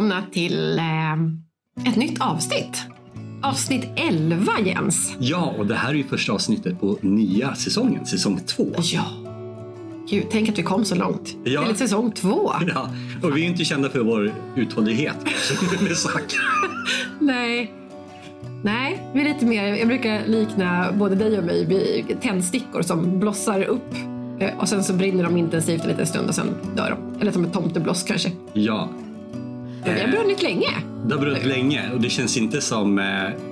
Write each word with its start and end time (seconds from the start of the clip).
välkomna 0.00 0.22
till 0.32 0.78
eh, 0.78 1.88
ett 1.88 1.96
nytt 1.96 2.20
avsnitt. 2.20 2.82
Avsnitt 3.42 3.88
11 3.96 4.52
Jens. 4.64 5.16
Ja, 5.18 5.54
och 5.58 5.66
det 5.66 5.74
här 5.74 5.90
är 5.90 5.94
ju 5.94 6.04
första 6.04 6.32
avsnittet 6.32 6.80
på 6.80 6.98
nya 7.00 7.54
säsongen, 7.54 8.06
säsong 8.06 8.40
två. 8.46 8.66
Ja. 8.76 9.04
Gud, 10.10 10.26
tänk 10.30 10.48
att 10.48 10.58
vi 10.58 10.62
kom 10.62 10.84
så 10.84 10.94
långt. 10.94 11.36
Ja. 11.44 11.66
Till 11.66 11.76
säsong 11.76 12.12
två. 12.12 12.52
Ja, 12.74 12.90
och 13.22 13.36
vi 13.36 13.44
är 13.44 13.46
inte 13.46 13.64
kända 13.64 13.88
för 13.88 14.00
vår 14.00 14.32
uthållighet 14.56 15.16
med 15.82 15.96
saker. 15.96 16.38
Nej. 17.20 17.72
Nej, 18.64 19.02
vi 19.14 19.20
är 19.20 19.24
lite 19.24 19.46
mer, 19.46 19.64
jag 19.74 19.88
brukar 19.88 20.26
likna 20.26 20.92
både 20.92 21.14
dig 21.14 21.38
och 21.38 21.44
mig 21.44 21.64
vid 21.64 22.20
tändstickor 22.20 22.82
som 22.82 23.20
blossar 23.20 23.62
upp 23.62 23.94
eh, 24.38 24.58
och 24.58 24.68
sen 24.68 24.84
så 24.84 24.92
brinner 24.92 25.24
de 25.24 25.36
intensivt 25.36 25.82
en 25.82 25.88
liten 25.88 26.06
stund 26.06 26.28
och 26.28 26.34
sen 26.34 26.46
dör 26.76 26.90
de. 26.90 27.20
Eller 27.20 27.32
som 27.32 27.44
ett 27.44 27.52
tomtebloss 27.52 28.02
kanske. 28.02 28.32
Ja, 28.52 28.88
Men 29.84 29.94
det 29.94 30.00
har 30.00 30.08
brunnit 30.08 30.42
länge. 30.42 30.68
det 31.06 31.14
har 31.14 31.20
brunnit 31.20 31.44
länge 31.46 31.90
och 31.94 32.00
det 32.00 32.10
känns 32.10 32.36
inte 32.36 32.60
som... 32.60 32.98
Eh, 32.98 33.04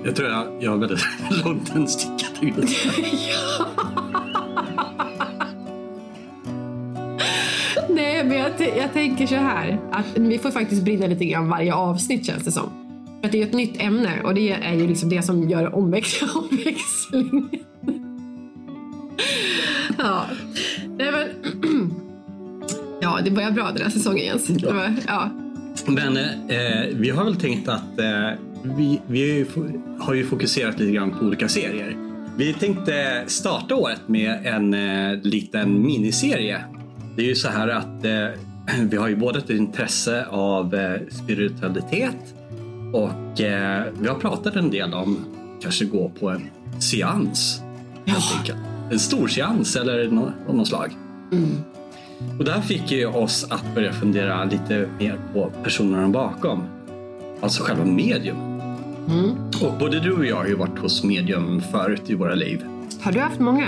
jag 0.03 0.15
tror 0.15 0.29
jag, 0.29 0.47
jag 0.59 0.71
har 0.71 0.77
väldigt 0.87 0.99
lång 1.45 1.59
tändsticka. 1.65 2.25
tänkte 2.39 2.61
jag 2.67 2.69
säga. 2.69 3.65
Nej, 7.89 8.23
men 8.23 8.37
jag, 8.37 8.51
jag 8.77 8.93
tänker 8.93 9.27
så 9.27 9.35
här. 9.35 9.79
Att 9.91 10.05
vi 10.17 10.37
får 10.39 10.51
faktiskt 10.51 10.83
brinna 10.83 11.07
lite 11.07 11.25
grann 11.25 11.49
varje 11.49 11.73
avsnitt 11.73 12.25
känns 12.25 12.43
det 12.43 12.51
som. 12.51 12.69
För 13.19 13.25
att 13.25 13.31
det 13.31 13.37
är 13.37 13.41
ju 13.41 13.47
ett 13.47 13.53
nytt 13.55 13.81
ämne 13.81 14.21
och 14.23 14.33
det 14.35 14.49
är 14.51 14.73
ju 14.73 14.87
liksom 14.87 15.09
det 15.09 15.21
som 15.21 15.49
gör 15.49 15.69
omväx- 15.69 16.23
omväxling. 16.35 17.49
ja. 19.97 20.25
Nej, 20.97 21.11
men... 21.11 21.27
ja, 23.01 23.19
det 23.23 23.31
börjar 23.31 23.51
bra 23.51 23.71
den 23.71 23.81
här 23.83 23.89
säsongen 23.89 24.25
Jens. 24.25 24.49
Var, 24.49 24.93
ja. 25.07 25.29
Men 25.89 26.17
eh, 26.17 26.87
vi 26.93 27.09
har 27.09 27.23
väl 27.23 27.35
tänkt 27.35 27.67
att 27.69 27.99
eh, 27.99 28.29
vi, 28.63 29.01
vi 29.07 29.45
har 29.99 30.13
ju 30.13 30.25
fokuserat 30.25 30.79
lite 30.79 30.91
grann 30.91 31.11
på 31.11 31.25
olika 31.25 31.47
serier. 31.49 31.97
Vi 32.37 32.53
tänkte 32.53 33.23
starta 33.27 33.75
året 33.75 34.01
med 34.07 34.45
en 34.45 34.73
eh, 34.73 35.19
liten 35.21 35.81
miniserie. 35.81 36.61
Det 37.15 37.21
är 37.21 37.25
ju 37.25 37.35
så 37.35 37.49
här 37.49 37.67
att 37.67 38.05
eh, 38.05 38.81
vi 38.89 38.97
har 38.97 39.07
ju 39.07 39.15
både 39.15 39.39
ett 39.39 39.49
intresse 39.49 40.25
av 40.25 40.75
eh, 40.75 40.99
spiritualitet 41.11 42.35
och 42.93 43.41
eh, 43.41 43.83
vi 43.99 44.07
har 44.07 44.15
pratat 44.15 44.55
en 44.55 44.71
del 44.71 44.93
om 44.93 45.25
kanske 45.61 45.85
gå 45.85 46.09
på 46.19 46.29
en 46.29 46.49
seans. 46.79 47.61
Helt 48.05 48.25
Ja. 48.31 48.37
enkelt. 48.39 48.57
En 48.91 48.99
stor 48.99 49.27
seans 49.27 49.75
eller 49.75 50.05
av 50.47 50.55
något 50.55 50.67
slag. 50.67 50.91
Mm. 51.31 51.49
Och 52.39 52.45
det 52.45 52.51
här 52.51 52.61
fick 52.61 52.91
ju 52.91 53.05
oss 53.05 53.47
att 53.49 53.75
börja 53.75 53.93
fundera 53.93 54.43
lite 54.43 54.89
mer 54.99 55.19
på 55.33 55.51
personerna 55.63 56.07
bakom. 56.09 56.63
Alltså 57.41 57.63
själva 57.63 57.85
medium. 57.85 58.37
Mm. 59.09 59.35
Och 59.61 59.73
både 59.79 59.99
du 59.99 60.11
och 60.11 60.25
jag 60.25 60.35
har 60.35 60.45
ju 60.45 60.55
varit 60.55 60.79
hos 60.79 61.03
medium 61.03 61.61
förut 61.71 62.01
i 62.05 62.15
våra 62.15 62.35
liv. 62.35 62.63
Har 63.01 63.11
du 63.11 63.19
haft 63.19 63.39
många 63.39 63.67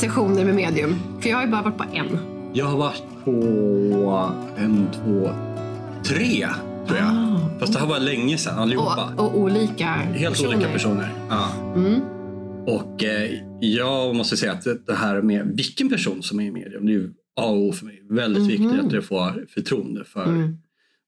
sessioner 0.00 0.44
med 0.44 0.54
medium? 0.54 0.96
För 1.20 1.28
jag 1.28 1.36
har 1.36 1.44
ju 1.44 1.50
bara 1.50 1.62
varit 1.62 1.78
på 1.78 1.84
en. 1.92 2.18
Jag 2.52 2.66
har 2.66 2.78
varit 2.78 3.02
på 3.24 4.32
en, 4.56 4.88
två, 4.94 5.30
tre 6.04 6.46
tror 6.86 6.98
jag. 6.98 7.08
Ah. 7.08 7.40
Fast 7.60 7.72
det 7.72 7.78
här 7.78 7.86
var 7.86 7.98
länge 8.00 8.38
sedan 8.38 8.58
allihopa. 8.58 9.10
Och, 9.16 9.24
och 9.24 9.38
olika 9.38 9.86
Helt 9.86 10.34
personer. 10.34 10.56
olika 10.56 10.72
personer. 10.72 11.12
Ja. 11.28 11.48
Mm. 11.74 12.00
Och 12.66 13.04
eh, 13.04 13.40
jag 13.60 14.14
måste 14.16 14.36
säga 14.36 14.52
att 14.52 14.86
det 14.86 14.94
här 14.94 15.22
med 15.22 15.52
vilken 15.56 15.88
person 15.88 16.22
som 16.22 16.40
är 16.40 16.44
i 16.44 16.50
medium, 16.50 16.86
det 16.86 16.92
är 16.92 16.94
ju 16.94 17.10
A 17.40 17.46
och 17.46 17.56
O 17.58 17.72
för 17.72 17.86
mig. 17.86 18.02
Väldigt 18.10 18.42
Mhm. 18.42 18.48
viktigt 18.48 18.86
att 18.86 18.92
jag 18.92 19.04
får 19.04 19.46
förtroende 19.54 20.04
för. 20.04 20.24
Mm. 20.24 20.56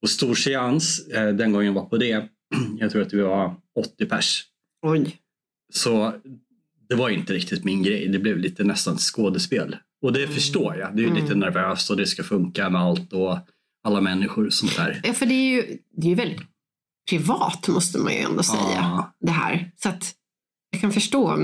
Och 0.02 0.10
stor 0.10 0.34
seans, 0.34 1.08
eh, 1.08 1.28
den 1.28 1.52
gången 1.52 1.66
jag 1.66 1.72
var 1.72 1.84
på 1.84 1.96
det, 1.96 2.28
jag 2.78 2.91
tror 2.91 3.02
att 3.02 3.12
vi 3.12 3.20
var 3.20 3.54
80 3.74 4.06
pers. 4.06 4.44
Oj. 4.86 5.16
Så 5.72 6.12
det 6.88 6.94
var 6.94 7.08
inte 7.08 7.32
riktigt 7.32 7.64
min 7.64 7.82
grej. 7.82 8.08
Det 8.08 8.19
blev 8.19 8.38
lite 8.38 8.64
nästan 8.64 8.96
skådespel. 8.98 9.76
Och 10.02 10.12
det 10.12 10.28
förstår 10.28 10.76
jag. 10.76 10.96
Det 10.96 11.02
är 11.02 11.06
ju 11.06 11.14
lite 11.14 11.26
Mm. 11.26 11.38
nervöst 11.38 11.90
och 11.90 11.96
det 11.96 12.06
ska 12.06 12.22
funka 12.22 12.70
med 12.70 12.80
allt 12.80 13.12
och 13.12 13.38
alla 13.84 14.00
människor 14.00 14.46
och 14.46 14.52
sånt 14.52 14.76
där. 14.76 15.00
Ja, 15.04 15.12
för 15.12 15.26
det 15.26 15.34
är 15.34 15.50
ju, 15.56 15.78
det 15.96 16.06
är 16.06 16.08
ju 16.08 16.14
väldigt 16.14 16.40
privat 17.10 17.69
måste 17.69 17.98
man 17.98 18.12
ju 18.12 18.19
ändå 18.19 18.42
säga. 18.42 18.60
Ja. 18.75 19.16
Det 19.20 19.30
här. 19.30 19.70
Så 19.76 19.88
att 19.88 20.14
jag 20.78 20.81
kan 20.81 20.93
förstå. 20.93 21.37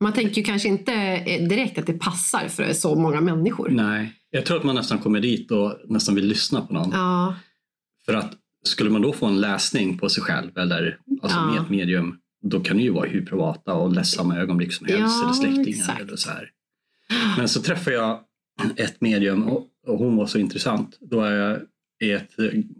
Man 0.00 0.12
tänker 0.12 0.36
ju 0.36 0.42
kanske 0.42 0.68
inte 0.68 0.92
eh, 0.94 1.48
direkt 1.48 1.78
att 1.78 1.86
det 1.86 1.92
passar 1.92 2.48
för 2.48 2.72
så 2.72 2.94
många 2.94 3.20
människor. 3.20 3.68
Nej, 3.68 4.12
jag 4.30 4.44
tror 4.46 4.56
att 4.56 4.64
man 4.64 4.74
nästan 4.74 4.98
kommer 4.98 5.20
dit 5.20 5.50
och 5.50 5.76
nästan 5.88 6.14
vill 6.14 6.26
lyssna 6.26 6.60
på 6.60 6.74
någon. 6.74 6.90
Ja, 6.92 7.34
För 8.06 8.14
att 8.14 8.32
skulle 8.64 8.90
man 8.90 9.02
då 9.02 9.12
få 9.12 9.26
en 9.26 9.40
läsning 9.40 9.98
på 9.98 10.08
sig 10.08 10.22
själv 10.22 10.58
eller 10.58 10.98
alltså 11.22 11.38
Ja. 11.38 11.46
med 11.52 11.62
ett 11.62 11.70
medium, 11.70 12.16
då 12.42 12.60
kan 12.60 12.76
det 12.76 12.82
ju 12.82 12.90
vara 12.90 13.08
hur 13.08 13.26
privata 13.26 13.74
och 13.74 13.92
ledsamma 13.92 14.36
ögonblick 14.38 14.72
som 14.72 14.86
helst 14.86 15.00
Ja, 15.00 15.24
eller 15.24 15.32
släktingar. 15.32 15.68
exakt. 15.68 16.00
Eller 16.00 16.16
så 16.16 16.30
här. 16.30 16.50
Men 17.38 17.48
så 17.48 17.62
träffade 17.62 17.96
jag 17.96 18.20
ett 18.76 19.00
medium 19.00 19.42
och, 19.42 19.66
och 19.86 19.98
hon 19.98 20.16
var 20.16 20.26
så 20.26 20.38
intressant. 20.38 20.96
Då 21.00 21.16
var 21.16 21.30
jag 21.30 21.60
i 22.02 22.12
ett 22.12 22.30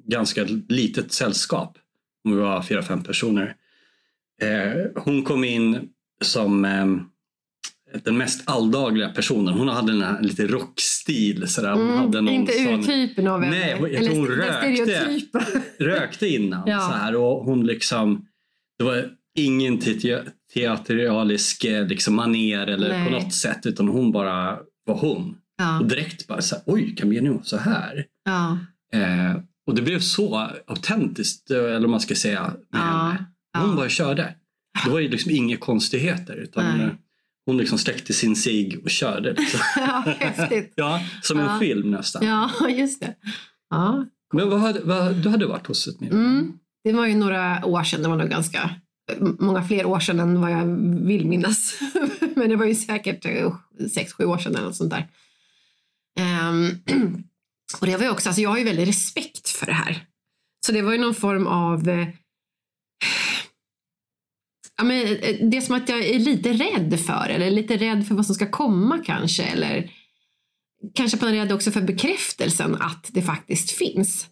ganska 0.07 0.45
litet 0.69 1.13
sällskap. 1.13 1.79
Om 2.25 2.31
vi 2.33 2.37
var 2.41 2.63
fyra, 2.63 2.83
fem 2.83 3.03
personer. 3.03 3.55
Eh, 4.43 5.03
hon 5.03 5.23
kom 5.25 5.45
in 5.45 5.89
som 6.25 6.65
eh, 6.65 6.87
den 8.05 8.17
mest 8.19 8.43
alldagliga 8.51 9.09
personen. 9.09 9.55
Hon 9.55 9.69
hade 9.69 9.93
den 9.93 10.03
här 10.03 10.23
lite 10.23 10.47
rockstil. 10.47 11.49
Sådär. 11.49 11.73
Hon 11.73 11.89
hade 11.91 12.19
mm, 12.19 12.25
någon 12.25 12.35
inte 12.35 12.53
sån- 12.53 12.81
urtypen 12.81 13.27
av 13.27 13.43
en. 13.45 13.51
Nej, 13.51 13.77
hon- 13.79 13.91
eller 13.91 14.11
hon 14.17 14.27
rökte. 14.27 15.21
rökte 15.85 16.27
innan. 16.29 16.63
Ja. 16.69 16.81
Så 16.81 16.93
här, 16.97 17.17
och 17.17 17.45
hon 17.45 17.67
liksom, 17.67 18.27
det 18.79 18.85
var 18.85 19.05
ingen 19.39 19.79
te- 19.79 20.23
teatralisk 20.55 21.65
eh, 21.65 21.87
liksom, 21.87 22.15
maner 22.15 22.67
eller 22.67 22.89
Nej. 22.89 23.05
på 23.07 23.11
något 23.13 23.35
sätt 23.35 23.67
utan 23.67 23.89
hon 23.89 24.13
bara 24.13 24.59
var 24.87 24.95
hon. 24.97 25.37
Ja, 25.59 25.81
Och 25.81 25.87
direkt 25.87 26.27
bara 26.27 26.43
så 26.43 26.55
här, 26.55 26.65
oj 26.67 26.97
vara 26.97 27.47
så 27.47 27.57
här? 27.57 28.05
ja, 28.25 28.59
Eh, 28.95 29.37
och 29.67 29.75
det 29.75 29.83
blev 29.83 30.01
så 30.01 30.49
autentiskt, 30.67 31.51
eller 31.51 31.81
vad 31.81 31.89
man 31.91 32.01
ska 32.01 32.15
säga, 32.15 32.53
med 32.73 32.81
henne. 32.83 33.27
Hon 33.59 33.77
bara 33.77 33.89
körde. 33.89 34.35
Det 34.85 34.91
var 34.91 35.01
ju 35.01 35.09
liksom 35.09 35.31
inga 35.31 35.57
konstigheter 35.57 36.35
utan 36.35 36.79
Nej. 36.79 36.87
eh, 36.87 36.93
hon 37.47 37.57
liksom 37.57 37.79
släckte 37.79 38.13
sin 38.13 38.37
cigg 38.37 38.81
och 38.85 38.91
körde. 38.91 39.33
Liksom. 39.33 39.61
ja, 39.77 40.05
häftigt. 40.19 40.73
ja, 40.77 41.01
som 41.23 41.41
en 41.41 41.59
film 41.59 41.91
nästan. 41.91 42.27
Ja, 42.27 42.51
just 42.69 43.01
det. 43.01 43.15
Ja. 43.71 44.07
Men 44.33 44.51
vad 44.51 44.61
hade, 44.61 44.81
vad, 44.81 45.15
du 45.15 45.29
hade 45.29 45.47
varit 45.47 45.67
hos 45.67 45.89
ett? 45.89 46.01
Mm. 46.01 46.53
Det 46.85 46.93
var 46.93 47.07
ju 47.07 47.15
några 47.15 47.67
år 47.67 47.85
sedan, 47.85 48.03
det 48.03 48.09
var 48.09 48.17
nog 48.17 48.31
ganska 48.31 48.71
många 49.39 49.65
fler 49.65 49.87
år 49.87 50.01
sedan 50.01 50.21
än 50.21 50.41
vad 50.41 50.51
jag 50.51 50.67
vill 51.07 51.27
minnas. 51.27 51.79
Men 52.37 52.49
det 52.49 52.57
var 52.57 52.67
ju 52.67 52.75
säkert 52.75 53.27
eh, 53.27 53.55
sex, 53.95 54.13
sju 54.13 54.25
år 54.25 54.39
sedan 54.39 54.55
eller 54.55 54.67
något 54.67 54.77
sånt 54.77 54.91
där. 54.91 55.09
Ehm, 56.21 56.71
och 57.81 57.87
det 57.87 57.97
var 57.97 58.05
ju 58.05 58.11
också, 58.11 58.29
alltså 58.29 58.43
jag 58.43 58.51
har 58.51 58.59
ju 58.59 58.65
väldigt 58.65 58.89
respekt 58.89 59.49
för 59.49 59.67
det 59.67 59.73
här. 59.73 60.07
Så 60.67 60.73
det 60.73 60.83
var 60.83 60.93
ju 60.93 60.99
någon 60.99 61.15
form 61.15 61.47
av 61.47 61.89
eh, 61.89 62.09
Ja, 64.83 64.87
men 64.87 65.07
eh, 65.07 65.49
det 65.51 65.57
är 65.57 65.61
som 65.61 65.75
att 65.75 65.89
jag 65.89 66.05
är 66.05 66.19
lite 66.19 66.53
rädd 66.53 67.01
för 67.01 67.29
eller 67.29 67.51
lite 67.51 67.77
rädd 67.77 68.07
för 68.07 68.15
vad 68.15 68.27
som 68.27 68.35
ska 68.35 68.51
komma 68.51 68.99
kanske. 69.05 69.43
Eller 69.43 69.91
kanske 70.95 71.19
man 71.21 71.35
är 71.35 71.35
rädd 71.35 71.53
också 71.53 71.71
för 71.71 71.81
bekräftelsen 71.81 72.75
att 72.75 73.11
det 73.13 73.23
faktiskt 73.23 73.71
finns. 73.71 74.27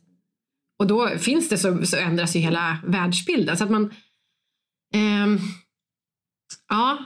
Och 0.79 0.87
då 0.87 1.08
finns 1.08 1.49
det 1.49 1.58
så, 1.58 1.87
så 1.87 1.97
ändras 1.97 2.37
ju 2.37 2.41
hela 2.41 2.79
världsbilden. 2.87 3.56
Så 3.56 3.64
att 3.64 3.70
man... 3.70 3.85
Eh, 4.94 5.43
ja, 6.69 6.99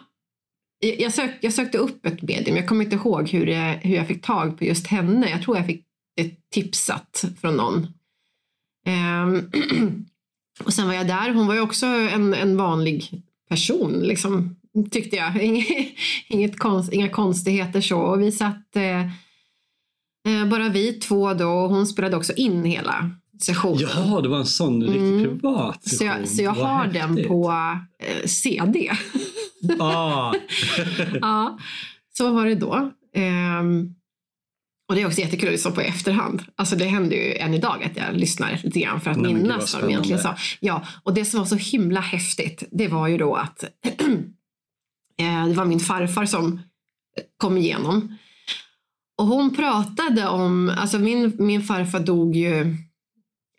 jag, 0.98 1.12
sök, 1.12 1.38
jag 1.40 1.52
sökte 1.52 1.78
upp 1.78 2.06
ett 2.06 2.22
medium. 2.22 2.56
Jag 2.56 2.68
kommer 2.68 2.84
inte 2.84 2.96
ihåg 2.96 3.28
hur, 3.28 3.46
det, 3.46 3.80
hur 3.82 3.96
jag 3.96 4.08
fick 4.08 4.24
tag 4.24 4.58
på 4.58 4.64
just 4.64 4.86
henne. 4.86 5.30
Jag 5.30 5.42
tror 5.42 5.56
jag 5.56 5.66
fick 5.66 5.86
det 6.16 6.50
tipsat 6.50 7.24
från 7.40 7.56
någon. 7.56 7.86
Eh, 8.86 9.26
och 10.64 10.72
sen 10.72 10.86
var 10.86 10.94
jag 10.94 11.06
där. 11.06 11.34
Hon 11.34 11.46
var 11.46 11.54
ju 11.54 11.60
också 11.60 11.86
en, 11.86 12.34
en 12.34 12.56
vanlig 12.56 13.22
person, 13.48 13.92
liksom, 14.02 14.56
tyckte 14.90 15.16
jag. 15.16 15.42
Inget, 16.28 16.58
konst, 16.58 16.92
inga 16.92 17.08
konstigheter 17.08 17.80
så. 17.80 17.98
Och 18.00 18.20
vi 18.22 18.32
satt 18.32 18.76
eh, 18.76 19.00
eh, 20.40 20.48
bara 20.50 20.68
vi 20.68 20.92
två 20.92 21.34
då 21.34 21.48
och 21.48 21.70
hon 21.70 21.86
spelade 21.86 22.16
också 22.16 22.32
in 22.32 22.64
hela 22.64 23.10
sessionen. 23.40 23.78
Jaha, 23.80 24.20
det 24.20 24.28
var 24.28 24.38
en 24.38 24.46
sån 24.46 24.82
riktigt 24.82 25.00
Mm. 25.02 25.22
privat 25.22 25.88
Så 25.88 26.04
jag, 26.04 26.12
session. 26.14 26.26
så 26.26 26.42
jag 26.42 26.54
Vad 26.54 26.66
har 26.66 26.86
den 26.86 27.08
häftigt. 27.08 27.28
på 27.28 27.52
eh, 28.02 28.26
CD. 28.26 28.90
Ah. 29.78 30.32
ja, 31.20 31.58
så 32.18 32.30
var 32.32 32.46
det 32.46 32.54
då? 32.54 32.90
Ehm, 33.14 33.94
och 34.88 34.94
det 34.94 35.02
är 35.02 35.06
också 35.06 35.20
jättekul 35.20 35.48
att 35.48 35.52
lyssna 35.52 35.70
på 35.70 35.82
i 35.82 35.84
efterhand. 35.84 36.42
Alltså 36.56 36.76
det 36.76 36.84
händer 36.84 37.16
ju 37.16 37.34
än 37.34 37.54
idag 37.54 37.84
att 37.84 37.96
jag 37.96 38.14
lyssnar 38.16 38.60
lite 38.64 38.80
grann 38.80 39.00
för 39.00 39.10
att 39.10 39.16
Nej, 39.16 39.34
minnas 39.34 39.74
vad 39.74 39.82
de 39.82 39.88
egentligen 39.88 40.22
sa. 40.22 40.36
Ja, 40.60 40.86
och 41.02 41.14
det 41.14 41.24
som 41.24 41.40
var 41.40 41.46
så 41.46 41.56
himla 41.56 42.00
häftigt, 42.00 42.62
det 42.70 42.88
var 42.88 43.08
ju 43.08 43.18
då 43.18 43.34
att 43.34 43.64
eh, 45.20 45.46
det 45.46 45.54
var 45.54 45.64
min 45.64 45.80
farfar 45.80 46.26
som 46.26 46.60
kom 47.36 47.58
igenom. 47.58 48.18
Och 49.18 49.26
hon 49.26 49.56
pratade 49.56 50.28
om, 50.28 50.72
alltså 50.76 50.98
min, 50.98 51.32
min 51.38 51.62
farfar 51.62 52.00
dog 52.00 52.36
ju 52.36 52.76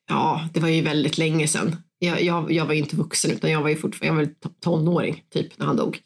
ja, 0.08 0.50
det 0.54 0.60
var 0.60 0.68
ju 0.68 0.82
väldigt 0.82 1.18
länge 1.18 1.48
sedan. 1.48 1.76
Jag, 2.00 2.24
jag, 2.24 2.52
jag 2.52 2.66
var 2.66 2.74
ju 2.74 2.80
inte 2.80 2.96
vuxen 2.96 3.32
utan 3.32 3.52
jag 3.52 3.62
var 3.62 3.70
ju 3.70 3.76
fortfarande 3.76 4.22
jag 4.22 4.28
var 4.28 4.52
tonåring 4.60 5.24
typ 5.34 5.60
när 5.60 5.66
han 5.66 5.76
dog. 5.76 6.00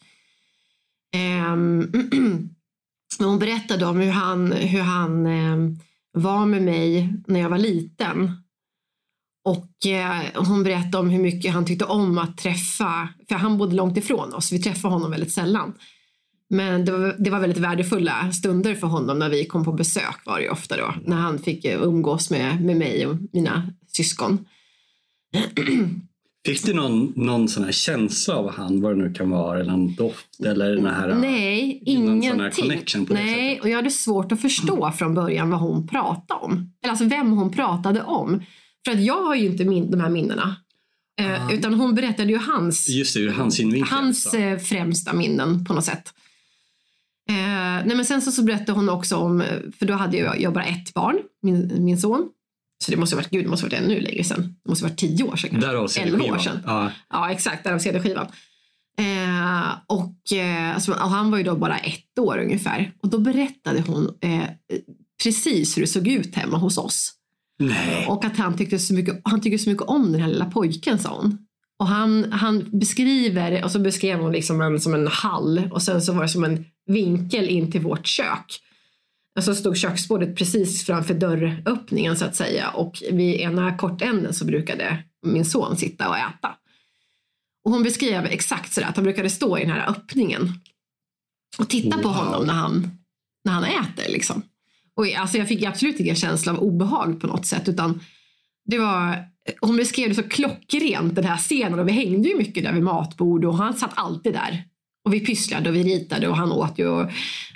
Um, 1.53 1.91
hon 3.19 3.39
berättade 3.39 3.85
om 3.85 3.99
hur 3.99 4.11
han, 4.11 4.51
hur 4.51 4.81
han 4.81 5.25
eh, 5.25 5.75
var 6.11 6.45
med 6.45 6.61
mig 6.61 7.13
när 7.27 7.39
jag 7.39 7.49
var 7.49 7.57
liten. 7.57 8.31
Och 9.45 9.85
eh, 9.85 10.21
hon 10.35 10.63
berättade 10.63 10.97
om 10.97 11.09
hur 11.09 11.21
mycket 11.21 11.53
han 11.53 11.65
tyckte 11.65 11.85
om 11.85 12.17
att 12.17 12.37
träffa, 12.37 13.09
för 13.29 13.35
han 13.35 13.57
bodde 13.57 13.75
långt 13.75 13.97
ifrån 13.97 14.33
oss, 14.33 14.51
vi 14.51 14.59
träffade 14.59 14.93
honom 14.93 15.11
väldigt 15.11 15.31
sällan. 15.31 15.73
Men 16.49 16.85
det 16.85 16.91
var, 16.91 17.15
det 17.19 17.29
var 17.29 17.39
väldigt 17.39 17.57
värdefulla 17.63 18.31
stunder 18.31 18.75
för 18.75 18.87
honom 18.87 19.19
när 19.19 19.29
vi 19.29 19.45
kom 19.45 19.65
på 19.65 19.71
besök 19.71 20.25
var 20.25 20.39
det 20.39 20.49
ofta 20.49 20.77
då, 20.77 20.93
när 21.05 21.17
han 21.17 21.39
fick 21.39 21.65
eh, 21.65 21.81
umgås 21.81 22.29
med, 22.29 22.65
med 22.65 22.77
mig 22.77 23.07
och 23.07 23.17
mina 23.33 23.73
syskon. 23.87 24.45
Fick 26.45 26.65
du 26.65 26.73
någon, 26.73 27.13
någon 27.15 27.47
sån 27.47 27.63
här 27.63 27.71
känsla 27.71 28.35
av 28.35 28.51
han, 28.51 28.81
vad 28.81 28.91
det 28.91 29.03
nu 29.03 29.13
kan 29.13 29.29
vara, 29.29 29.59
eller 29.59 29.73
en 29.73 29.95
doft 29.95 30.39
eller 30.45 30.75
den 30.75 30.85
här 30.85 31.15
Nej, 31.15 31.83
ingenting. 31.85 33.05
Nej, 33.09 33.59
och 33.61 33.69
jag 33.69 33.75
hade 33.75 33.91
svårt 33.91 34.31
att 34.31 34.41
förstå 34.41 34.91
från 34.91 35.13
början 35.13 35.49
vad 35.49 35.59
hon 35.59 35.87
pratade 35.87 36.39
om. 36.39 36.73
Eller 36.83 36.91
alltså 36.91 37.05
vem 37.05 37.31
hon 37.31 37.51
pratade 37.51 38.03
om. 38.03 38.43
För 38.85 38.91
att 38.91 39.01
jag 39.01 39.25
har 39.25 39.35
ju 39.35 39.45
inte 39.45 39.65
min, 39.65 39.91
de 39.91 39.99
här 39.99 40.09
minnena. 40.09 40.55
Eh, 41.19 41.47
ah. 41.47 41.51
utan 41.51 41.73
hon 41.73 41.95
berättade 41.95 42.31
ju 42.31 42.37
hans, 42.37 42.89
Just 42.89 43.15
det, 43.15 43.31
hans, 43.31 43.61
hans 43.89 44.33
eh, 44.33 44.57
främsta 44.59 45.13
minnen 45.13 45.65
på 45.65 45.73
något 45.73 45.85
sätt. 45.85 46.13
Eh, 47.29 47.85
nej 47.85 47.95
men 47.95 48.05
sen 48.05 48.21
så, 48.21 48.31
så 48.31 48.43
berättade 48.43 48.71
hon 48.71 48.89
också 48.89 49.15
om, 49.15 49.43
för 49.79 49.85
då 49.85 49.93
hade 49.93 50.17
jag, 50.17 50.41
jag 50.41 50.53
bara 50.53 50.63
ett 50.63 50.93
barn, 50.93 51.19
min, 51.41 51.83
min 51.83 51.97
son. 51.97 52.29
Så 52.83 52.91
det 52.91 52.97
måste 52.97 53.15
ha 53.15 53.21
varit, 53.21 53.31
gud, 53.31 53.45
det 53.45 53.49
måste 53.49 53.65
ha 53.65 53.69
varit 53.69 53.83
ännu 53.83 53.99
längre 53.99 54.23
sedan. 54.23 54.55
Det 54.63 54.69
måste 54.69 54.85
ha 54.85 54.89
varit 54.89 54.99
tio 54.99 55.23
år 55.23 55.35
sedan. 55.35 55.59
Därav 55.59 55.87
CD-skivan. 55.87 56.35
år 56.35 56.37
sedan. 56.37 56.59
Ja, 56.65 56.91
ja 57.09 57.31
exakt, 57.31 57.63
därav 57.63 57.79
CD-skivan. 57.79 58.27
Eh, 58.99 59.69
och, 59.87 60.37
eh, 60.37 60.73
alltså, 60.73 60.91
och 60.91 61.09
han 61.09 61.31
var 61.31 61.37
ju 61.37 61.43
då 61.43 61.55
bara 61.55 61.77
ett 61.77 62.19
år 62.19 62.37
ungefär. 62.37 62.91
Och 63.03 63.09
då 63.09 63.19
berättade 63.19 63.81
hon 63.81 64.17
eh, 64.21 64.49
precis 65.23 65.77
hur 65.77 65.81
det 65.81 65.87
såg 65.87 66.07
ut 66.07 66.35
hemma 66.35 66.57
hos 66.57 66.77
oss. 66.77 67.13
Nej. 67.59 68.05
Och 68.07 68.25
att 68.25 68.37
han 68.37 68.57
tyckte, 68.57 68.79
så 68.79 68.93
mycket, 68.93 69.21
han 69.23 69.41
tyckte 69.41 69.57
så 69.57 69.69
mycket 69.69 69.87
om 69.87 70.11
den 70.11 70.21
här 70.21 70.29
lilla 70.29 70.45
pojken 70.45 70.99
sa 70.99 71.17
hon. 71.21 71.37
Och 71.79 71.87
han, 71.87 72.31
han 72.31 72.79
beskriver, 72.79 73.63
och 73.63 73.71
så 73.71 73.79
beskrev 73.79 74.19
hon 74.19 74.31
liksom 74.31 74.61
en, 74.61 74.79
som 74.79 74.93
en 74.93 75.07
hall 75.07 75.69
och 75.71 75.81
sen 75.81 76.01
så 76.01 76.13
var 76.13 76.21
det 76.21 76.29
som 76.29 76.43
en 76.43 76.65
vinkel 76.87 77.49
in 77.49 77.71
till 77.71 77.81
vårt 77.81 78.07
kök. 78.07 78.59
Och 79.39 79.45
så 79.45 79.55
stod 79.55 79.77
köksbordet 79.77 80.35
precis 80.35 80.85
framför 80.85 81.13
dörröppningen 81.13 82.17
så 82.17 82.25
att 82.25 82.35
säga 82.35 82.69
och 82.69 83.03
vid 83.11 83.35
ena 83.35 83.77
kortänden 83.77 84.33
så 84.33 84.45
brukade 84.45 85.03
min 85.25 85.45
son 85.45 85.77
sitta 85.77 86.09
och 86.09 86.17
äta. 86.17 86.55
Och 87.65 87.71
hon 87.71 87.83
beskrev 87.83 88.25
exakt 88.25 88.73
sådär 88.73 88.87
att 88.87 88.95
han 88.95 89.03
brukade 89.03 89.29
stå 89.29 89.57
i 89.57 89.61
den 89.61 89.71
här 89.71 89.89
öppningen 89.89 90.53
och 91.57 91.69
titta 91.69 91.95
wow. 91.95 92.03
på 92.03 92.09
honom 92.09 92.45
när 92.47 92.53
han, 92.53 92.91
när 93.45 93.53
han 93.53 93.63
äter. 93.63 94.11
Liksom. 94.11 94.41
Och 94.95 95.13
alltså 95.17 95.37
jag 95.37 95.47
fick 95.47 95.63
absolut 95.63 95.99
ingen 95.99 96.15
känsla 96.15 96.51
av 96.51 96.59
obehag 96.59 97.21
på 97.21 97.27
något 97.27 97.45
sätt 97.45 97.69
utan 97.69 97.99
det 98.65 98.77
var, 98.77 99.25
hon 99.61 99.77
beskrev 99.77 100.09
det 100.09 100.15
så 100.15 100.23
klockrent 100.23 101.15
den 101.15 101.25
här 101.25 101.37
scenen 101.37 101.79
och 101.79 101.87
vi 101.87 101.91
hängde 101.91 102.29
ju 102.29 102.37
mycket 102.37 102.63
där 102.63 102.73
vid 102.73 102.83
matbord 102.83 103.45
och 103.45 103.57
han 103.57 103.73
satt 103.73 103.91
alltid 103.95 104.33
där. 104.33 104.63
Och 105.09 105.15
vi 105.15 105.25
pysslade 105.25 105.69
och 105.69 105.75
vi 105.75 105.83
ritade 105.83 106.27
och 106.27 106.37
han 106.37 106.51
åt 106.51 106.79
ju 106.79 106.87
och 106.87 107.11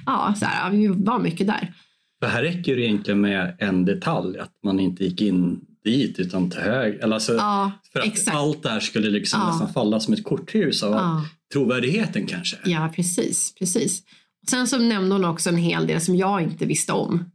ja, 0.05 0.35
så 0.39 0.45
här, 0.45 0.71
vi 0.71 0.88
var 0.88 1.19
mycket 1.19 1.47
där. 1.47 1.73
För 2.21 2.29
här 2.29 2.44
räcker 2.44 2.75
det 2.75 2.81
egentligen 2.81 3.21
med 3.21 3.55
en 3.59 3.85
detalj, 3.85 4.39
att 4.39 4.51
man 4.63 4.79
inte 4.79 5.03
gick 5.03 5.21
in 5.21 5.59
dit 5.83 6.19
utan 6.19 6.50
till 6.50 6.59
höger. 6.59 7.13
Alltså, 7.13 7.33
ja, 7.33 7.71
för 7.94 8.00
att 8.00 8.05
exakt. 8.05 8.38
allt 8.38 8.63
det 8.63 8.69
här 8.69 8.79
skulle 8.79 9.09
liksom 9.09 9.39
ja. 9.39 9.47
nästan 9.47 9.73
falla 9.73 10.00
som 10.00 10.13
ett 10.13 10.23
korthus 10.23 10.83
av 10.83 10.91
ja. 10.91 11.25
trovärdigheten 11.53 12.25
kanske. 12.27 12.57
Ja, 12.65 12.94
precis. 12.95 13.55
precis. 13.59 14.03
Sen 14.50 14.67
så 14.67 14.77
nämnde 14.77 15.15
hon 15.15 15.25
också 15.25 15.50
en 15.50 15.57
hel 15.57 15.88
del 15.88 16.01
som 16.01 16.15
jag 16.15 16.41
inte 16.41 16.65
visste 16.65 16.94
om. 16.94 17.31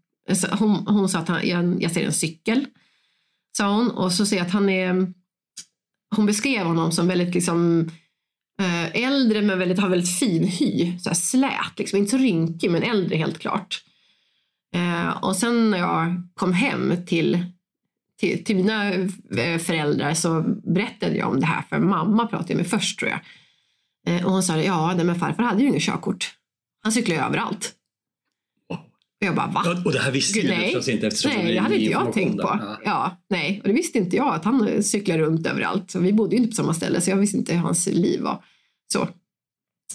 Hon, 0.50 0.86
hon 0.86 1.08
sa 1.08 1.18
att 1.18 1.28
han, 1.28 1.48
jag, 1.48 1.82
jag 1.82 1.92
ser 1.92 2.06
en 2.06 2.12
cykel, 2.12 2.66
sa 3.56 3.76
hon. 3.76 3.90
Och 3.90 4.12
så 4.12 4.26
ser 4.26 4.36
jag 4.36 4.46
att 4.46 4.52
han 4.52 4.68
är... 4.68 5.12
Hon 6.16 6.26
beskrev 6.26 6.66
honom 6.66 6.92
som 6.92 7.08
väldigt 7.08 7.34
liksom, 7.34 7.90
Eh, 8.60 9.04
äldre 9.04 9.42
men 9.42 9.58
väldigt, 9.58 9.78
har 9.78 9.88
väldigt 9.88 10.18
fin 10.18 10.44
hy. 10.44 10.98
Så 10.98 11.08
här 11.08 11.14
slät, 11.14 11.78
liksom. 11.78 11.98
inte 11.98 12.10
så 12.10 12.16
rynkig 12.16 12.70
men 12.70 12.82
äldre 12.82 13.16
helt 13.16 13.38
klart. 13.38 13.84
Eh, 14.74 15.24
och 15.24 15.36
sen 15.36 15.70
när 15.70 15.78
jag 15.78 16.22
kom 16.34 16.52
hem 16.52 17.06
till, 17.06 17.44
till, 18.20 18.44
till, 18.44 18.56
mina 18.56 18.92
eh, 18.94 19.58
föräldrar 19.58 20.14
så 20.14 20.44
berättade 20.64 21.16
jag 21.16 21.28
om 21.28 21.40
det 21.40 21.46
här 21.46 21.62
för 21.62 21.78
mamma 21.78 22.26
pratade 22.26 22.52
jag 22.52 22.56
med 22.56 22.66
först 22.66 22.98
tror 22.98 23.10
jag. 23.10 23.20
Eh, 24.06 24.26
och 24.26 24.32
hon 24.32 24.42
sa 24.42 24.56
ja, 24.56 24.94
nej, 24.96 25.04
men 25.04 25.14
farfar 25.14 25.42
hade 25.42 25.62
ju 25.62 25.68
inget 25.68 25.82
körkort. 25.82 26.34
Han 26.82 26.92
cyklade 26.92 27.22
överallt. 27.22 27.74
Och 29.20 29.26
jag 29.26 29.34
bara 29.34 29.46
va? 29.46 29.82
Och 29.84 29.92
det 29.92 29.98
här 29.98 30.10
visste 30.10 30.40
Gud, 30.40 30.50
du 30.50 30.64
förstås 30.64 30.88
inte 30.88 31.06
eftersom 31.06 31.30
Nej, 31.30 31.52
det 31.52 31.58
hade 31.58 31.78
inte 31.78 31.92
jag 31.92 32.12
tänkt 32.12 32.42
på. 32.42 32.58
Ja. 32.62 32.78
ja. 32.84 33.16
nej, 33.30 33.60
och 33.62 33.68
det 33.68 33.74
visste 33.74 33.98
inte 33.98 34.16
jag 34.16 34.34
att 34.34 34.44
han 34.44 34.82
cyklar 34.82 35.18
runt 35.18 35.46
överallt. 35.46 35.90
Så 35.90 35.98
vi 35.98 36.12
bodde 36.12 36.36
ju 36.36 36.42
inte 36.42 36.50
på 36.50 36.56
samma 36.56 36.74
ställe 36.74 37.00
så 37.00 37.10
jag 37.10 37.16
visste 37.16 37.36
inte 37.36 37.54
hur 37.54 37.60
hans 37.60 37.86
liv 37.86 38.20
var. 38.20 38.44
Så. 38.92 39.08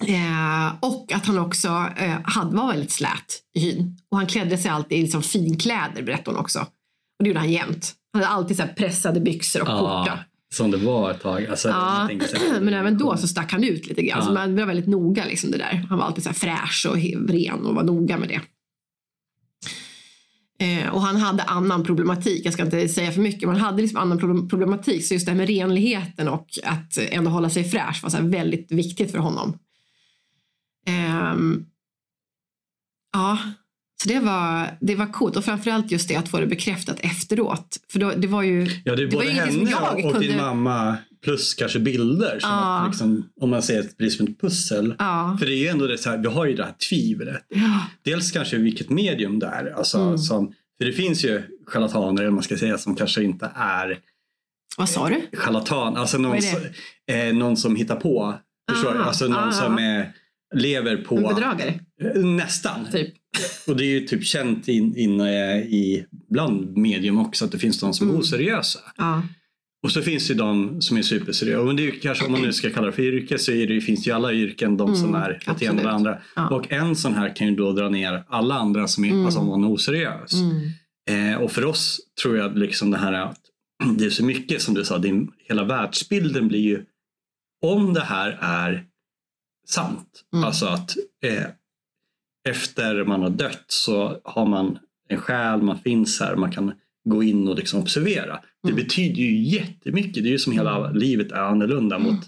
Eh, 0.08 0.76
och 0.80 1.12
att 1.12 1.26
han 1.26 1.40
också 1.40 1.68
eh, 1.98 2.18
hade, 2.24 2.56
var 2.56 2.68
väldigt 2.68 2.92
slät 2.92 3.42
i 3.56 3.60
hyn. 3.60 3.98
Och 4.12 4.18
han 4.18 4.28
klädde 4.28 4.58
sig 4.58 4.72
alltid 4.72 4.98
i 4.98 5.02
liksom 5.02 5.24
finkläder 5.24 6.04
berättade 6.04 6.32
hon 6.32 6.38
också. 6.38 6.60
Och 6.60 7.24
det 7.24 7.28
gjorde 7.28 7.40
han 7.40 7.52
jämt. 7.52 7.94
Han 8.14 8.24
hade 8.24 8.36
alltid 8.36 8.58
så 8.58 8.64
pressade 8.78 9.20
byxor 9.20 9.62
och 9.62 9.68
ja, 9.68 9.78
skjorta. 9.78 10.20
Som 10.54 10.72
det 10.72 10.78
var 10.78 11.12
ett 11.12 11.22
tag. 11.22 11.46
Alltså, 11.46 11.70
ja, 11.70 12.10
men 12.62 12.74
även 12.74 12.98
då 12.98 13.18
så 13.18 13.28
stack 13.28 13.52
han 13.52 13.64
ut 13.64 13.88
lite 13.88 14.02
grann. 14.02 14.20
Ja. 14.20 14.26
Så 14.26 14.34
man 14.34 14.56
var 14.56 14.66
väldigt 14.66 14.88
noga 14.88 15.26
liksom 15.26 15.52
det 15.52 15.58
där. 15.58 15.86
Han 15.90 15.98
var 15.98 16.06
alltid 16.06 16.24
så 16.24 16.34
fräsch 16.34 16.88
och 16.90 16.98
ren 17.30 17.66
och 17.66 17.76
var 17.76 17.84
noga 17.84 18.18
med 18.18 18.30
det. 18.30 18.42
Eh, 20.64 20.94
och 20.94 21.02
han 21.02 21.16
hade 21.16 21.44
annan 21.44 21.84
problematik, 21.84 22.46
jag 22.46 22.54
ska 22.54 22.64
inte 22.64 22.90
säga 22.90 23.12
för 23.12 23.22
mycket, 23.22 23.50
men 23.50 23.58
han 23.58 23.66
hade 23.66 23.82
liksom 23.82 24.00
annan 24.00 24.48
problematik. 24.50 25.06
Så 25.06 25.14
just 25.14 25.26
det 25.26 25.32
här 25.32 25.38
med 25.38 25.48
renligheten 25.48 26.28
och 26.28 26.48
att 26.64 26.98
ändå 26.98 27.30
hålla 27.30 27.50
sig 27.50 27.64
fräsch 27.64 28.04
var 28.04 28.10
så 28.10 28.18
väldigt 28.22 28.72
viktigt 28.72 29.12
för 29.12 29.18
honom. 29.18 29.58
Um, 31.34 31.66
ja, 33.14 33.38
så 34.04 34.10
det 34.10 34.20
var, 34.20 34.78
det 34.82 34.96
var 34.96 35.06
coolt 35.06 35.36
och 35.36 35.46
framförallt 35.46 35.92
just 35.92 36.08
det 36.08 36.16
att 36.16 36.30
få 36.30 36.40
det 36.40 36.48
bekräftat 36.48 37.00
efteråt. 37.00 37.78
För 37.92 38.00
då, 38.00 38.12
det 38.18 38.28
var 38.28 38.44
ju... 38.44 38.68
Ja, 38.86 38.96
det 38.96 39.04
är 39.04 39.12
både 39.12 39.26
det 39.26 39.32
henne 39.32 39.76
och 39.76 40.12
kunde... 40.12 40.28
din 40.28 40.38
mamma 40.38 40.98
plus 41.24 41.54
kanske 41.54 41.80
bilder. 41.80 42.40
Som 42.40 42.50
ja. 42.50 42.80
att 42.80 42.88
liksom, 42.88 43.30
om 43.42 43.50
man 43.50 43.62
ser 43.62 43.86
det 43.98 44.10
som 44.10 44.28
ett 44.28 44.42
pussel. 44.42 44.96
Ja. 45.00 45.38
För 45.40 45.46
det 45.46 45.54
är 45.54 45.58
ju 45.58 45.68
ändå 45.68 45.88
det 45.88 45.98
så 45.98 46.10
här, 46.10 46.18
vi 46.18 46.28
har 46.28 46.46
ju 46.46 46.56
det 46.56 46.64
här 46.64 46.74
tvivlet. 46.90 47.46
Ja. 47.50 47.88
Dels 48.04 48.32
kanske 48.32 48.58
vilket 48.58 48.90
medium 48.90 49.40
det 49.40 49.48
är. 49.48 49.74
Alltså, 49.78 49.98
mm. 49.98 50.18
som, 50.18 50.54
för 50.78 50.86
det 50.86 50.94
finns 50.94 51.26
ju 51.26 51.42
charlataner, 51.68 52.22
eller 52.22 52.32
man 52.32 52.44
ska 52.44 52.58
säga, 52.58 52.78
som 52.78 52.96
kanske 52.96 53.24
inte 53.24 53.52
är 53.56 54.00
vad 54.78 54.90
sa 54.90 55.10
du? 55.10 55.38
Charlatan, 55.38 55.98
alltså 55.98 56.18
någon, 56.18 56.42
som, 56.42 56.60
eh, 57.12 57.34
någon 57.34 57.58
som 57.58 57.76
hittar 57.76 57.96
på. 57.96 58.36
Förstår 58.72 58.94
du? 58.94 59.04
Alltså 59.04 59.26
någon 59.26 59.40
aha. 59.40 59.52
som 59.52 59.78
är 59.78 60.14
lever 60.56 60.98
på... 60.98 61.18
En 61.18 61.24
bedragare? 61.24 61.80
Nästan. 62.16 62.88
Typ. 62.92 63.14
Och 63.68 63.78
det 63.78 63.84
är 63.84 64.00
ju 64.00 64.00
typ 64.00 64.26
känt 64.26 64.68
inne 64.68 65.00
in, 65.00 65.22
i 65.22 66.06
bland 66.30 66.78
medium 66.78 67.20
också 67.20 67.46
att 67.46 67.52
det 67.52 67.60
finns 67.60 67.80
de 67.80 67.94
som 67.94 68.08
är 68.08 68.12
mm. 68.12 68.22
oseriösa. 68.22 68.80
Ja. 68.98 69.22
Och 69.84 69.92
så 69.92 70.02
finns 70.02 70.28
det 70.28 70.34
de 70.34 70.82
som 70.82 70.98
är 70.98 71.02
superseriösa. 71.02 71.64
Men 71.64 71.76
det 71.76 71.88
är 71.88 71.92
kanske 71.92 72.26
om 72.26 72.32
man 72.32 72.42
nu 72.42 72.54
ska 72.54 72.70
kalla 72.70 72.88
det 72.88 72.94
för 72.94 73.04
yrke 73.04 73.38
så 73.38 73.52
det, 73.52 73.82
finns 73.82 74.08
ju 74.08 74.12
alla 74.12 74.34
yrken 74.34 74.78
de 74.78 74.96
som 74.96 75.10
mm, 75.10 75.22
är 75.22 75.40
det 75.60 75.66
ena 75.66 75.82
eller 75.82 75.92
andra. 75.92 76.18
Ja. 76.36 76.50
Och 76.50 76.72
en 76.72 76.96
sån 76.96 77.14
här 77.14 77.36
kan 77.36 77.48
ju 77.48 77.56
då 77.56 77.72
dra 77.72 77.90
ner 77.90 78.24
alla 78.28 78.56
andra 78.56 78.88
som 78.88 79.06
är, 79.06 79.10
mm. 79.10 79.26
alltså 79.26 79.44
man 79.44 79.64
är 79.64 79.72
oseriös. 79.72 80.34
Mm. 80.34 81.32
Eh, 81.32 81.42
och 81.42 81.52
för 81.52 81.66
oss 81.66 82.00
tror 82.22 82.38
jag 82.38 82.58
liksom 82.58 82.92
det 82.92 82.98
här 82.98 83.14
att 83.14 83.40
det 83.98 84.06
är 84.06 84.10
så 84.10 84.26
mycket 84.26 84.62
som 84.62 84.74
du 84.74 84.86
sa, 84.86 84.98
din, 84.98 85.32
hela 85.38 85.64
världsbilden 85.64 86.48
blir 86.48 86.60
ju 86.60 86.86
om 87.62 87.94
det 87.94 88.04
här 88.04 88.38
är 88.42 88.86
sant. 89.68 90.24
Mm. 90.34 90.46
Alltså 90.46 90.66
att 90.66 90.96
eh, 91.24 91.46
efter 92.50 93.04
man 93.04 93.22
har 93.22 93.30
dött 93.30 93.66
så 93.68 94.22
har 94.24 94.46
man 94.46 94.80
en 95.10 95.18
själ, 95.18 95.62
man 95.62 95.80
finns 95.80 96.20
här, 96.20 96.36
man 96.36 96.52
kan 96.52 96.74
gå 97.06 97.24
in 97.24 97.48
och 97.48 97.56
liksom 97.56 97.82
observera. 97.82 98.40
Det 98.64 98.70
mm. 98.70 98.84
betyder 98.84 99.22
ju 99.22 99.44
jättemycket. 99.44 100.24
Det 100.24 100.30
är 100.30 100.32
ju 100.32 100.40
som 100.40 100.54
hela 100.54 100.78
mm. 100.78 100.98
livet 100.98 101.32
är 101.32 101.42
annorlunda 101.42 102.00
mot... 102.00 102.12
Mm. 102.12 102.26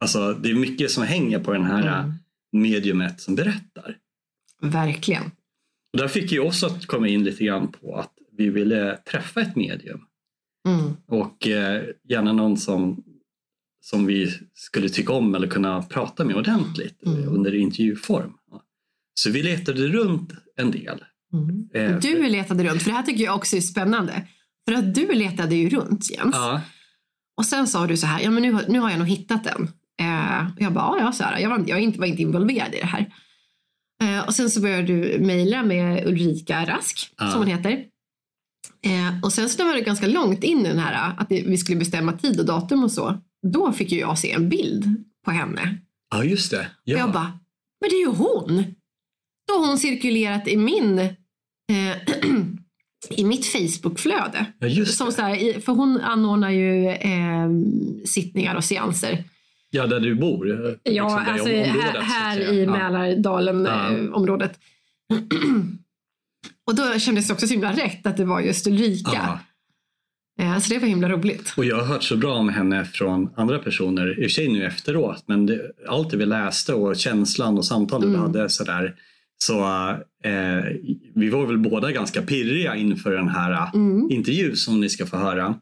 Alltså 0.00 0.32
det 0.32 0.50
är 0.50 0.54
mycket 0.54 0.90
som 0.90 1.04
hänger 1.04 1.38
på 1.38 1.52
den 1.52 1.64
här 1.64 1.98
mm. 1.98 2.14
mediumet 2.52 3.20
som 3.20 3.34
berättar. 3.34 3.96
Verkligen. 4.60 5.24
Och 5.92 5.98
där 5.98 6.08
fick 6.08 6.32
ju 6.32 6.40
oss 6.40 6.64
att 6.64 6.86
komma 6.86 7.08
in 7.08 7.24
lite 7.24 7.44
grann 7.44 7.72
på 7.72 7.96
att 7.96 8.12
vi 8.32 8.48
ville 8.48 8.96
träffa 8.96 9.40
ett 9.40 9.56
medium. 9.56 10.00
Mm. 10.68 10.96
Och 11.06 11.48
eh, 11.48 11.84
gärna 12.08 12.32
någon 12.32 12.56
som 12.56 13.04
som 13.80 14.06
vi 14.06 14.32
skulle 14.54 14.88
tycka 14.88 15.12
om 15.12 15.34
eller 15.34 15.48
kunna 15.48 15.82
prata 15.82 16.24
med 16.24 16.36
ordentligt 16.36 17.06
mm. 17.06 17.28
under 17.28 17.54
intervjuform. 17.54 18.32
Så 19.14 19.30
vi 19.30 19.42
letade 19.42 19.88
runt 19.88 20.32
en 20.56 20.70
del. 20.70 21.04
Mm. 21.36 21.68
Eh, 21.74 21.98
du 21.98 22.28
letade 22.28 22.64
runt, 22.64 22.82
för 22.82 22.90
det 22.90 22.96
här 22.96 23.02
tycker 23.02 23.24
jag 23.24 23.36
också 23.36 23.56
är 23.56 23.60
spännande. 23.60 24.26
För 24.68 24.74
att 24.74 24.94
du 24.94 25.12
letade 25.14 25.54
ju 25.54 25.68
runt 25.68 26.10
Jens. 26.10 26.34
Ja. 26.34 26.60
Och 27.36 27.46
sen 27.46 27.66
sa 27.66 27.86
du 27.86 27.96
så 27.96 28.06
här, 28.06 28.20
ja 28.20 28.30
men 28.30 28.42
nu, 28.42 28.58
nu 28.68 28.78
har 28.78 28.90
jag 28.90 28.98
nog 28.98 29.08
hittat 29.08 29.44
den. 29.44 29.68
Eh, 30.00 30.46
och 30.54 30.60
jag 30.62 30.72
bara, 30.72 30.98
ja, 31.00 31.12
så 31.12 31.24
här, 31.24 31.38
jag, 31.38 31.50
var, 31.50 31.64
jag 31.66 31.80
inte, 31.80 31.98
var 31.98 32.06
inte 32.06 32.22
involverad 32.22 32.74
i 32.74 32.78
det 32.80 32.86
här. 32.86 33.12
Eh, 34.02 34.26
och 34.26 34.34
sen 34.34 34.50
så 34.50 34.60
började 34.60 34.82
du 34.82 35.18
mejla 35.20 35.62
med 35.62 36.06
Ulrika 36.06 36.64
Rask, 36.64 37.14
Ja. 37.18 37.30
som 37.30 37.38
hon 37.38 37.48
heter. 37.48 37.84
Eh, 38.82 39.20
och 39.22 39.32
sen 39.32 39.48
så 39.48 39.64
var 39.64 39.74
det 39.74 39.80
ganska 39.80 40.06
långt 40.06 40.44
in 40.44 40.60
i 40.60 40.68
den 40.68 40.78
här, 40.78 41.12
att 41.18 41.26
vi 41.30 41.58
skulle 41.58 41.78
bestämma 41.78 42.12
tid 42.12 42.40
och 42.40 42.46
datum 42.46 42.84
och 42.84 42.92
så. 42.92 43.20
Då 43.52 43.72
fick 43.72 43.92
ju 43.92 43.98
jag 44.00 44.18
se 44.18 44.32
en 44.32 44.48
bild 44.48 45.04
på 45.24 45.30
henne. 45.30 45.78
ja, 46.10 46.24
just 46.24 46.50
det. 46.50 46.66
Ja. 46.84 46.94
Och 46.94 47.00
jag 47.00 47.12
bara, 47.12 47.38
men 47.80 47.90
det 47.90 47.96
är 47.96 48.00
ju 48.00 48.06
hon! 48.06 48.64
Då 49.48 49.54
har 49.54 49.66
hon 49.66 49.78
cirkulerat 49.78 50.48
i 50.48 50.56
min 50.56 50.96
eh, 51.72 51.96
i 53.16 53.24
mitt 53.24 53.46
Facebookflöde. 53.46 54.46
ja, 54.58 54.84
Som 54.84 55.12
så 55.12 55.22
här, 55.22 55.60
för 55.60 55.72
hon 55.72 56.00
anordnar 56.00 56.50
ju 56.50 56.86
eh, 56.88 57.48
sittningar 58.04 58.54
och 58.54 58.64
seanser. 58.64 59.24
Ja, 59.70 59.86
där 59.86 60.00
du 60.00 60.14
bor. 60.14 60.48
Ja, 60.48 60.68
liksom 60.84 61.08
i 61.26 61.30
alltså 61.30 61.48
området, 61.48 61.72
här, 61.82 62.00
här 62.00 62.52
i 62.52 62.64
Ja. 62.64 62.70
Mälardalen 62.70 63.64
Ja. 63.64 63.92
eh, 63.92 64.12
området. 64.12 64.58
och 66.66 66.74
då 66.74 66.98
kändes 66.98 67.26
det 67.26 67.32
också 67.32 67.46
så 67.46 67.52
himla 67.52 67.72
rätt 67.72 68.06
att 68.06 68.16
det 68.16 68.24
var 68.24 68.40
just 68.40 68.66
Ulrika. 68.66 69.10
Ja. 69.14 69.38
Eh, 70.44 70.58
så 70.58 70.72
det 70.74 70.78
var 70.78 70.88
himla 70.88 71.08
roligt. 71.08 71.54
Och 71.56 71.64
jag 71.64 71.76
har 71.76 71.84
hört 71.84 72.02
så 72.02 72.16
bra 72.16 72.34
om 72.34 72.48
henne 72.48 72.84
från 72.84 73.28
andra 73.36 73.58
personer, 73.58 74.08
i 74.10 74.26
och 74.26 74.30
för 74.30 74.34
sig 74.34 74.48
nu 74.48 74.64
efteråt, 74.66 75.24
men 75.26 75.46
det, 75.46 75.60
allt 75.88 76.10
det 76.10 76.16
vi 76.16 76.26
läste 76.26 76.74
och 76.74 76.96
känslan 76.96 77.58
och 77.58 77.64
samtalet 77.64 78.04
vi 78.08 78.14
Mm. 78.14 78.20
hade 78.20 78.48
sådär. 78.48 78.94
Så 79.38 79.60
eh, 80.24 80.64
vi 81.14 81.30
var 81.30 81.46
väl 81.46 81.58
båda 81.58 81.92
ganska 81.92 82.22
pirriga 82.22 82.76
inför 82.76 83.12
den 83.16 83.28
här 83.28 83.52
eh, 83.52 83.74
Mm. 83.74 84.10
intervju 84.10 84.56
som 84.56 84.80
ni 84.80 84.88
ska 84.88 85.06
få 85.06 85.16
höra. 85.16 85.54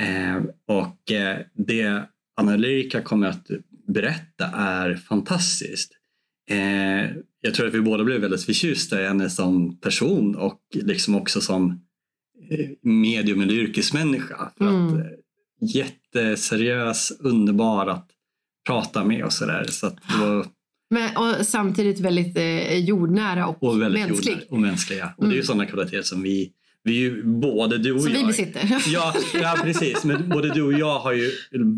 Eh, 0.00 0.42
och 0.68 1.12
eh, 1.12 1.38
det 1.54 2.02
Anna-Ulrika 2.36 3.02
kommer 3.02 3.28
att 3.28 3.46
berätta 3.88 4.46
är 4.46 4.94
fantastiskt. 4.94 5.92
Eh, 6.50 7.10
jag 7.40 7.54
tror 7.54 7.66
att 7.68 7.74
vi 7.74 7.80
båda 7.80 8.04
blev 8.04 8.20
väldigt 8.20 8.44
förtjusta 8.44 9.02
i 9.02 9.06
henne 9.06 9.30
som 9.30 9.80
person 9.80 10.36
och 10.36 10.60
liksom 10.72 11.14
också 11.14 11.40
som 11.40 11.70
eh, 12.50 12.68
medium 12.82 13.40
eller 13.40 13.54
yrkesmänniska. 13.54 14.52
För 14.58 14.68
Mm. 14.68 14.94
att, 14.96 15.02
jätteseriös, 15.60 17.12
underbar 17.20 17.86
att 17.86 18.10
prata 18.66 19.04
med 19.04 19.24
och 19.24 19.32
sådär. 19.32 19.64
Så 19.68 19.86
att 19.86 19.96
det 19.96 20.26
var 20.26 20.46
Men, 20.90 21.16
och 21.16 21.46
samtidigt 21.46 22.00
väldigt 22.00 22.36
eh, 22.36 22.78
jordnära 22.78 23.46
och, 23.46 23.62
och 23.62 23.82
väldigt 23.82 24.08
mänsklig. 24.08 24.32
jordnära 24.32 24.46
och 24.50 24.60
mänskliga. 24.60 25.10
Och 25.16 25.24
det 25.24 25.28
är 25.30 25.32
ju 25.32 25.36
Mm. 25.36 25.46
sådana 25.46 25.66
kvaliteter 25.66 26.02
som 26.02 26.22
vi, 26.22 26.50
vi 26.84 26.92
ju 26.94 27.22
både 27.24 27.78
du 27.78 27.92
och 27.92 28.02
Som 28.02 28.12
jag. 28.12 28.20
vi 28.20 28.26
besitter. 28.26 28.76
Ja, 28.92 29.14
ja, 29.34 29.56
precis. 29.62 30.04
Men 30.04 30.28
både 30.28 30.54
du 30.54 30.62
och 30.62 30.72
jag 30.72 30.98
har 30.98 31.12
ju 31.12 31.30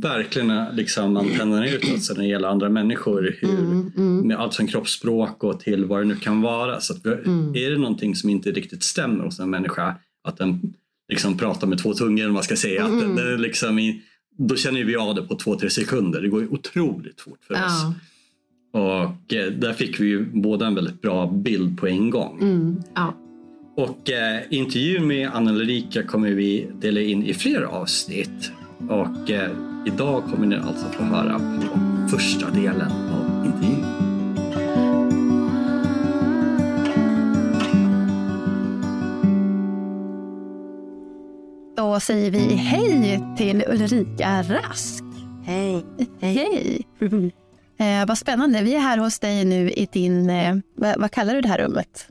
verkligen 0.02 0.64
liksom 0.76 1.16
antennerna 1.16 1.68
utåt 1.68 2.02
så 2.02 2.14
när 2.14 2.20
det 2.22 2.28
gäller 2.28 2.48
andra 2.48 2.68
människor. 2.68 3.36
Hur, 3.40 3.48
Mm, 3.50 3.92
mm, 3.96 4.26
Med 4.28 4.36
allt 4.38 4.54
från 4.54 4.66
kroppsspråk 4.66 5.44
och 5.44 5.60
till 5.60 5.84
vad 5.84 6.00
det 6.00 6.04
nu 6.04 6.16
kan 6.16 6.40
vara. 6.40 6.80
Så 6.80 6.94
vi, 7.04 7.10
Mm. 7.10 7.54
är 7.54 7.70
det 7.70 7.78
någonting 7.78 8.14
som 8.14 8.30
inte 8.30 8.50
riktigt 8.50 8.82
stämmer 8.82 9.24
hos 9.24 9.38
en 9.40 9.50
människa, 9.50 9.94
att 10.24 10.36
den 10.36 10.74
liksom 11.08 11.38
pratar 11.38 11.66
med 11.66 11.78
två 11.78 11.94
tungor, 11.94 12.18
eller 12.18 12.26
vad 12.28 12.34
man 12.34 12.42
ska 12.42 12.56
säga. 12.56 12.84
Att 12.84 12.90
den, 12.90 13.00
Mm. 13.02 13.16
den 13.16 13.26
är 13.26 13.38
liksom 13.38 13.78
i, 13.78 14.02
då 14.38 14.56
känner 14.56 14.84
vi 14.84 14.96
av 14.96 15.14
det 15.14 15.22
på 15.22 15.34
två, 15.36 15.56
tre 15.58 15.70
sekunder. 15.70 16.20
Det 16.22 16.28
går 16.28 16.40
ju 16.42 16.48
otroligt 16.48 17.20
fort 17.20 17.38
för 17.46 17.54
oss. 17.54 17.82
Och 18.70 19.34
eh, 19.34 19.52
där 19.52 19.72
fick 19.72 20.00
vi 20.00 20.06
ju 20.06 20.24
båda 20.24 20.66
en 20.66 20.74
väldigt 20.74 21.02
bra 21.02 21.26
bild 21.26 21.78
på 21.78 21.86
en 21.86 22.10
gång. 22.10 22.38
Mm, 22.40 22.82
ja. 22.94 23.14
Och 23.76 24.10
eh, 24.10 24.42
intervjun 24.50 25.06
med 25.06 25.30
Anna 25.32 25.50
Ulrika 25.50 26.02
kommer 26.02 26.30
vi 26.30 26.70
dela 26.80 27.00
in 27.00 27.22
i 27.22 27.34
fler 27.34 27.62
avsnitt. 27.62 28.52
Och 28.88 29.30
eh, 29.30 29.50
idag 29.86 30.22
kommer 30.24 30.46
ni 30.46 30.56
alltså 30.56 30.86
få 30.86 31.02
höra 31.02 31.38
på 31.38 31.78
första 32.16 32.50
delen 32.50 32.90
av 32.90 33.46
intervjun. 33.46 33.84
Då 41.76 42.00
säger 42.00 42.30
vi 42.30 42.38
hej 42.38 43.20
till 43.36 43.64
Ulrika 43.68 44.42
Rask. 44.42 45.04
Hej. 45.44 45.84
Hej! 46.20 46.86
Eh, 47.78 48.06
vad 48.06 48.18
spännande. 48.18 48.62
Vi 48.62 48.74
är 48.74 48.78
här 48.80 48.98
hos 48.98 49.18
dig 49.18 49.44
nu 49.44 49.70
i 49.70 49.88
din, 49.92 50.30
eh, 50.30 50.56
vad, 50.76 51.00
vad 51.00 51.10
kallar 51.10 51.34
du 51.34 51.40
det 51.40 51.48
här 51.48 51.58
rummet? 51.58 52.08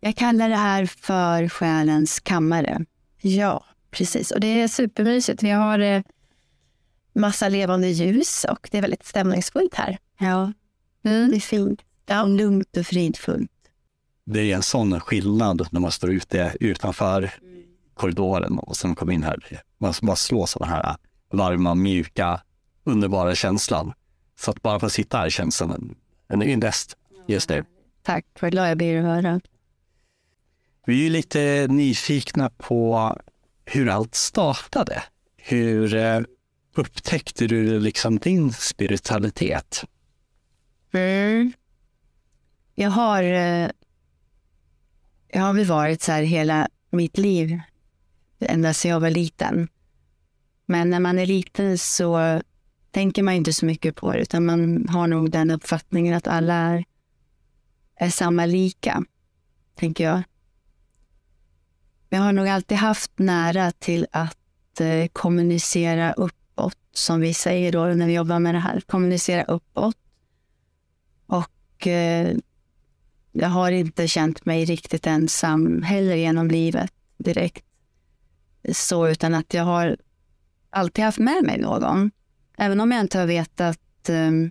Jag 0.00 0.16
kallar 0.16 0.48
det 0.48 0.56
här 0.56 0.86
för 0.86 1.48
själens 1.48 2.20
kammare. 2.20 2.84
Ja, 3.20 3.64
precis. 3.90 4.30
Och 4.30 4.40
det 4.40 4.46
är 4.62 4.68
supermysigt. 4.68 5.42
Vi 5.42 5.50
har 5.50 5.78
eh, 5.78 6.02
massa 7.14 7.48
levande 7.48 7.88
ljus 7.88 8.44
och 8.50 8.68
det 8.72 8.78
är 8.78 8.82
väldigt 8.82 9.06
stämningsfullt 9.06 9.74
här. 9.74 9.98
Ja, 10.18 10.52
Mm. 11.04 11.30
det 11.30 11.36
är 11.36 11.40
fint. 11.40 11.80
Ja. 12.06 12.24
Lugnt 12.24 12.76
och 12.76 12.86
fridfullt. 12.86 13.50
Det 14.24 14.40
är 14.52 14.56
en 14.56 14.62
sån 14.62 15.00
skillnad 15.00 15.68
när 15.70 15.80
man 15.80 15.90
står 15.90 16.10
ute 16.12 16.56
utanför 16.60 17.30
korridoren 17.94 18.58
och 18.58 18.76
sen 18.76 18.94
kommer 18.94 19.12
in 19.12 19.22
här. 19.22 19.60
Man 19.78 19.94
bara 20.02 20.16
slås 20.16 20.56
av 20.56 20.60
den 20.60 20.68
här 20.70 20.96
varma, 21.32 21.74
mjuka, 21.74 22.40
underbara 22.84 23.34
känslan. 23.34 23.92
Så 24.38 24.50
att 24.50 24.62
bara 24.62 24.80
få 24.80 24.90
sitta 24.90 25.18
här 25.18 25.30
känns 25.30 25.56
som 25.56 25.70
en, 25.70 25.94
en 26.28 26.42
ynnest 26.42 26.96
just 27.26 27.48
nu. 27.48 27.64
Tack, 28.02 28.26
vad 28.40 28.50
glad 28.50 28.70
jag 28.70 28.76
blir 28.78 28.98
att 28.98 29.04
höra. 29.04 29.40
Vi 30.86 31.00
är 31.00 31.04
ju 31.04 31.10
lite 31.10 31.66
nyfikna 31.70 32.50
på 32.50 33.16
hur 33.64 33.88
allt 33.88 34.14
startade. 34.14 35.02
Hur 35.36 35.94
eh, 35.94 36.20
upptäckte 36.74 37.46
du 37.46 37.80
liksom 37.80 38.18
din 38.18 38.52
spiritualitet? 38.52 39.84
Mm. 40.92 41.52
Jag 42.74 42.90
har, 42.90 43.22
eh, 43.22 43.68
jag 45.28 45.40
har 45.40 45.64
varit 45.64 46.02
så 46.02 46.12
här 46.12 46.22
hela 46.22 46.68
mitt 46.90 47.18
liv, 47.18 47.60
ända 48.38 48.74
sedan 48.74 48.90
jag 48.90 49.00
var 49.00 49.10
liten. 49.10 49.68
Men 50.66 50.90
när 50.90 51.00
man 51.00 51.18
är 51.18 51.26
liten 51.26 51.78
så 51.78 52.42
tänker 52.98 53.22
man 53.22 53.34
inte 53.34 53.52
så 53.52 53.66
mycket 53.66 53.96
på 53.96 54.12
det, 54.12 54.18
utan 54.18 54.46
man 54.46 54.88
har 54.88 55.06
nog 55.06 55.30
den 55.30 55.50
uppfattningen 55.50 56.14
att 56.14 56.26
alla 56.26 56.54
är, 56.54 56.84
är 57.96 58.10
samma 58.10 58.46
lika, 58.46 59.04
tänker 59.74 60.04
jag. 60.04 60.22
Jag 62.08 62.18
har 62.20 62.32
nog 62.32 62.48
alltid 62.48 62.76
haft 62.76 63.18
nära 63.18 63.70
till 63.70 64.06
att 64.10 64.80
eh, 64.80 65.06
kommunicera 65.12 66.12
uppåt, 66.12 66.76
som 66.92 67.20
vi 67.20 67.34
säger 67.34 67.72
då 67.72 67.84
när 67.84 68.06
vi 68.06 68.14
jobbar 68.14 68.38
med 68.38 68.54
det 68.54 68.58
här. 68.58 68.80
Kommunicera 68.80 69.44
uppåt. 69.44 69.96
Och 71.26 71.86
eh, 71.86 72.36
jag 73.32 73.48
har 73.48 73.70
inte 73.70 74.08
känt 74.08 74.44
mig 74.44 74.64
riktigt 74.64 75.06
ensam 75.06 75.82
heller 75.82 76.14
genom 76.14 76.48
livet 76.48 76.92
direkt. 77.18 77.64
Så, 78.72 79.08
utan 79.08 79.34
att 79.34 79.54
jag 79.54 79.64
har 79.64 79.96
alltid 80.70 81.04
haft 81.04 81.18
med 81.18 81.44
mig 81.44 81.58
någon. 81.58 82.10
Även 82.60 82.80
om 82.80 82.92
jag 82.92 83.00
inte 83.00 83.18
har 83.18 83.26
vetat 83.26 84.08
um, 84.08 84.50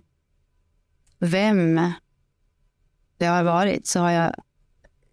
vem 1.18 1.80
det 3.16 3.26
har 3.26 3.42
varit 3.42 3.86
så 3.86 4.00
har 4.00 4.10
jag 4.10 4.34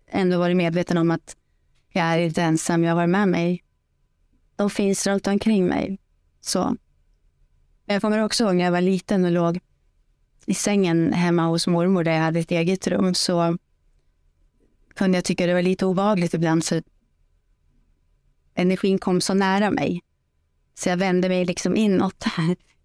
ändå 0.08 0.40
varit 0.40 0.58
medveten 0.58 0.98
om 0.98 1.12
att 1.12 1.36
jag 1.90 2.06
är 2.06 2.18
inte 2.18 2.42
ensam. 2.42 2.84
Jag 2.84 2.96
har 2.96 3.08
med 3.08 3.28
mig. 3.28 3.64
De 4.56 4.70
finns 4.70 5.08
runt 5.08 5.28
omkring 5.28 5.66
mig. 5.66 6.00
Så. 6.42 6.76
Jag 7.86 8.02
kommer 8.02 8.24
också 8.24 8.44
ihåg 8.44 8.56
när 8.56 8.64
jag 8.64 8.72
var 8.72 8.82
liten 8.82 9.26
och 9.26 9.32
låg 9.32 9.60
i 10.46 10.54
sängen 10.54 11.14
hemma 11.14 11.48
hos 11.48 11.68
mormor 11.68 12.04
där 12.04 12.12
jag 12.12 12.22
hade 12.22 12.40
ett 12.40 12.52
eget 12.52 12.88
rum 12.88 13.14
så 13.14 13.58
kunde 14.96 15.18
jag 15.18 15.26
tycka 15.26 15.48
det 15.48 15.54
var 15.54 15.62
lite 15.62 15.86
obehagligt 15.86 16.34
ibland 16.34 16.64
så 16.64 16.82
energin 18.54 18.98
kom 18.98 19.22
så 19.22 19.34
nära 19.34 19.72
mig. 19.72 20.02
Så 20.74 20.90
jag 20.90 20.98
vände 20.98 21.30
mig 21.30 21.46
liksom 21.46 21.76
inåt, 21.76 22.26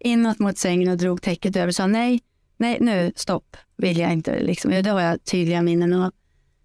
inåt 0.01 0.39
mot 0.39 0.59
sängen 0.59 0.89
och 0.89 0.97
drog 0.97 1.23
täcket 1.23 1.57
över 1.57 1.69
och 1.69 1.75
sa 1.75 1.87
nej, 1.87 2.21
nej 2.57 2.79
nu 2.81 3.13
stopp, 3.17 3.57
vill 3.77 3.99
jag 3.99 4.13
inte. 4.13 4.41
Liksom. 4.41 4.71
Det 4.71 4.91
har 4.91 5.01
jag 5.01 5.25
tydliga 5.25 5.63
minnen 5.63 5.93
av. 5.93 6.13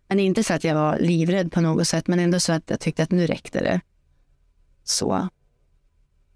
Men 0.08 0.20
inte 0.20 0.44
så 0.44 0.54
att 0.54 0.63
jag 0.63 0.75
var 0.75 1.00
livrädd 1.00 1.51
på 1.51 1.62
något 1.62 1.88
sätt, 1.88 2.08
men 2.08 2.20
ändå 2.20 2.39
så 2.39 2.54
att 2.54 2.70
jag 2.70 2.80
tyckte 2.80 3.04
att 3.04 3.12
nu 3.12 3.27
räckte 3.27 3.60
det. 3.60 3.82
Så. 4.84 5.30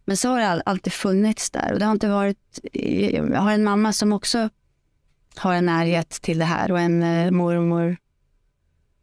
Men 0.06 0.18
så 0.18 0.30
har 0.30 0.40
det 0.40 0.48
all- 0.48 0.62
alltid 0.66 0.94
funnits 0.94 1.52
där. 1.52 1.74
Och 1.74 1.80
det 1.80 1.86
har 1.86 1.92
inte 1.92 2.10
varit... 2.10 2.60
Jag 3.32 3.42
har 3.42 3.52
en 3.52 3.64
mamma 3.64 3.94
som 3.94 4.14
också 4.14 4.50
har 5.36 5.54
en 5.54 5.66
närhet 5.66 6.10
till 6.10 6.40
det 6.40 6.46
här 6.46 6.72
och 6.72 6.80
en 6.80 7.04
eh, 7.04 7.32
mormor 7.32 7.98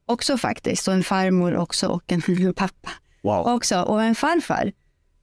också 0.07 0.38
faktiskt. 0.38 0.88
Och 0.88 0.95
en 0.95 1.05
farmor 1.05 1.57
också 1.57 1.88
och 1.88 2.12
en 2.12 2.23
pappa 2.57 2.91
Wow. 3.23 3.47
också. 3.47 3.83
Och 3.83 4.03
en 4.03 4.15
farfar. 4.15 4.73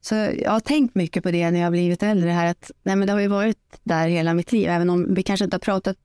Så 0.05 0.15
jag 0.15 0.51
har 0.51 0.59
tänkt 0.59 0.95
mycket 0.95 1.23
på 1.23 1.31
det 1.31 1.51
när 1.51 1.59
jag 1.59 1.65
har 1.65 1.71
blivit 1.71 2.03
äldre. 2.03 2.29
här 2.29 2.45
att 2.45 2.71
nej 2.83 2.95
men 2.95 3.07
Det 3.07 3.13
har 3.13 3.19
ju 3.19 3.27
varit 3.27 3.79
där 3.83 4.07
hela 4.07 4.33
mitt 4.33 4.51
liv. 4.51 4.69
Även 4.69 4.89
om 4.89 5.13
vi 5.13 5.23
kanske 5.23 5.43
inte 5.43 5.55
har 5.55 5.59
pratat 5.59 5.97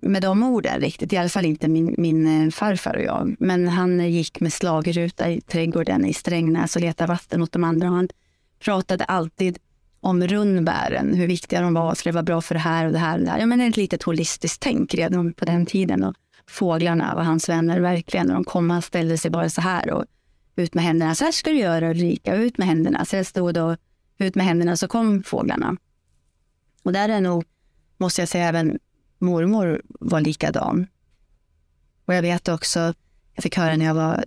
med 0.00 0.22
de 0.22 0.42
orden 0.42 0.80
riktigt. 0.80 1.12
I 1.12 1.16
alla 1.16 1.28
fall 1.28 1.44
inte 1.44 1.68
min, 1.68 1.94
min 1.98 2.44
eh, 2.46 2.50
farfar 2.50 2.96
och 2.96 3.02
jag. 3.02 3.36
Men 3.38 3.68
han 3.68 4.12
gick 4.12 4.40
med 4.40 4.52
slagruta 4.52 5.30
i 5.30 5.40
trädgården 5.40 6.04
i 6.04 6.12
Strängnäs 6.12 6.76
och 6.76 6.82
letade 6.82 7.08
vatten 7.08 7.42
åt 7.42 7.52
de 7.52 7.64
andra. 7.64 7.88
Han 7.88 8.08
pratade 8.64 9.04
alltid 9.04 9.58
om 10.00 10.26
rundbären, 10.26 11.14
hur 11.14 11.26
viktiga 11.26 11.60
de 11.60 11.74
var, 11.74 11.94
skulle 11.94 12.12
vara 12.12 12.22
bra 12.22 12.40
för 12.40 12.54
det 12.54 12.60
här 12.60 12.86
och 12.86 12.92
det 12.92 12.98
här. 12.98 13.18
Och 13.18 13.24
det 13.24 13.30
här. 13.30 13.38
Ja, 13.38 13.46
men 13.46 13.60
ett 13.60 13.76
litet 13.76 14.02
holistiskt 14.02 14.62
tänk 14.62 14.94
redan 14.94 15.32
på 15.32 15.44
den 15.44 15.66
tiden. 15.66 16.04
Och 16.04 16.14
fåglarna 16.46 17.14
var 17.14 17.22
hans 17.22 17.48
vänner 17.48 17.80
verkligen. 17.80 18.26
När 18.26 18.34
de 18.34 18.44
kom, 18.44 18.70
och 18.70 18.84
ställde 18.84 19.18
sig 19.18 19.30
bara 19.30 19.50
så 19.50 19.60
här 19.60 19.90
och 19.90 20.04
ut 20.56 20.74
med 20.74 20.84
händerna. 20.84 21.14
Så 21.14 21.24
här 21.24 21.32
ska 21.32 21.50
du 21.50 21.58
göra 21.58 21.90
Ulrika, 21.90 22.34
ut 22.34 22.58
med 22.58 22.66
händerna. 22.66 23.04
Så 23.04 23.16
jag 23.16 23.26
stod 23.26 23.56
och 23.56 23.76
ut 24.18 24.34
med 24.34 24.46
händerna 24.46 24.76
så 24.76 24.88
kom 24.88 25.22
fåglarna. 25.22 25.76
Och 26.82 26.92
där 26.92 27.08
är 27.08 27.20
nog, 27.20 27.44
måste 27.96 28.22
jag 28.22 28.28
säga, 28.28 28.48
även 28.48 28.78
mormor 29.18 29.82
var 29.88 30.20
likadan. 30.20 30.86
Och 32.04 32.14
jag 32.14 32.22
vet 32.22 32.48
också, 32.48 32.94
jag 33.34 33.42
fick 33.42 33.56
höra 33.56 33.76
när 33.76 33.84
jag 33.84 33.94
var 33.94 34.24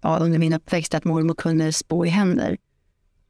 ja, 0.00 0.18
under 0.18 0.38
min 0.38 0.52
uppväxt 0.52 0.94
att 0.94 1.04
mormor 1.04 1.34
kunde 1.34 1.72
spå 1.72 2.06
i 2.06 2.08
händer. 2.08 2.56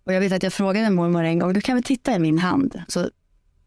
Och 0.05 0.13
jag 0.13 0.21
vet 0.21 0.33
att 0.33 0.43
jag 0.43 0.53
frågade 0.53 0.91
mormor 0.91 1.25
en 1.25 1.39
gång, 1.39 1.53
du 1.53 1.61
kan 1.61 1.77
väl 1.77 1.85
titta 1.85 2.15
i 2.15 2.19
min 2.19 2.39
hand? 2.39 2.83
Så 2.89 3.11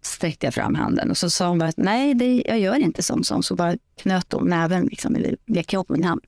sträckte 0.01 0.47
jag 0.47 0.53
fram 0.53 0.75
handen 0.75 1.09
och 1.09 1.17
så 1.17 1.29
sa 1.29 1.47
hon 1.47 1.59
bara, 1.59 1.71
nej, 1.77 2.13
det, 2.13 2.43
jag 2.47 2.59
gör 2.59 2.75
inte 2.75 3.03
som 3.03 3.23
så. 3.23 3.41
Så 3.41 3.55
bara 3.55 3.77
knöt 3.95 4.33
hon 4.33 4.49
näven, 4.49 4.85
liksom, 4.85 5.15
eller 5.15 5.37
vek 5.45 5.73
ihop 5.73 5.89
min 5.89 6.03
hand. 6.03 6.21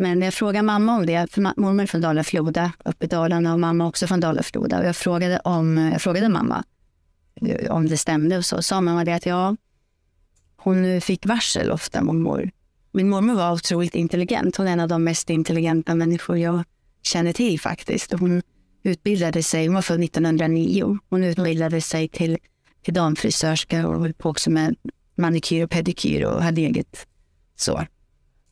Men 0.00 0.22
jag 0.22 0.34
frågade 0.34 0.62
mamma 0.62 0.96
om 0.96 1.06
det, 1.06 1.30
för 1.30 1.60
mormor 1.60 1.82
är 1.82 1.86
från 1.86 2.00
Dala-Floda, 2.00 2.72
uppe 2.84 3.04
i 3.04 3.08
Dalarna 3.08 3.52
och 3.52 3.60
mamma 3.60 3.86
också 3.86 4.06
från 4.06 4.20
Dala-Floda. 4.20 4.84
Jag 4.84 4.96
frågade, 4.96 5.38
om, 5.38 5.76
jag 5.76 6.02
frågade 6.02 6.28
mamma 6.28 6.64
eh, 7.46 7.70
om 7.70 7.88
det 7.88 7.96
stämde 7.96 8.38
och 8.38 8.44
så 8.44 8.62
sa 8.62 8.80
mamma 8.80 9.04
det 9.04 9.14
att 9.14 9.26
ja, 9.26 9.56
hon 10.56 11.00
fick 11.00 11.26
varsel 11.26 11.70
ofta, 11.70 12.02
mormor. 12.02 12.50
Min 12.92 13.08
mormor 13.08 13.34
var 13.34 13.52
otroligt 13.52 13.94
intelligent. 13.94 14.56
Hon 14.56 14.66
är 14.66 14.72
en 14.72 14.80
av 14.80 14.88
de 14.88 15.04
mest 15.04 15.30
intelligenta 15.30 15.94
människor 15.94 16.38
jag 16.38 16.64
känner 17.02 17.32
till 17.32 17.60
faktiskt. 17.60 18.12
Hon 18.12 18.42
utbildade 18.82 19.42
sig, 19.42 19.66
hon 19.66 19.74
var 19.74 19.82
född 19.82 20.04
1909. 20.04 20.98
Hon 21.08 21.24
utbildade 21.24 21.80
sig 21.80 22.08
till, 22.08 22.38
till 22.82 22.94
damfrisörska 22.94 23.88
och 23.88 24.00
höll 24.00 24.14
på 24.14 24.30
också 24.30 24.50
med 24.50 24.76
manikyr 25.14 25.64
och 25.64 25.70
pedikyr 25.70 26.24
och 26.24 26.42
hade 26.42 26.60
eget 26.60 27.06
så 27.56 27.84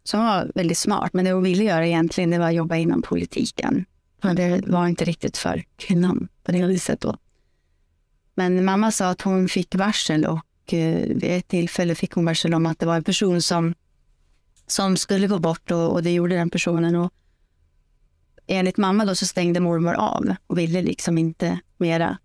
som 0.08 0.20
hon 0.20 0.28
var 0.28 0.52
väldigt 0.54 0.78
smart. 0.78 1.12
Men 1.12 1.24
det 1.24 1.32
hon 1.32 1.42
ville 1.42 1.64
göra 1.64 1.86
egentligen 1.86 2.30
det 2.30 2.38
var 2.38 2.46
att 2.46 2.54
jobba 2.54 2.76
inom 2.76 3.02
politiken. 3.02 3.84
Men 4.22 4.36
det 4.36 4.62
var 4.66 4.88
inte 4.88 5.04
riktigt 5.04 5.36
för 5.36 5.64
kvinnan 5.76 6.28
på 6.44 6.52
det 6.52 6.66
viset 6.66 7.00
då. 7.00 7.16
Men 8.34 8.64
mamma 8.64 8.90
sa 8.92 9.08
att 9.08 9.22
hon 9.22 9.48
fick 9.48 9.74
varsel 9.74 10.24
och 10.24 10.74
eh, 10.74 11.08
vid 11.08 11.24
ett 11.24 11.48
tillfälle 11.48 11.94
fick 11.94 12.12
hon 12.12 12.24
varsel 12.24 12.54
om 12.54 12.66
att 12.66 12.78
det 12.78 12.86
var 12.86 12.96
en 12.96 13.04
person 13.04 13.42
som, 13.42 13.74
som 14.66 14.96
skulle 14.96 15.26
gå 15.26 15.38
bort 15.38 15.70
och, 15.70 15.92
och 15.92 16.02
det 16.02 16.12
gjorde 16.12 16.36
den 16.36 16.50
personen. 16.50 16.96
Och 16.96 17.12
enligt 18.46 18.76
mamma 18.76 19.04
då 19.04 19.14
så 19.14 19.26
stängde 19.26 19.60
mormor 19.60 19.94
av 19.94 20.34
och 20.46 20.58
ville 20.58 20.82
liksom 20.82 21.18
inte 21.18 21.60
mera. 21.76 22.18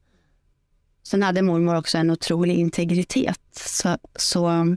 Sen 1.04 1.24
hade 1.24 1.42
mormor 1.42 1.76
också 1.76 1.98
en 1.98 2.12
otrolig 2.12 2.58
integritet. 2.58 3.42
Så, 3.56 3.98
så 4.16 4.76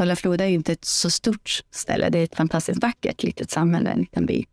Dala-Floda 0.00 0.44
är 0.44 0.48
ju 0.48 0.54
inte 0.54 0.72
ett 0.72 0.84
så 0.84 1.10
stort 1.10 1.62
ställe. 1.70 2.10
Det 2.10 2.18
är 2.18 2.24
ett 2.24 2.36
fantastiskt 2.36 2.82
vackert 2.82 3.22
litet 3.22 3.50
samhälle, 3.50 3.90
en 3.90 3.98
liten 3.98 4.26
by. 4.26 4.44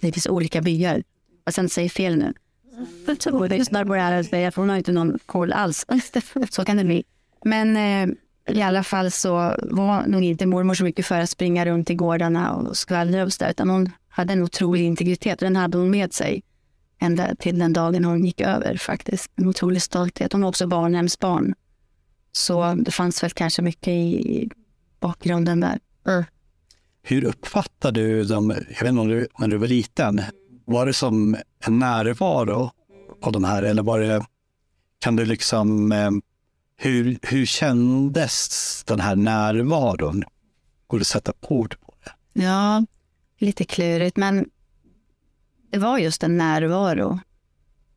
Det 0.00 0.12
finns 0.12 0.26
olika 0.26 0.60
byar. 0.60 1.02
Och 1.46 1.54
sen 1.54 1.68
säger 1.68 1.88
fel 1.88 2.16
nu. 2.16 2.32
Lyssnar 3.48 3.84
på 3.84 3.94
det 3.94 4.00
här 4.00 4.18
och 4.18 4.26
säger 4.26 4.48
att 4.48 4.54
hon 4.54 4.68
har 4.68 4.76
inte 4.76 4.92
någon 4.92 5.18
koll 5.26 5.52
alls. 5.52 5.86
Så 6.50 6.64
kan 6.64 6.76
det 6.76 6.84
bli. 6.84 7.04
Men 7.44 7.76
eh, 7.76 8.14
i 8.56 8.62
alla 8.62 8.84
fall 8.84 9.10
så 9.10 9.54
var 9.62 10.06
nog 10.06 10.22
inte 10.24 10.46
mormor 10.46 10.74
så 10.74 10.84
mycket 10.84 11.06
för 11.06 11.20
att 11.20 11.30
springa 11.30 11.66
runt 11.66 11.90
i 11.90 11.94
gårdarna 11.94 12.54
och 12.54 12.76
skvallra 12.76 13.24
och 13.24 13.32
så 13.32 13.44
där, 13.44 13.50
utan 13.50 13.70
hon 13.70 13.90
hade 14.08 14.32
en 14.32 14.42
otrolig 14.42 14.84
integritet 14.84 15.42
och 15.42 15.46
den 15.46 15.56
hade 15.56 15.78
hon 15.78 15.90
med 15.90 16.12
sig 16.12 16.42
ända 16.98 17.34
till 17.34 17.58
den 17.58 17.72
dagen 17.72 18.04
hon 18.04 18.24
gick 18.24 18.40
över 18.40 18.76
faktiskt. 18.76 19.30
En 19.36 19.46
otrolig 19.46 19.82
stolthet. 19.82 20.32
Hon 20.32 20.42
var 20.42 20.48
också 20.48 20.66
barnhemsbarn. 20.66 21.54
Så 22.32 22.74
det 22.74 22.90
fanns 22.90 23.22
väl 23.22 23.30
kanske 23.30 23.62
mycket 23.62 23.88
i 23.88 24.50
bakgrunden 25.04 25.60
där. 25.60 25.78
Mm. 26.06 26.24
Hur 27.02 27.24
uppfattade 27.24 28.00
du 28.00 28.24
dem, 28.24 28.50
jag 28.50 28.80
vet 28.80 28.88
inte 28.88 29.00
om 29.00 29.08
du, 29.08 29.28
när 29.38 29.48
du 29.48 29.56
var 29.56 29.66
liten, 29.66 30.22
var 30.64 30.86
det 30.86 30.92
som 30.92 31.36
en 31.66 31.78
närvaro 31.78 32.70
av 33.22 33.32
de 33.32 33.44
här 33.44 33.62
eller 33.62 33.82
var 33.82 34.00
det, 34.00 34.26
kan 34.98 35.16
du 35.16 35.24
liksom, 35.24 35.92
eh, 35.92 36.10
hur, 36.76 37.18
hur 37.22 37.46
kändes 37.46 38.84
den 38.84 39.00
här 39.00 39.16
närvaron? 39.16 40.24
Går 40.86 40.98
det 40.98 41.02
att 41.02 41.06
sätta 41.06 41.32
ord 41.40 41.80
på 41.80 41.94
det? 42.04 42.42
Ja, 42.42 42.86
lite 43.38 43.64
klurigt, 43.64 44.16
men 44.16 44.50
det 45.70 45.78
var 45.78 45.98
just 45.98 46.22
en 46.22 46.36
närvaro. 46.36 47.18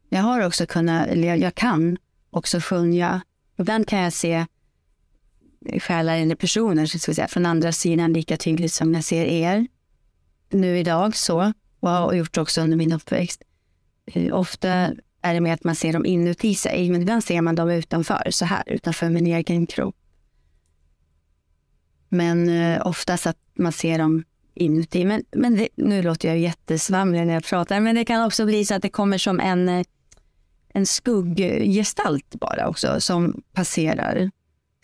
Jag 0.10 0.22
har 0.22 0.46
också 0.46 0.66
kunnat, 0.66 1.08
eller 1.08 1.36
jag, 1.36 1.56
kan 1.56 1.98
också 2.30 2.60
sjunga. 2.60 3.22
Ibland 3.58 3.88
kan 3.88 4.00
jag 4.00 4.14
se 4.14 4.46
själar 5.80 6.18
eller 6.18 6.36
personer 6.36 6.86
så 6.86 7.00
säga, 7.00 7.28
från 7.28 7.46
andra 7.46 7.72
sidan 7.72 8.14
lika 8.14 8.38
tydligt 8.38 8.74
som 8.74 8.94
jag 8.94 9.04
ser 9.04 9.26
er 9.26 9.68
nu 10.50 10.80
idag 10.80 11.16
så 11.16 11.54
och 11.80 11.90
har 11.90 12.14
gjort 12.14 12.38
också 12.38 12.62
under 12.62 12.78
min 12.78 12.94
uppväxt. 12.94 13.42
Eh, 14.06 14.36
ofta 14.36 14.70
är 15.22 15.34
det 15.34 15.42
med 15.42 15.54
att 15.54 15.64
man 15.64 15.76
ser 15.76 15.94
dem 15.94 16.06
inuti 16.06 16.56
sig, 16.56 16.90
men 16.90 17.02
ibland 17.02 17.24
ser 17.24 17.42
man 17.42 17.56
dem 17.56 17.70
utanför, 17.70 18.28
så 18.32 18.46
här, 18.46 18.64
utanför 18.68 19.10
min 19.10 19.28
egen 19.28 19.68
kropp. 19.68 19.96
Men 22.10 22.50
eh, 22.50 22.88
oftast 22.88 23.28
att 23.28 23.38
man 23.54 23.72
ser 23.72 23.98
dem 23.98 24.24
inuti. 24.54 25.06
Men, 25.06 25.24
men 25.32 25.56
det, 25.56 25.68
nu 25.76 26.02
låter 26.02 26.28
jag 26.28 26.38
jättesvamlig 26.38 27.26
när 27.26 27.34
jag 27.34 27.44
pratar, 27.44 27.80
men 27.80 27.96
det 27.96 28.06
kan 28.06 28.26
också 28.26 28.46
bli 28.46 28.66
så 28.66 28.76
att 28.76 28.82
det 28.82 28.90
kommer 28.90 29.18
som 29.18 29.40
en, 29.40 29.70
eh, 29.70 29.86
en 30.74 30.86
skugggestalt 30.86 32.36
bara 32.40 32.68
också 32.68 33.02
som 33.02 33.42
passerar 33.54 34.32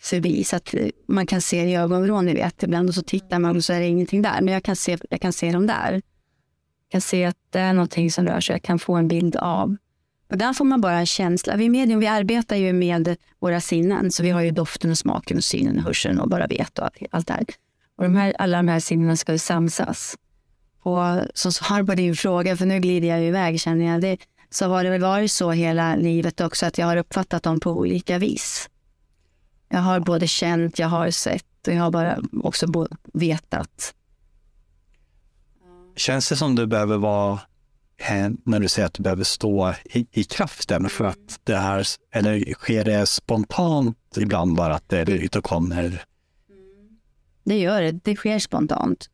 förbi 0.06 0.44
så 0.44 0.56
att 0.56 0.74
eh, 0.74 0.86
man 1.08 1.26
kan 1.26 1.40
se 1.40 1.64
i 1.64 1.76
ögonvrån, 1.76 2.26
ni 2.26 2.34
vet. 2.34 2.62
Ibland 2.62 2.88
och 2.88 2.94
så 2.94 3.02
tittar 3.02 3.38
man 3.38 3.56
och 3.56 3.64
så 3.64 3.72
är 3.72 3.80
det 3.80 3.86
ingenting 3.86 4.22
där. 4.22 4.40
Men 4.40 4.54
jag 4.54 4.62
kan 4.62 4.76
se, 4.76 4.98
jag 5.10 5.20
kan 5.20 5.32
se 5.32 5.52
dem 5.52 5.66
där. 5.66 5.92
Jag 5.92 6.90
kan 6.90 7.00
se 7.00 7.24
att 7.24 7.36
det 7.50 7.58
är 7.58 7.72
någonting 7.72 8.10
som 8.10 8.26
rör 8.26 8.40
sig. 8.40 8.54
Jag 8.54 8.62
kan 8.62 8.78
få 8.78 8.94
en 8.94 9.08
bild 9.08 9.36
av. 9.36 9.76
Och 10.30 10.38
där 10.38 10.52
får 10.52 10.64
man 10.64 10.80
bara 10.80 10.98
en 10.98 11.06
känsla. 11.06 11.56
Vi 11.56 11.68
medium, 11.68 12.00
vi 12.00 12.06
arbetar 12.06 12.56
ju 12.56 12.72
med 12.72 13.16
våra 13.38 13.60
sinnen. 13.60 14.10
Så 14.10 14.22
vi 14.22 14.30
har 14.30 14.40
ju 14.40 14.50
doften 14.50 14.90
och 14.90 14.98
smaken 14.98 15.36
och 15.36 15.44
synen 15.44 15.78
och 15.78 15.82
hörseln 15.82 16.20
och 16.20 16.28
bara 16.28 16.46
vet 16.46 16.78
och 16.78 16.88
allt 17.10 17.26
det 17.26 17.32
här. 17.32 17.44
Och 17.96 18.04
de 18.04 18.16
här, 18.16 18.34
alla 18.38 18.56
de 18.56 18.68
här 18.68 18.80
sinnena 18.80 19.16
ska 19.16 19.32
ju 19.32 19.38
samsas. 19.38 20.16
Och 20.82 21.00
som 21.34 21.52
svar 21.52 21.82
på 21.82 21.94
din 21.94 22.16
fråga, 22.16 22.56
för 22.56 22.66
nu 22.66 22.78
glider 22.78 23.08
jag 23.08 23.24
iväg 23.24 23.60
känner 23.60 23.92
jag, 23.92 24.00
det, 24.00 24.16
så 24.50 24.68
har 24.68 24.84
det 24.84 24.90
väl 24.90 25.00
varit 25.00 25.32
så 25.32 25.50
hela 25.50 25.96
livet 25.96 26.40
också 26.40 26.66
att 26.66 26.78
jag 26.78 26.86
har 26.86 26.96
uppfattat 26.96 27.42
dem 27.42 27.60
på 27.60 27.70
olika 27.70 28.18
vis. 28.18 28.68
Jag 29.74 29.80
har 29.80 30.00
både 30.00 30.26
känt, 30.26 30.78
jag 30.78 30.88
har 30.88 31.10
sett 31.10 31.68
och 31.68 31.74
jag 31.74 31.82
har 31.82 31.90
bara 31.90 32.18
också 32.42 32.86
vetat. 33.12 33.94
Känns 35.96 36.28
det 36.28 36.36
som 36.36 36.54
du 36.54 36.66
behöver 36.66 36.96
vara, 36.96 37.40
när 38.44 38.60
du 38.60 38.68
säger 38.68 38.86
att 38.86 38.94
du 38.94 39.02
behöver 39.02 39.24
stå 39.24 39.74
i, 39.84 40.06
i 40.12 40.24
kraften 40.24 40.88
för 40.88 41.04
att 41.04 41.40
det 41.44 41.56
här, 41.56 41.86
eller 42.10 42.54
sker 42.54 42.84
det 42.84 43.06
spontant 43.06 43.98
ibland 44.16 44.56
bara 44.56 44.74
att 44.74 44.88
det 44.88 45.10
ut 45.10 45.36
och 45.36 45.44
kommer? 45.44 46.04
Det 47.44 47.58
gör 47.58 47.82
det, 47.82 47.92
det 47.92 48.16
sker 48.16 48.38
spontant. 48.38 49.10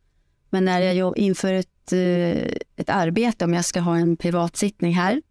Men 0.49 0.65
när 0.65 0.81
jag 0.81 1.17
inför 1.17 1.53
ett, 1.53 1.91
eh, 1.91 2.53
ett 2.75 2.89
arbete, 2.89 3.45
om 3.45 3.53
jag 3.53 3.65
ska 3.65 3.79
ha 3.79 3.97
en 3.97 4.17
privatsittning 4.17 4.93
här 4.93 5.21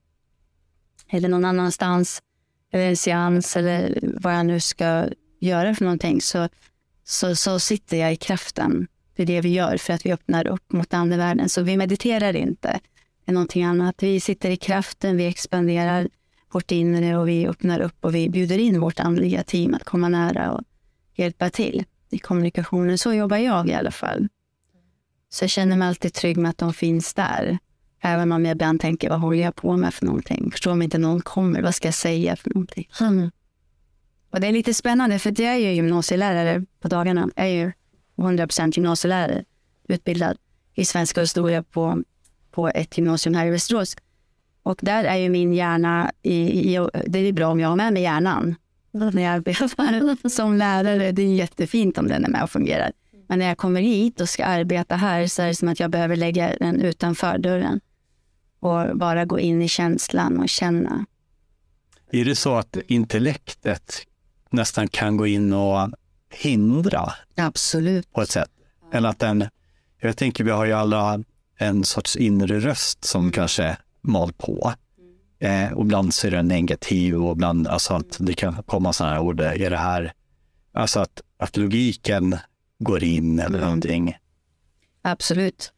eller 1.08 1.28
någon 1.28 1.44
annanstans, 1.44 2.22
eller 2.72 2.88
en 2.88 2.96
seans 2.96 3.56
eller 3.56 3.98
vad 4.02 4.34
jag 4.34 4.46
nu 4.46 4.60
ska 4.60 5.08
göra 5.40 5.74
för 5.74 5.84
någonting 5.84 6.20
så, 6.20 6.48
så, 7.04 7.36
så 7.36 7.60
sitter 7.60 7.96
jag 7.96 8.12
i 8.12 8.16
kraften. 8.16 8.86
Det 9.16 9.22
är 9.22 9.26
det 9.26 9.40
vi 9.40 9.48
gör 9.48 9.76
för 9.76 9.92
att 9.92 10.06
vi 10.06 10.12
öppnar 10.12 10.46
upp 10.46 10.72
mot 10.72 10.94
andevärlden. 10.94 11.48
Så 11.48 11.62
vi 11.62 11.76
mediterar 11.76 12.36
inte 12.36 12.80
är 13.26 13.32
någonting 13.32 13.64
annat. 13.64 14.02
Vi 14.02 14.20
sitter 14.20 14.50
i 14.50 14.56
kraften, 14.56 15.16
vi 15.16 15.26
expanderar 15.26 16.08
vårt 16.52 16.70
inre 16.70 17.16
och 17.16 17.28
vi 17.28 17.46
öppnar 17.46 17.80
upp 17.80 18.04
och 18.04 18.14
vi 18.14 18.30
bjuder 18.30 18.58
in 18.58 18.80
vårt 18.80 19.00
andliga 19.00 19.42
team 19.42 19.74
att 19.74 19.84
komma 19.84 20.08
nära 20.08 20.52
och 20.52 20.62
hjälpa 21.14 21.50
till 21.50 21.84
i 22.10 22.18
kommunikationen. 22.18 22.98
Så 22.98 23.12
jobbar 23.12 23.36
jag 23.36 23.68
i 23.68 23.74
alla 23.74 23.90
fall. 23.90 24.28
Så 25.28 25.44
jag 25.44 25.50
känner 25.50 25.76
mig 25.76 25.88
alltid 25.88 26.14
trygg 26.14 26.36
med 26.36 26.50
att 26.50 26.58
de 26.58 26.72
finns 26.72 27.14
där. 27.14 27.58
Även 28.02 28.32
om 28.32 28.44
jag 28.44 28.52
ibland 28.52 28.80
tänker, 28.80 29.08
vad 29.08 29.20
håller 29.20 29.42
jag 29.42 29.54
på 29.54 29.76
med 29.76 29.94
för 29.94 30.06
någonting? 30.06 30.50
Förstår 30.50 30.72
om 30.72 30.82
inte 30.82 30.98
någon 30.98 31.20
kommer, 31.20 31.62
vad 31.62 31.74
ska 31.74 31.88
jag 31.88 31.94
säga 31.94 32.36
för 32.36 32.50
någonting? 32.50 32.88
Mm. 33.00 33.30
Och 34.30 34.40
det 34.40 34.46
är 34.46 34.52
lite 34.52 34.74
spännande 34.74 35.18
för 35.18 35.40
jag 35.40 35.54
är 35.54 35.58
ju 35.58 35.72
gymnasielärare 35.72 36.64
på 36.80 36.88
dagarna. 36.88 37.28
Jag 37.36 37.46
är 37.46 37.50
ju 37.50 37.72
100% 38.16 38.72
gymnasielärare, 38.76 39.44
utbildad 39.88 40.36
i 40.74 40.84
svenska 40.84 41.20
och 41.20 41.24
historia 41.24 41.62
på, 41.62 42.02
på 42.50 42.68
ett 42.68 42.98
gymnasium 42.98 43.34
här 43.34 43.46
i 43.46 43.50
Västerås. 43.50 43.96
Och 44.62 44.78
där 44.82 45.04
är 45.04 45.16
ju 45.16 45.28
min 45.28 45.54
hjärna, 45.54 46.12
i, 46.22 46.34
i, 46.74 46.88
det 47.06 47.18
är 47.18 47.32
bra 47.32 47.48
om 47.48 47.60
jag 47.60 47.68
har 47.68 47.76
med 47.76 47.92
mig 47.92 48.02
hjärnan. 48.02 48.54
när 48.92 49.22
jag 49.22 49.32
arbetar 49.32 50.28
som 50.28 50.56
lärare. 50.56 51.12
Det 51.12 51.22
är 51.22 51.34
jättefint 51.34 51.98
om 51.98 52.08
den 52.08 52.24
är 52.24 52.28
med 52.28 52.42
och 52.42 52.50
fungerar. 52.50 52.92
Men 53.26 53.38
när 53.38 53.46
jag 53.46 53.58
kommer 53.58 53.80
hit 53.80 54.20
och 54.20 54.28
ska 54.28 54.44
arbeta 54.44 54.96
här 54.96 55.26
så 55.26 55.42
är 55.42 55.46
det 55.46 55.54
som 55.54 55.68
att 55.68 55.80
jag 55.80 55.90
behöver 55.90 56.16
lägga 56.16 56.56
den 56.60 56.80
utanför 56.80 57.38
dörren 57.38 57.80
och 58.60 58.98
bara 58.98 59.24
gå 59.24 59.38
in 59.38 59.62
i 59.62 59.68
känslan 59.68 60.40
och 60.40 60.48
känna. 60.48 61.06
Är 62.10 62.24
det 62.24 62.36
så 62.36 62.54
att 62.54 62.76
intellektet 62.86 64.06
nästan 64.52 64.88
kan 64.88 65.16
gå 65.16 65.26
in 65.26 65.52
och 65.52 65.90
hindra 66.34 67.12
Absolut. 67.36 68.12
på 68.12 68.22
ett 68.22 68.30
sätt? 68.30 68.50
Eller 68.92 69.08
att 69.08 69.18
den, 69.18 69.44
jag 70.00 70.16
tänker 70.16 70.44
vi 70.44 70.50
har 70.50 70.64
ju 70.64 70.72
alla 70.72 71.22
en 71.58 71.84
sorts 71.84 72.16
inre 72.16 72.60
röst 72.60 73.04
som 73.04 73.30
kanske 73.32 73.76
mal 74.00 74.32
på. 74.32 74.72
Eh, 75.38 75.72
och 75.72 75.84
ibland 75.84 76.14
så 76.14 76.26
är 76.26 76.30
den 76.30 76.48
negativ 76.48 77.14
och 77.24 77.32
ibland, 77.32 77.68
alltså 77.68 77.94
att 77.94 78.16
det 78.20 78.32
kan 78.34 78.62
komma 78.62 78.92
sådana 78.92 79.14
här 79.14 79.22
ord, 79.22 79.40
är 79.40 79.70
det 79.70 79.76
här, 79.76 80.12
alltså 80.72 81.00
att, 81.00 81.22
att 81.38 81.56
logiken 81.56 82.36
går 82.78 83.04
in 83.04 83.38
eller 83.40 83.60
någonting. 83.60 84.16
Absolut. 85.02 85.72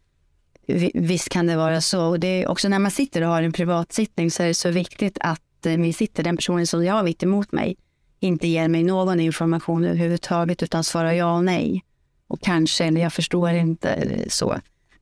Vi- 0.66 0.90
Visst 0.94 1.28
kan 1.28 1.46
det 1.46 1.56
vara 1.56 1.80
så. 1.80 2.04
Och 2.04 2.20
det 2.20 2.26
är 2.42 2.48
också 2.48 2.68
när 2.68 2.78
man 2.78 2.90
sitter 2.90 3.22
och 3.22 3.28
har 3.28 3.42
en 3.42 3.52
privatsittning 3.52 4.30
så 4.30 4.42
är 4.42 4.46
det 4.46 4.54
så 4.54 4.70
viktigt 4.70 5.18
att 5.20 5.66
eh, 5.66 5.76
vi 5.76 5.92
sitter, 5.92 6.22
den 6.22 6.37
personen 6.37 6.66
som 6.66 6.85
jag 6.85 6.94
har 6.94 7.02
mitt 7.02 7.22
emot 7.22 7.52
mig, 7.52 7.76
inte 8.22 8.48
ger 8.48 8.68
mig 8.68 8.82
någon 8.82 9.20
information 9.20 9.85
överhuvudtaget 9.85 10.62
utan 10.62 10.85
svarar 10.85 11.12
ja 11.12 11.37
och 11.37 11.44
nej. 11.44 11.85
Och 12.28 12.40
kanske, 12.40 12.85
eller 12.85 13.00
jag 13.00 13.12
förstår 13.12 13.50
inte 13.50 13.90
eh, 13.90 14.28
så. 14.28 14.56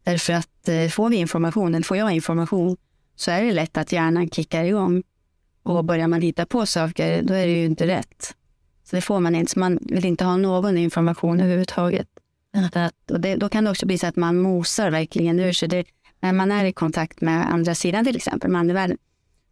Därför 0.04 0.32
att 0.32 0.68
eh, 0.68 0.88
får 0.88 1.08
vi 1.08 1.16
information, 1.16 1.74
eller 1.74 1.84
får 1.84 1.96
jag 1.96 2.12
information, 2.12 2.76
så 3.16 3.30
är 3.30 3.42
det 3.42 3.52
lätt 3.52 3.76
att 3.76 3.92
hjärnan 3.92 4.30
kickar 4.30 4.64
igång. 4.64 5.02
Och 5.62 5.84
börjar 5.84 6.08
man 6.08 6.22
hitta 6.22 6.46
på 6.46 6.66
saker, 6.66 7.22
då 7.22 7.34
är 7.34 7.46
det 7.46 7.52
ju 7.52 7.64
inte 7.64 7.86
rätt. 7.86 8.34
Så 8.84 8.96
det 8.96 9.02
får 9.02 9.20
man 9.20 9.34
inte. 9.34 9.52
Så 9.52 9.58
man 9.58 9.78
vill 9.82 10.04
inte 10.04 10.24
ha 10.24 10.36
någon 10.36 10.78
information 10.78 11.40
överhuvudtaget. 11.40 12.08
Att, 12.72 13.10
och 13.10 13.20
det, 13.20 13.36
då 13.36 13.48
kan 13.48 13.64
det 13.64 13.70
också 13.70 13.86
bli 13.86 13.98
så 13.98 14.06
att 14.06 14.16
man 14.16 14.38
mosar 14.38 14.90
verkligen 14.90 15.40
ur 15.40 15.52
sig. 15.52 15.68
Det, 15.68 15.84
när 16.20 16.32
man 16.32 16.52
är 16.52 16.64
i 16.64 16.72
kontakt 16.72 17.20
med 17.20 17.52
andra 17.52 17.74
sidan 17.74 18.04
till 18.04 18.16
exempel, 18.16 18.50
med 18.50 18.60
andevärlden, 18.60 18.98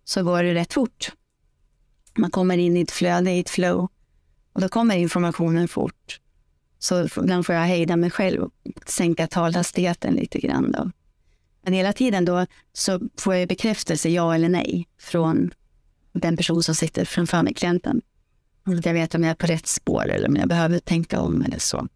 så 0.04 0.22
går 0.22 0.42
det 0.42 0.54
rätt 0.54 0.72
fort. 0.72 1.12
Man 2.18 2.30
kommer 2.30 2.58
in 2.58 2.76
i 2.76 2.80
ett 2.80 2.90
flöde, 2.90 3.30
i 3.30 3.40
ett 3.40 3.50
flow. 3.50 3.88
Och 4.52 4.60
då 4.60 4.68
kommer 4.68 4.96
informationen 4.96 5.68
fort. 5.68 6.20
Så 6.78 7.08
ibland 7.16 7.46
får 7.46 7.54
jag 7.54 7.62
hejda 7.62 7.96
mig 7.96 8.10
själv 8.10 8.42
och 8.42 8.52
sänka 8.86 9.26
talhastigheten 9.26 10.14
lite 10.14 10.38
grann. 10.38 10.72
Då. 10.72 10.90
Men 11.62 11.72
hela 11.72 11.92
tiden 11.92 12.24
då 12.24 12.46
så 12.72 13.00
får 13.18 13.34
jag 13.34 13.48
bekräftelse, 13.48 14.08
ja 14.08 14.34
eller 14.34 14.48
nej, 14.48 14.88
från 15.00 15.50
den 16.12 16.36
person 16.36 16.62
som 16.62 16.74
sitter 16.74 17.04
framför 17.04 17.42
mig, 17.42 17.54
klienten. 17.54 18.02
Att 18.64 18.86
jag 18.86 18.94
vet 18.94 19.14
om 19.14 19.22
jag 19.22 19.30
är 19.30 19.34
på 19.34 19.46
rätt 19.46 19.66
spår 19.66 20.08
eller 20.08 20.28
om 20.28 20.36
jag 20.36 20.48
behöver 20.48 20.78
tänka 20.78 21.20
om 21.20 21.42
eller 21.42 21.58
så. 21.58 21.88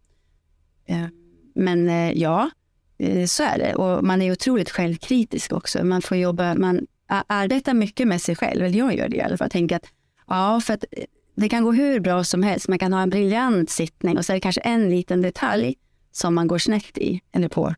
Eh, 0.87 1.07
men 1.55 1.89
eh, 1.89 2.13
ja, 2.13 2.51
eh, 2.99 3.27
så 3.27 3.43
är 3.43 3.59
det. 3.59 3.75
Och 3.75 4.05
man 4.05 4.23
är 4.23 4.33
otroligt 4.33 4.71
självkritisk 4.71 5.53
också. 5.53 5.85
Man 5.85 6.03
får 6.03 6.17
jobba, 6.17 6.55
man 6.55 6.87
arbetar 7.27 7.75
mycket 7.75 8.09
med 8.09 8.23
sig 8.23 8.37
själv. 8.37 8.63
Eller 8.63 8.79
jag 8.79 8.97
gör 8.97 9.09
det 9.09 9.17
i 9.17 9.21
alla 9.21 9.37
fall. 9.37 9.51
Tänker 9.51 9.77
att, 9.77 9.87
ja, 10.27 10.61
för 10.61 10.75
att 10.75 10.85
eh, 10.91 11.05
det 11.35 11.49
kan 11.49 11.65
gå 11.65 11.73
hur 11.73 12.01
bra 12.01 12.25
som 12.25 12.43
helst. 12.43 12.69
Man 12.69 12.79
kan 12.79 12.93
ha 12.93 13.03
en 13.03 13.11
briljant 13.11 13.71
sittning 13.71 14.19
och 14.19 14.27
så 14.27 14.33
är 14.33 14.35
det 14.35 14.41
kanske 14.41 14.61
en 14.61 14.91
liten 14.91 15.23
detalj 15.23 15.75
som 16.13 16.35
man 16.35 16.49
går 16.49 16.59
snett 16.59 16.99
i 16.99 17.21
eller 17.33 17.49
på. 17.49 17.75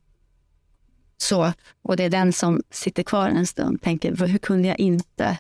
Så, 1.17 1.53
och 1.83 1.97
det 1.97 2.05
är 2.05 2.11
den 2.11 2.33
som 2.33 2.63
sitter 2.71 3.03
kvar 3.03 3.29
en 3.29 3.47
stund. 3.47 3.83
Tänker, 3.83 4.27
hur 4.27 4.39
kunde 4.39 4.69
jag 4.69 4.79
inte? 4.79 5.39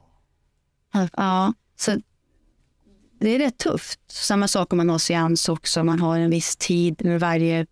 Ja, 1.16 1.52
så 1.76 2.00
det 3.20 3.30
är 3.30 3.38
rätt 3.38 3.58
tufft. 3.58 4.00
Samma 4.08 4.48
sak 4.48 4.72
om 4.72 4.76
man 4.76 4.90
har 4.90 4.98
seans 4.98 5.48
också. 5.48 5.84
Man 5.84 6.00
har 6.00 6.18
en 6.18 6.30
viss 6.30 6.56
tid 6.56 7.04
med 7.04 7.20
varje 7.20 7.66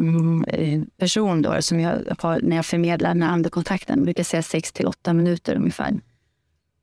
mm, 0.00 0.44
eh, 0.44 0.82
person 0.96 1.42
då, 1.42 1.62
som 1.62 1.80
jag 1.80 2.02
har 2.18 2.40
när 2.42 2.56
jag 2.56 2.66
förmedlar 2.66 3.08
den 3.08 3.22
här 3.22 3.30
andekontakten. 3.30 3.98
Jag 3.98 4.04
brukar 4.04 4.24
säga 4.24 4.42
6 4.42 4.72
till 4.72 4.86
8 4.86 5.12
minuter 5.12 5.56
ungefär. 5.56 6.00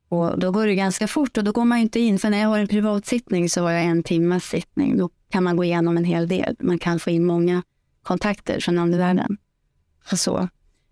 Och 0.08 0.38
då 0.38 0.50
går 0.52 0.66
det 0.66 0.74
ganska 0.74 1.08
fort 1.08 1.36
och 1.38 1.44
då 1.44 1.52
går 1.52 1.64
man 1.64 1.78
ju 1.78 1.82
inte 1.82 2.00
in. 2.00 2.18
För 2.18 2.30
när 2.30 2.38
jag 2.40 2.48
har 2.48 2.58
en 2.58 2.68
privatsittning 2.68 3.48
så 3.50 3.62
har 3.62 3.70
jag 3.70 3.84
en 3.84 4.02
timmas 4.02 4.44
sittning. 4.44 4.98
Då 4.98 5.10
kan 5.30 5.44
man 5.44 5.56
gå 5.56 5.64
igenom 5.64 5.96
en 5.96 6.04
hel 6.04 6.28
del. 6.28 6.56
Man 6.60 6.78
kan 6.78 6.98
få 6.98 7.10
in 7.10 7.24
många 7.24 7.62
kontakter 8.02 8.60
från 8.60 8.78
andevärlden. 8.78 9.36
Och 10.12 10.18
Så. 10.18 10.48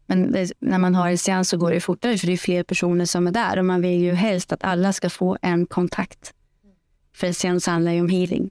Men 0.07 0.33
det, 0.33 0.53
när 0.61 0.79
man 0.79 0.95
har 0.95 1.09
en 1.09 1.19
seans 1.19 1.49
så 1.49 1.57
går 1.57 1.71
det 1.71 1.81
fortare 1.81 2.19
för 2.19 2.27
det 2.27 2.33
är 2.33 2.37
fler 2.37 2.63
personer 2.63 3.05
som 3.05 3.27
är 3.27 3.31
där 3.33 3.59
och 3.59 3.65
man 3.65 3.81
vill 3.83 4.01
ju 4.01 4.13
helst 4.13 4.53
att 4.53 4.65
alla 4.65 4.93
ska 4.93 5.11
få 5.11 5.39
en 5.43 5.67
kontakt. 5.67 6.33
För 7.15 7.27
en 7.27 7.35
seans 7.35 7.67
handlar 7.67 7.93
ju 7.93 8.01
om 8.01 8.09
healing. 8.09 8.51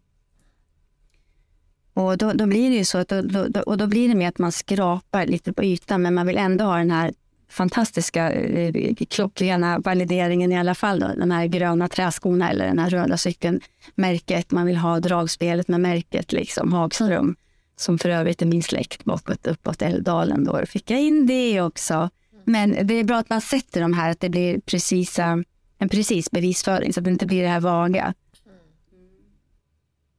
Och 1.93 2.17
då, 2.17 2.33
då 2.33 2.45
blir 2.45 2.69
det 2.69 2.75
ju 2.75 2.85
så 2.85 2.97
att 2.97 3.07
då, 3.09 3.21
då, 3.21 3.47
då- 3.47 3.61
och 3.61 3.77
då 3.77 3.87
blir 3.87 4.09
det 4.09 4.15
med 4.15 4.29
att 4.29 4.37
man 4.37 4.51
skrapar 4.51 5.25
lite 5.25 5.53
på 5.53 5.63
ytan 5.63 6.01
men 6.01 6.13
man 6.13 6.27
vill 6.27 6.37
ändå 6.37 6.65
ha 6.65 6.77
den 6.77 6.91
här 6.91 7.13
fantastiska 7.49 8.31
eh, 8.31 8.95
klockrena 9.09 9.79
valideringen 9.79 10.51
i 10.51 10.57
alla 10.57 10.75
fall. 10.75 10.99
Då. 10.99 11.07
Den 11.07 11.31
här 11.31 11.45
gröna 11.45 11.87
träskorna 11.87 12.49
eller 12.49 12.65
den 12.65 12.79
här 12.79 12.89
röda 12.89 13.17
cykeln. 13.17 13.61
Märket, 13.95 14.51
man 14.51 14.65
vill 14.65 14.77
ha 14.77 14.99
dragspelet 14.99 15.67
med 15.67 15.81
märket, 15.81 16.31
liksom 16.31 16.73
Hagström. 16.73 17.35
Som 17.75 17.99
för 17.99 18.09
övrigt 18.09 18.41
är 18.41 18.45
min 18.45 18.63
släkt 18.63 19.03
bakåt 19.03 19.47
uppåt 19.47 19.81
Älvdalen. 19.81 20.43
Då 20.43 20.65
fick 20.65 20.91
jag 20.91 21.01
in 21.01 21.27
det 21.27 21.61
också. 21.61 22.09
Men 22.45 22.87
det 22.87 22.93
är 22.93 23.03
bra 23.03 23.17
att 23.17 23.29
man 23.29 23.41
sätter 23.41 23.81
de 23.81 23.93
här, 23.93 24.11
att 24.11 24.19
det 24.19 24.29
blir 24.29 24.59
precisa, 24.59 25.43
en 25.77 25.89
precis 25.89 26.31
bevisföring 26.31 26.93
så 26.93 26.99
att 26.99 27.03
det 27.03 27.09
inte 27.09 27.25
blir 27.25 27.41
det 27.41 27.47
här 27.47 27.59
vaga. 27.59 28.13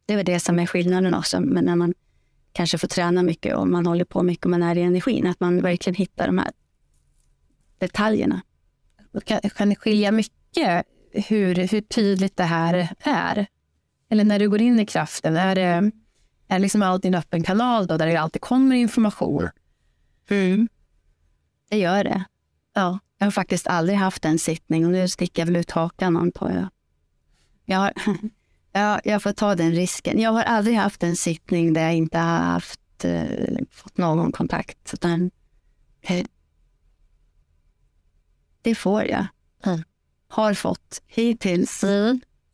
Det 0.07 0.13
är 0.13 0.17
väl 0.17 0.27
det 0.27 0.41
som 0.41 0.59
är 0.59 0.67
skillnaden 0.67 1.15
också. 1.15 1.41
Men 1.41 1.65
när 1.65 1.77
man 1.77 1.95
kanske 2.53 2.79
får 2.79 2.89
träna 2.89 3.23
mycket 3.23 3.57
och 3.57 3.69
man 3.69 3.87
håller 3.87 4.05
på 4.05 4.23
mycket 4.23 4.45
och 4.45 4.51
man 4.51 4.63
är 4.63 4.79
i 4.79 4.83
energin, 4.83 5.27
att 5.27 5.41
man 5.41 5.61
verkligen 5.61 5.95
hittar 5.95 6.27
de 6.27 6.39
här 6.39 6.51
detaljerna. 7.79 8.41
Kan, 9.25 9.41
kan 9.41 9.69
det 9.69 9.77
skilja 9.77 10.13
mycket 10.13 10.87
hur, 11.13 11.55
hur 11.55 11.81
tydligt 11.81 12.37
det 12.37 12.45
här 12.45 12.89
är? 12.99 13.47
Eller 14.09 14.25
när 14.25 14.39
du 14.39 14.49
går 14.49 14.61
in 14.61 14.81
i 14.81 14.87
kraften, 14.87 15.37
är 15.37 15.55
det, 15.55 15.63
är 15.63 15.93
det 16.49 16.59
liksom 16.59 16.83
alltid 16.83 17.09
en 17.09 17.19
öppen 17.19 17.43
kanal 17.43 17.87
då, 17.87 17.97
där 17.97 18.07
det 18.07 18.17
alltid 18.17 18.43
kommer 18.43 18.77
information? 18.77 19.49
Det 21.71 21.79
gör 21.79 22.05
det. 22.05 22.25
Ja, 22.75 22.99
jag 23.19 23.27
har 23.27 23.31
faktiskt 23.31 23.67
aldrig 23.67 23.99
haft 23.99 24.25
en 24.25 24.39
sittning 24.39 24.87
och 24.87 24.93
nu 24.93 25.09
sticker 25.09 25.43
jag 25.43 25.47
väl 25.47 25.57
ut 25.57 25.71
hakan 25.71 26.17
antar 26.17 26.51
jag. 26.51 26.69
Jag, 27.65 27.79
har, 27.79 27.93
ja, 28.73 29.01
jag 29.05 29.23
får 29.23 29.33
ta 29.33 29.55
den 29.55 29.73
risken. 29.73 30.21
Jag 30.21 30.33
har 30.33 30.43
aldrig 30.43 30.77
haft 30.77 31.03
en 31.03 31.17
sittning 31.17 31.73
där 31.73 31.83
jag 31.83 31.95
inte 31.95 32.19
har 32.19 32.39
haft, 32.39 33.05
eh, 33.05 33.59
fått 33.71 33.99
någon 33.99 34.33
kontakt. 34.33 34.95
Utan, 34.95 35.31
eh, 36.03 36.27
det 38.65 38.75
får 38.75 39.03
jag. 39.05 39.27
Mm. 39.65 39.83
Har 40.29 40.55
fått 40.55 41.03
hittills. 41.07 41.85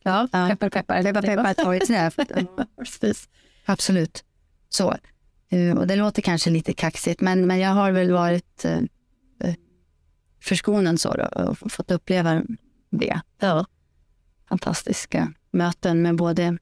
Ja, 0.03 0.29
Ja. 0.33 0.47
peppar, 0.49 0.71
peppar. 0.71 1.03
Peppar, 1.03 1.23
peppar, 1.23 1.55
ta 1.55 1.75
i 1.75 1.81
trä. 1.81 2.11
Absolut. 3.65 4.25
Så. 4.69 4.97
Eh, 5.49 5.77
Och 5.79 5.87
det 5.87 5.97
låter 5.97 6.23
kanske 6.23 6.51
lite 6.51 6.73
kaxigt, 6.73 7.21
men, 7.21 7.47
men 7.47 7.59
jag 7.59 7.71
har 7.71 7.93
väl 7.93 8.11
varit 8.13 8.65
eh, 8.65 8.79
eh, 9.45 9.55
förskonad 10.43 11.01
så 11.01 11.13
då, 11.15 11.43
och 11.43 11.73
fått 11.73 11.91
uppleva 11.91 12.43
det. 12.91 13.21
Ja. 13.41 13.67
Fantastiska 14.49 15.33
möten 15.51 16.03
med 16.03 16.17
både 16.17 16.59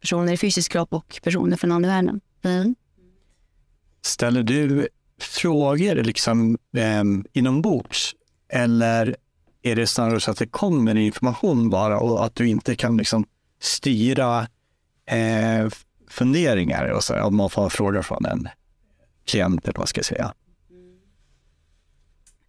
personer 0.00 0.32
i 0.32 0.36
fysisk 0.36 0.72
kropp 0.72 0.92
och 0.92 1.20
personer 1.22 1.56
från 1.56 1.72
andevärlden. 1.72 2.20
Mm. 2.42 2.74
Ställer 4.02 4.42
du 4.42 4.88
frågor 5.20 5.94
liksom, 5.94 6.58
eh, 6.76 7.04
inombords 7.32 8.14
eller 8.48 9.16
är 9.62 9.76
det 9.76 9.86
snarare 9.86 10.20
så 10.20 10.30
att 10.30 10.38
det 10.38 10.46
kommer 10.46 10.96
information 10.96 11.70
bara 11.70 11.98
och 11.98 12.24
att 12.24 12.34
du 12.34 12.48
inte 12.48 12.76
kan 12.76 12.96
liksom, 12.96 13.24
styra 13.60 14.46
eh, 15.06 15.68
funderingar 16.10 16.88
och 16.88 17.04
så, 17.04 17.22
om 17.22 17.36
man 17.36 17.50
får 17.50 17.68
frågor 17.68 18.02
från 18.02 18.24
en 18.24 18.48
klient 19.26 19.68
eller 19.68 19.78
vad 19.78 19.88
ska 19.88 19.98
jag 19.98 20.06
säga. 20.06 20.34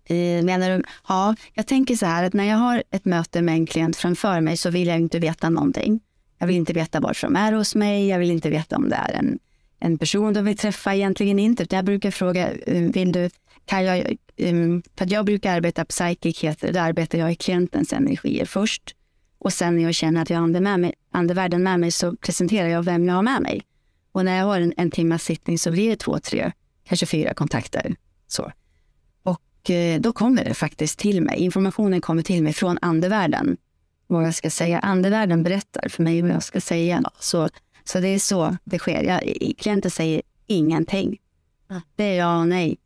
Eh, 0.06 0.44
menar 0.44 0.70
du? 0.70 0.84
Ja, 1.08 1.36
jag 1.54 1.68
tänker 1.68 1.96
så 1.96 2.06
här 2.06 2.24
att 2.24 2.34
när 2.34 2.44
jag 2.44 2.58
har 2.58 2.84
ett 2.92 3.06
möte 3.06 3.42
med 3.42 3.56
en 3.56 3.66
klient 3.66 3.98
framför 3.98 4.42
mig 4.42 4.58
så 4.58 4.70
vill 4.70 4.88
jag 4.88 5.00
inte 5.00 5.20
veta 5.20 5.50
någonting. 5.50 6.00
Jag 6.38 6.48
vill 6.48 6.56
inte 6.56 6.74
veta 6.74 7.00
varför 7.00 7.28
de 7.28 7.36
är 7.36 7.52
hos 7.52 7.76
mig. 7.76 8.08
Jag 8.08 8.20
vill 8.20 8.32
inte 8.32 8.50
veta 8.50 8.76
om 8.76 8.90
det 8.90 8.96
är 8.96 9.14
en, 9.14 9.40
en 9.80 9.98
person 9.98 10.34
de 10.34 10.46
vill 10.46 10.58
träffa. 10.58 10.96
Egentligen 10.96 11.40
inte. 11.40 11.64
Utan 11.64 11.78
jag 11.78 11.86
brukar 11.86 12.12
fråga, 12.12 12.52
eh, 12.52 12.82
vill 12.82 13.12
du, 13.12 13.30
kan 13.66 13.86
jag, 13.86 14.18
för 14.96 15.06
att 15.06 15.12
jag 15.12 15.26
brukar 15.26 15.56
arbeta 15.56 15.86
psychic 15.86 16.44
heter 16.44 16.74
då 16.74 16.80
arbetar 16.80 17.18
jag 17.18 17.32
i 17.32 17.36
klientens 17.36 17.94
energier 17.94 18.46
först. 18.46 18.96
Och 19.38 19.54
sen 19.54 19.76
när 19.76 19.84
jag 19.84 19.96
känner 19.96 20.22
att 20.22 20.30
jag 20.30 20.38
har 20.38 20.44
ande 20.44 20.60
med 20.60 20.80
mig, 20.80 20.94
andevärlden 21.12 21.64
med 21.64 21.80
mig 21.80 21.92
så 21.92 22.16
presenterar 22.16 22.68
jag 22.68 22.84
vem 22.84 23.06
jag 23.06 23.16
har 23.16 23.22
med 23.22 23.42
mig. 23.42 23.62
Och 24.12 24.26
när 24.26 24.38
jag 24.38 24.46
har 24.46 24.62
en, 24.62 24.74
en 24.78 24.92
timmas 24.92 25.24
sittning 25.24 25.60
så 25.60 25.72
blir 25.72 25.90
det 25.90 25.96
två, 25.96 26.20
tre, 26.20 26.52
kanske 26.84 27.06
fyra 27.06 27.34
kontakter. 27.34 27.96
Så. 28.28 28.52
Och 29.24 29.70
eh, 29.70 30.02
då 30.02 30.14
kommer 30.14 30.44
det 30.44 30.54
faktiskt 30.54 31.00
till 31.00 31.22
mig. 31.22 31.40
Informationen 31.40 32.02
kommer 32.02 32.22
till 32.22 32.44
mig 32.44 32.54
från 32.54 32.78
andevärlden. 32.82 33.58
vad 34.08 34.26
jag 34.26 34.36
ska 34.36 34.50
säga. 34.50 34.80
Andevärlden 34.80 35.44
berättar 35.44 35.90
för 35.90 36.04
mig 36.04 36.22
vad 36.22 36.32
jag 36.32 36.44
ska 36.44 36.62
säga. 36.62 37.04
Så, 37.20 37.50
så 37.84 38.00
det 38.00 38.08
är 38.08 38.20
så 38.20 38.58
det 38.64 38.80
sker. 38.80 39.04
Jag, 39.04 39.54
klienten 39.58 39.92
säger 39.92 40.22
ingenting. 40.48 41.18
Det 41.96 42.04
är 42.04 42.18
ja 42.18 42.40
och 42.40 42.48
nej. 42.48 42.78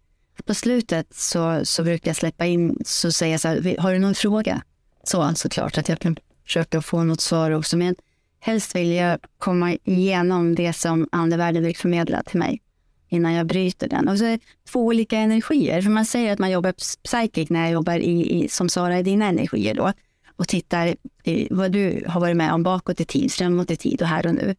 På 0.46 0.54
slutet 0.54 1.13
så, 1.13 1.65
så 1.65 1.84
brukar 1.84 2.10
jag 2.10 2.15
släppa 2.15 2.46
in, 2.46 2.78
så 2.86 3.12
säger 3.12 3.34
jag 3.34 3.41
så 3.41 3.48
här, 3.48 3.78
har 3.80 3.93
du 3.93 4.00
någon 4.00 4.15
fråga? 4.15 4.62
Så 5.04 5.34
såklart 5.36 5.78
att 5.78 5.89
jag 5.89 6.00
kan 6.00 6.17
försöka 6.46 6.82
få 6.82 7.04
något 7.04 7.22
svar 7.22 7.52
också. 7.52 7.78
Men 7.78 7.96
helst 8.39 8.76
vill 8.76 8.91
jag 8.91 9.19
komma 9.38 9.78
igenom 9.84 10.56
det 10.56 10.74
som 10.74 11.08
andevärlden 11.12 11.63
vill 11.63 11.78
förmedla 11.78 12.24
till 12.24 12.39
mig 12.39 12.62
innan 13.10 13.34
jag 13.34 13.48
bryter 13.48 13.89
den. 13.89 14.08
Och 14.08 14.17
så 14.17 14.26
är 14.26 14.32
det 14.32 14.39
två 14.72 14.86
olika 14.86 15.17
energier. 15.17 15.82
För 15.82 15.89
man 15.89 16.06
säger 16.06 16.34
att 16.34 16.39
man 16.39 16.52
jobbar 16.52 16.72
psychic 17.04 17.50
när 17.50 17.62
jag 17.62 17.72
jobbar 17.72 17.96
i, 17.96 18.43
i 18.43 18.50
som 18.50 18.69
Sara, 18.69 19.00
i 19.00 19.04
dina 19.04 19.26
energier 19.26 19.76
då. 19.76 19.93
Och 20.36 20.48
tittar 20.48 20.96
i 21.24 21.48
vad 21.52 21.72
du 21.72 22.04
har 22.08 22.22
varit 22.22 22.38
med 22.38 22.54
om 22.54 22.63
bakåt 22.63 23.00
i 23.00 23.06
tid, 23.06 23.32
framåt 23.32 23.72
i 23.72 23.76
tid 23.76 24.02
och 24.02 24.08
här 24.08 24.28
och 24.28 24.36
nu. 24.36 24.56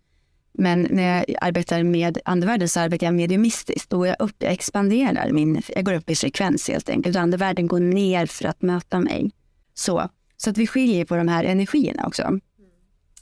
Men 0.58 0.88
när 0.90 1.16
jag 1.16 1.36
arbetar 1.40 1.82
med 1.82 2.18
andevärlden 2.24 2.68
så 2.68 2.80
arbetar 2.80 3.06
jag 3.06 3.14
mediumistiskt. 3.14 3.90
Då 3.90 4.06
jag, 4.06 4.16
upp, 4.18 4.34
jag 4.38 4.52
expanderar, 4.52 5.30
min, 5.32 5.62
jag 5.68 5.84
går 5.84 5.92
upp 5.94 6.10
i 6.10 6.14
frekvens 6.14 6.68
helt 6.68 6.88
enkelt. 6.88 7.16
Andevärlden 7.16 7.66
går 7.66 7.80
ner 7.80 8.26
för 8.26 8.44
att 8.44 8.62
möta 8.62 9.00
mig. 9.00 9.30
Så, 9.74 10.08
så 10.36 10.50
att 10.50 10.58
vi 10.58 10.66
skiljer 10.66 11.04
på 11.04 11.16
de 11.16 11.28
här 11.28 11.44
energierna 11.44 12.06
också. 12.06 12.40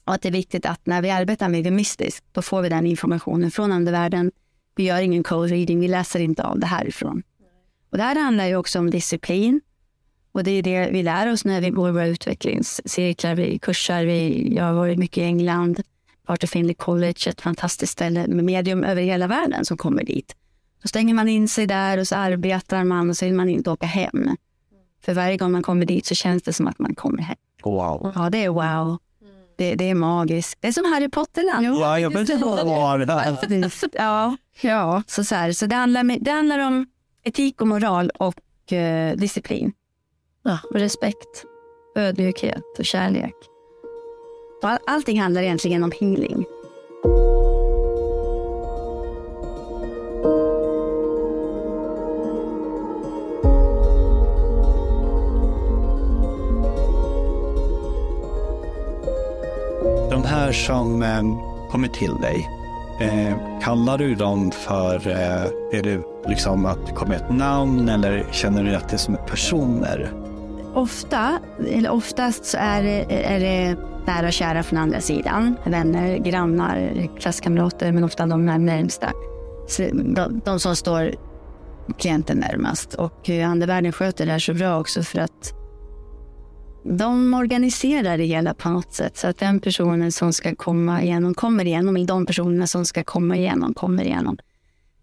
Och 0.04 0.14
att 0.14 0.22
det 0.22 0.28
är 0.28 0.32
viktigt 0.32 0.66
att 0.66 0.86
när 0.86 1.02
vi 1.02 1.10
arbetar 1.10 1.48
mediumistiskt, 1.48 2.24
då 2.32 2.42
får 2.42 2.62
vi 2.62 2.68
den 2.68 2.86
informationen 2.86 3.50
från 3.50 3.72
andevärlden. 3.72 4.30
Vi 4.76 4.84
gör 4.84 5.00
ingen 5.00 5.22
code 5.22 5.52
reading, 5.52 5.80
vi 5.80 5.88
läser 5.88 6.20
inte 6.20 6.44
av 6.44 6.58
det 6.58 6.66
härifrån. 6.66 7.22
Och 7.90 7.98
det 7.98 8.02
här 8.02 8.16
handlar 8.16 8.46
ju 8.46 8.56
också 8.56 8.78
om 8.78 8.90
disciplin. 8.90 9.60
Och 10.32 10.44
det 10.44 10.50
är 10.50 10.62
det 10.62 10.90
vi 10.92 11.02
lär 11.02 11.32
oss 11.32 11.44
när 11.44 11.60
vi 11.60 11.70
går 11.70 11.90
våra 11.90 12.06
utvecklingscirklar, 12.06 13.34
vi 13.34 13.58
kursar. 13.58 14.04
Vi, 14.04 14.52
jag 14.56 14.64
har 14.64 14.72
varit 14.72 14.98
mycket 14.98 15.18
i 15.18 15.22
England, 15.22 15.82
Arthur 16.26 16.48
Findlay 16.48 16.74
College, 16.74 17.30
ett 17.30 17.40
fantastiskt 17.40 17.92
ställe 17.92 18.26
med 18.26 18.44
medium 18.44 18.84
över 18.84 19.02
hela 19.02 19.26
världen 19.26 19.64
som 19.64 19.76
kommer 19.76 20.04
dit. 20.04 20.36
Då 20.82 20.88
stänger 20.88 21.14
man 21.14 21.28
in 21.28 21.48
sig 21.48 21.66
där 21.66 21.98
och 21.98 22.08
så 22.08 22.16
arbetar 22.16 22.84
man 22.84 23.10
och 23.10 23.16
så 23.16 23.24
vill 23.24 23.34
man 23.34 23.48
inte 23.48 23.70
åka 23.70 23.86
hem. 23.86 24.36
För 25.04 25.14
varje 25.14 25.36
gång 25.36 25.52
man 25.52 25.62
kommer 25.62 25.86
dit 25.86 26.06
så 26.06 26.14
känns 26.14 26.42
det 26.42 26.52
som 26.52 26.66
att 26.66 26.78
man 26.78 26.94
kommer 26.94 27.22
hem. 27.22 27.36
Wow. 27.64 28.12
Ja, 28.14 28.30
det 28.30 28.44
är 28.44 28.48
wow. 28.48 28.98
Det, 29.56 29.74
det 29.74 29.90
är 29.90 29.94
magiskt. 29.94 30.58
Det 30.60 30.68
är 30.68 30.72
som 30.72 30.92
Harry 30.92 31.08
Potter-land. 31.08 31.66
Ja, 31.66 31.98
jag 31.98 32.10
vet 32.10 32.28
inte 32.28 32.44
vad 32.44 33.00
det 33.00 33.04
där 33.04 33.28
Ja, 33.94 34.36
ja. 34.60 35.02
Så, 35.06 35.24
så, 35.24 35.34
här, 35.34 35.52
så 35.52 35.66
det, 35.66 35.74
handlar, 35.74 36.18
det 36.20 36.30
handlar 36.30 36.58
om 36.58 36.86
etik 37.24 37.60
och 37.60 37.68
moral 37.68 38.10
och 38.10 38.72
eh, 38.72 39.16
disciplin. 39.16 39.72
Ja, 40.42 40.58
och 40.70 40.76
respekt, 40.76 41.44
ödmjukhet 41.96 42.62
och 42.78 42.84
kärlek. 42.84 43.34
All, 44.64 44.78
allting 44.84 45.20
handlar 45.20 45.42
egentligen 45.42 45.84
om 45.84 45.92
healing. 46.00 46.44
De 60.10 60.24
här 60.24 60.52
som 60.52 61.02
eh, 61.02 61.22
kommer 61.70 61.88
till 61.88 62.14
dig, 62.14 62.48
eh, 63.00 63.60
kallar 63.62 63.98
du 63.98 64.14
dem 64.14 64.50
för, 64.50 65.08
eh, 65.08 65.78
är 65.78 65.82
det 65.82 66.00
liksom 66.28 66.66
att 66.66 66.86
det 66.86 66.92
kommer 66.92 67.14
ett 67.14 67.30
namn 67.30 67.88
eller 67.88 68.26
känner 68.32 68.64
du 68.64 68.74
att 68.74 68.88
det 68.88 68.96
är 68.96 68.98
som 68.98 69.16
personer? 69.26 70.12
Ofta, 70.74 71.38
eller 71.70 71.90
oftast 71.90 72.44
så 72.44 72.58
är 72.60 72.82
är 73.10 73.40
det 73.40 73.76
nära 74.06 74.26
och 74.26 74.32
kära 74.32 74.62
från 74.62 74.78
andra 74.78 75.00
sidan. 75.00 75.56
Vänner, 75.64 76.18
grannar, 76.18 77.08
klasskamrater, 77.20 77.92
men 77.92 78.04
ofta 78.04 78.26
de 78.26 78.46
närmsta. 78.46 79.12
De, 79.92 80.40
de 80.44 80.60
som 80.60 80.76
står 80.76 81.14
klienten 81.98 82.38
närmast. 82.38 82.94
Och 82.94 83.28
andevärlden 83.28 83.92
sköter 83.92 84.26
det 84.26 84.32
här 84.32 84.38
så 84.38 84.54
bra 84.54 84.80
också 84.80 85.02
för 85.02 85.18
att 85.18 85.52
de 86.84 87.34
organiserar 87.34 88.18
det 88.18 88.24
hela 88.24 88.54
på 88.54 88.68
något 88.68 88.92
sätt 88.92 89.16
så 89.16 89.26
att 89.28 89.38
den 89.38 89.60
personen 89.60 90.12
som 90.12 90.32
ska 90.32 90.54
komma 90.54 91.02
igenom 91.02 91.34
kommer 91.34 91.64
igenom. 91.64 92.06
De 92.06 92.26
personerna 92.26 92.66
som 92.66 92.84
ska 92.84 93.04
komma 93.04 93.36
igenom 93.36 93.74
kommer 93.74 94.04
igenom. 94.04 94.38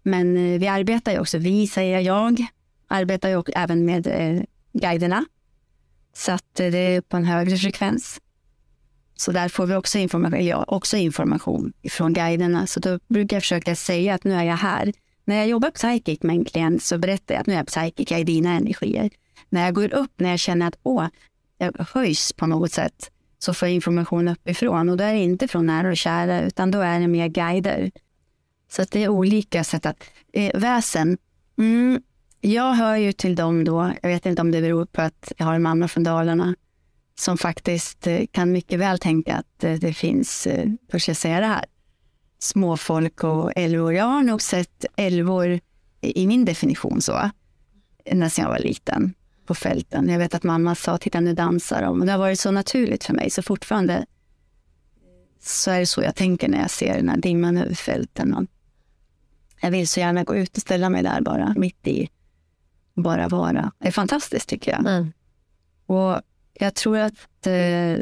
Men 0.02 0.36
eh, 0.36 0.60
vi 0.60 0.68
arbetar 0.68 1.12
ju 1.12 1.18
också, 1.18 1.38
vi 1.38 1.66
säger 1.66 2.00
jag, 2.00 2.46
arbetar 2.88 3.28
ju 3.28 3.42
även 3.54 3.84
med 3.84 4.06
eh, 4.06 4.42
guiderna. 4.72 5.24
Så 6.12 6.32
att 6.32 6.60
eh, 6.60 6.70
det 6.70 6.78
är 6.78 7.00
på 7.00 7.16
en 7.16 7.24
högre 7.24 7.56
frekvens. 7.56 8.20
Så 9.20 9.32
där 9.32 9.48
får 9.48 9.66
vi 9.66 9.74
också 9.74 9.98
information, 9.98 10.46
ja, 10.46 10.64
också 10.68 10.96
information 10.96 11.72
från 11.90 12.12
guiderna. 12.12 12.66
Så 12.66 12.80
då 12.80 12.98
brukar 13.08 13.36
jag 13.36 13.42
försöka 13.42 13.76
säga 13.76 14.14
att 14.14 14.24
nu 14.24 14.34
är 14.34 14.44
jag 14.44 14.56
här. 14.56 14.92
När 15.24 15.36
jag 15.36 15.48
jobbar 15.48 15.70
psychic 15.70 16.22
med 16.22 16.36
en 16.36 16.44
klient 16.44 16.82
så 16.82 16.98
berättar 16.98 17.34
jag 17.34 17.40
att 17.40 17.46
nu 17.46 17.52
är 17.52 17.56
jag 17.56 17.66
psychic, 17.66 18.10
jag 18.10 18.20
är 18.20 18.24
dina 18.24 18.52
energier. 18.52 19.10
När 19.48 19.64
jag 19.64 19.74
går 19.74 19.94
upp, 19.94 20.10
när 20.16 20.30
jag 20.30 20.38
känner 20.38 20.68
att 20.68 20.78
åh, 20.82 21.06
jag 21.58 21.72
höjs 21.78 22.32
på 22.32 22.46
något 22.46 22.72
sätt, 22.72 23.10
så 23.38 23.54
får 23.54 23.68
jag 23.68 23.74
information 23.74 24.28
uppifrån. 24.28 24.88
Och 24.88 24.96
då 24.96 25.04
är 25.04 25.12
det 25.12 25.18
inte 25.18 25.48
från 25.48 25.66
nära 25.66 25.90
och 25.90 25.96
kära, 25.96 26.42
utan 26.42 26.70
då 26.70 26.80
är 26.80 27.00
det 27.00 27.08
mer 27.08 27.28
guider. 27.28 27.90
Så 28.70 28.82
att 28.82 28.90
det 28.90 29.04
är 29.04 29.08
olika 29.08 29.64
sätt 29.64 29.86
att... 29.86 30.04
Eh, 30.32 30.60
väsen. 30.60 31.18
Mm, 31.58 32.02
jag 32.40 32.74
hör 32.74 32.96
ju 32.96 33.12
till 33.12 33.36
dem 33.36 33.64
då, 33.64 33.92
jag 34.02 34.10
vet 34.10 34.26
inte 34.26 34.42
om 34.42 34.50
det 34.50 34.60
beror 34.60 34.84
på 34.84 35.02
att 35.02 35.32
jag 35.36 35.46
har 35.46 35.54
en 35.54 35.62
mamma 35.62 35.88
från 35.88 36.04
Dalarna 36.04 36.54
som 37.20 37.38
faktiskt 37.38 38.06
eh, 38.06 38.26
kan 38.32 38.52
mycket 38.52 38.78
väl 38.78 38.98
tänka 38.98 39.36
att 39.36 39.64
eh, 39.64 39.72
det 39.72 39.92
finns, 39.92 40.46
hur 40.46 40.78
eh, 40.92 40.98
ska 40.98 41.10
jag 41.10 41.16
säga 41.16 41.40
det 41.40 41.46
här, 41.46 41.64
småfolk 42.38 43.24
och 43.24 43.52
älvor. 43.56 43.94
Jag 43.94 44.04
har 44.04 44.22
nog 44.22 44.42
sett 44.42 44.84
älvor 44.96 45.60
i 46.00 46.26
min 46.26 46.44
definition 46.44 47.00
så, 47.02 47.30
när 48.12 48.40
jag 48.40 48.48
var 48.48 48.58
liten 48.58 49.14
på 49.46 49.54
fälten. 49.54 50.08
Jag 50.08 50.18
vet 50.18 50.34
att 50.34 50.42
mamma 50.42 50.74
sa, 50.74 50.98
titta 50.98 51.20
nu 51.20 51.34
dansar 51.34 51.82
de. 51.82 52.00
Och 52.00 52.06
det 52.06 52.12
har 52.12 52.18
varit 52.18 52.40
så 52.40 52.50
naturligt 52.50 53.04
för 53.04 53.14
mig, 53.14 53.30
så 53.30 53.42
fortfarande 53.42 54.06
så 55.40 55.70
är 55.70 55.80
det 55.80 55.86
så 55.86 56.02
jag 56.02 56.14
tänker 56.14 56.48
när 56.48 56.60
jag 56.60 56.70
ser 56.70 56.96
den 56.96 57.08
här 57.08 57.16
dimman 57.16 57.56
över 57.56 57.74
fälten. 57.74 58.46
Jag 59.60 59.70
vill 59.70 59.88
så 59.88 60.00
gärna 60.00 60.24
gå 60.24 60.36
ut 60.36 60.56
och 60.56 60.62
ställa 60.62 60.88
mig 60.90 61.02
där 61.02 61.20
bara, 61.20 61.54
mitt 61.56 61.86
i. 61.86 62.08
Bara 62.94 63.28
vara. 63.28 63.72
Det 63.78 63.88
är 63.88 63.92
fantastiskt 63.92 64.48
tycker 64.48 64.70
jag. 64.70 64.80
Mm. 64.80 65.12
Och 65.86 66.20
jag 66.64 66.74
tror 66.74 66.98
att... 66.98 67.46
Eh, 67.46 67.98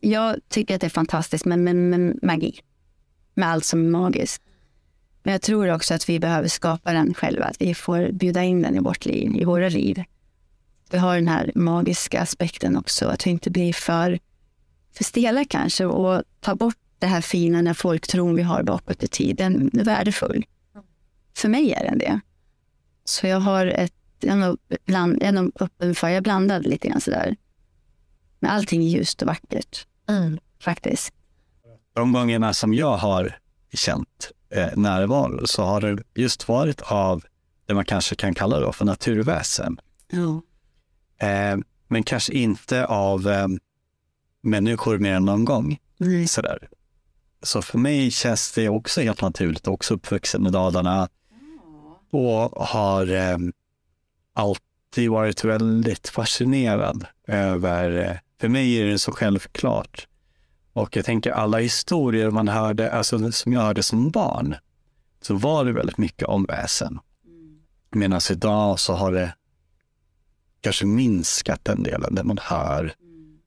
jag 0.00 0.36
tycker 0.48 0.74
att 0.74 0.80
det 0.80 0.86
är 0.86 0.90
fantastiskt 0.90 1.44
med, 1.44 1.58
med, 1.58 1.76
med, 1.76 2.18
magi. 2.22 2.60
Med 3.34 3.48
allt 3.48 3.64
som 3.64 3.86
är 3.86 3.90
magiskt. 3.90 4.42
Men 5.22 5.32
jag 5.32 5.42
tror 5.42 5.74
också 5.74 5.94
att 5.94 6.08
vi 6.08 6.20
behöver 6.20 6.48
skapa 6.48 6.92
den 6.92 7.14
själva. 7.14 7.44
Att 7.44 7.60
vi 7.60 7.74
får 7.74 8.12
bjuda 8.12 8.42
in 8.42 8.62
den 8.62 8.76
i 8.76 8.78
vårt 8.78 9.04
liv, 9.04 9.36
i 9.36 9.44
våra 9.44 9.68
liv. 9.68 10.04
Vi 10.90 10.98
har 10.98 11.14
den 11.14 11.28
här 11.28 11.52
magiska 11.54 12.20
aspekten 12.20 12.76
också. 12.76 13.06
Att 13.06 13.26
vi 13.26 13.30
inte 13.30 13.50
blir 13.50 13.72
för, 13.72 14.18
för 14.92 15.04
stela 15.04 15.44
kanske. 15.44 15.84
Och 15.86 16.22
ta 16.40 16.54
bort 16.54 16.76
det 16.98 17.06
här 17.06 17.20
fina 17.20 17.62
när 17.62 17.74
folktron 17.74 18.34
vi 18.34 18.42
har 18.42 18.62
bakåt 18.62 19.02
i 19.02 19.08
tiden. 19.08 19.70
Den 19.72 19.80
är 19.80 19.84
värdefull. 19.84 20.44
För 21.36 21.48
mig 21.48 21.72
är 21.72 21.84
den 21.84 21.98
det. 21.98 22.20
Så 23.04 23.26
jag 23.26 23.40
har 23.40 23.66
ett 23.66 23.99
jag 24.24 24.32
är 24.32 24.36
nog, 24.36 24.58
bland, 24.84 25.52
öppen 25.60 25.94
för, 25.94 26.08
jag 26.08 26.22
blandade 26.22 26.68
lite 26.68 26.88
grann 26.88 27.00
sådär. 27.00 27.36
Men 28.38 28.50
allting 28.50 28.82
är 28.82 28.88
ljust 28.88 29.22
och 29.22 29.28
vackert. 29.28 29.86
Mm. 30.08 30.38
Faktiskt. 30.60 31.14
De 31.94 32.12
gångerna 32.12 32.54
som 32.54 32.74
jag 32.74 32.96
har 32.96 33.38
känt 33.72 34.30
eh, 34.50 34.68
närvaro 34.76 35.46
så 35.46 35.62
har 35.62 35.80
det 35.80 36.02
just 36.14 36.48
varit 36.48 36.80
av 36.80 37.24
det 37.66 37.74
man 37.74 37.84
kanske 37.84 38.14
kan 38.14 38.34
kalla 38.34 38.60
då 38.60 38.72
för 38.72 38.84
naturväsen. 38.84 39.80
Ja. 40.10 40.42
Eh, 41.26 41.58
men 41.88 42.02
kanske 42.02 42.32
inte 42.32 42.86
av 42.86 43.28
eh, 43.28 43.46
människor 44.42 44.98
mer 44.98 45.14
än 45.14 45.24
någon 45.24 45.44
gång. 45.44 45.78
Mm. 46.00 46.28
Sådär. 46.28 46.68
Så 47.42 47.62
för 47.62 47.78
mig 47.78 48.10
känns 48.10 48.52
det 48.52 48.68
också 48.68 49.00
helt 49.00 49.22
naturligt, 49.22 49.68
också 49.68 49.94
uppvuxen 49.94 50.46
i 50.46 50.50
Dalarna 50.50 51.08
och 52.10 52.66
har 52.66 53.12
eh, 53.12 53.38
alltid 54.32 55.10
varit 55.10 55.44
väldigt 55.44 56.08
fascinerad 56.08 57.06
över, 57.26 58.20
för 58.40 58.48
mig 58.48 58.74
är 58.74 58.86
det 58.86 58.98
så 58.98 59.12
självklart. 59.12 60.06
Och 60.72 60.96
jag 60.96 61.04
tänker 61.04 61.30
alla 61.30 61.58
historier 61.58 62.30
man 62.30 62.48
hörde, 62.48 62.92
alltså 62.92 63.32
som 63.32 63.52
jag 63.52 63.60
hörde 63.60 63.82
som 63.82 64.10
barn, 64.10 64.56
så 65.20 65.34
var 65.34 65.64
det 65.64 65.72
väldigt 65.72 65.98
mycket 65.98 66.28
om 66.28 66.44
väsen. 66.44 66.98
Medan 67.90 68.20
idag 68.30 68.80
så 68.80 68.92
har 68.92 69.12
det 69.12 69.34
kanske 70.60 70.86
minskat 70.86 71.64
den 71.64 71.82
delen 71.82 72.14
där 72.14 72.24
man 72.24 72.38
hör 72.42 72.94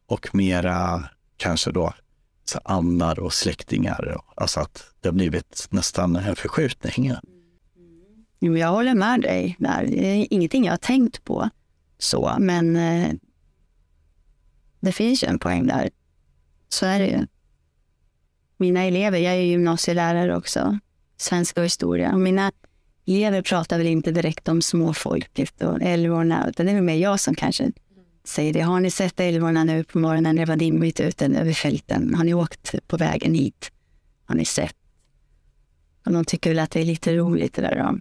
och 0.07 0.35
mera 0.35 1.09
kanske 1.37 1.71
då 1.71 1.93
så 2.45 2.59
andar 2.65 3.19
och 3.19 3.33
släktingar. 3.33 4.21
Alltså 4.35 4.59
att 4.59 4.83
det 5.01 5.07
har 5.07 5.13
blivit 5.13 5.67
nästan 5.69 6.15
en 6.15 6.35
förskjutning. 6.35 7.13
Jo, 8.45 8.57
jag 8.57 8.71
håller 8.71 8.93
med 8.93 9.21
dig 9.21 9.55
där. 9.59 9.85
Det 9.85 10.05
är 10.05 10.27
ingenting 10.29 10.65
jag 10.65 10.73
har 10.73 10.77
tänkt 10.77 11.23
på 11.23 11.49
så, 11.97 12.35
men 12.39 12.75
eh, 12.75 13.13
det 14.79 14.91
finns 14.91 15.23
ju 15.23 15.27
en 15.27 15.39
poäng 15.39 15.67
där. 15.67 15.89
Så 16.69 16.85
är 16.85 16.99
det 16.99 17.07
ju. 17.07 17.27
Mina 18.57 18.83
elever, 18.83 19.19
jag 19.19 19.33
är 19.33 19.41
gymnasielärare 19.41 20.35
också, 20.35 20.79
svenska 21.17 21.61
och 21.61 21.65
historia. 21.65 22.13
Och 22.13 22.19
mina 22.19 22.51
elever 23.07 23.41
pratar 23.41 23.77
väl 23.77 23.87
inte 23.87 24.11
direkt 24.11 24.47
om 24.47 24.61
småfolket 24.61 25.61
och 25.61 25.81
älvorna, 25.81 26.49
utan 26.49 26.65
det 26.65 26.71
är 26.71 26.75
väl 26.75 26.83
mer 26.83 26.95
jag 26.97 27.19
som 27.19 27.35
kanske 27.35 27.71
säger 28.23 28.53
det. 28.53 28.61
Har 28.61 28.79
ni 28.79 28.91
sett 28.91 29.19
älvorna 29.19 29.63
nu 29.63 29.83
på 29.83 29.99
morgonen 29.99 30.35
det 30.35 30.45
var 30.45 30.55
dimmigt 30.55 30.99
ute 30.99 31.25
över 31.25 31.53
fälten? 31.53 32.15
Har 32.15 32.23
ni 32.23 32.33
åkt 32.33 32.87
på 32.87 32.97
vägen 32.97 33.33
hit? 33.33 33.71
Har 34.25 34.35
ni 34.35 34.45
sett? 34.45 34.75
Och 36.05 36.11
de 36.13 36.25
tycker 36.25 36.49
väl 36.49 36.59
att 36.59 36.71
det 36.71 36.81
är 36.81 36.85
lite 36.85 37.15
roligt 37.15 37.53
det 37.53 37.61
där. 37.61 37.75
Då. 37.75 37.99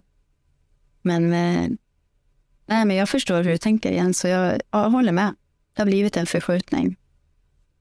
Men, 1.03 1.33
eh, 1.33 1.69
nej, 2.65 2.85
men 2.85 2.95
jag 2.95 3.09
förstår 3.09 3.43
hur 3.43 3.51
du 3.51 3.57
tänker 3.57 3.91
Jens, 3.91 4.19
så 4.19 4.27
jag, 4.27 4.61
jag 4.71 4.89
håller 4.89 5.11
med. 5.11 5.35
Det 5.73 5.81
har 5.81 5.85
blivit 5.85 6.17
en 6.17 6.25
förskjutning. 6.25 6.95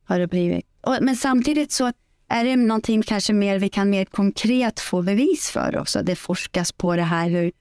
Har 0.04 0.18
det 0.18 0.26
blivit. 0.26 0.66
Och, 0.80 0.96
men 1.00 1.16
samtidigt 1.16 1.72
så 1.72 1.92
är 2.28 2.44
det 2.44 2.56
någonting 2.56 3.02
kanske 3.02 3.32
mer 3.32 3.58
vi 3.58 3.68
kan 3.68 3.90
mer 3.90 4.04
konkret 4.04 4.80
få 4.80 5.02
bevis 5.02 5.50
för 5.50 5.78
också. 5.78 6.02
Det 6.02 6.16
forskas 6.16 6.72
på 6.72 6.96
det 6.96 7.02
här 7.02 7.30
hur 7.30 7.52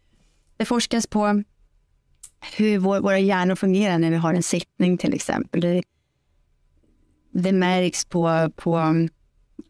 det 0.57 0.65
forskas 0.65 1.07
på 1.07 1.43
hur 2.57 2.77
vår, 2.77 2.99
våra 2.99 3.19
hjärnor 3.19 3.55
fungerar 3.55 3.97
när 3.97 4.09
vi 4.09 4.15
har 4.15 4.33
en 4.33 4.43
sittning 4.43 4.97
till 4.97 5.13
exempel. 5.13 5.61
Det, 5.61 5.83
det 7.31 7.51
märks 7.51 8.05
på, 8.05 8.51
på, 8.55 8.77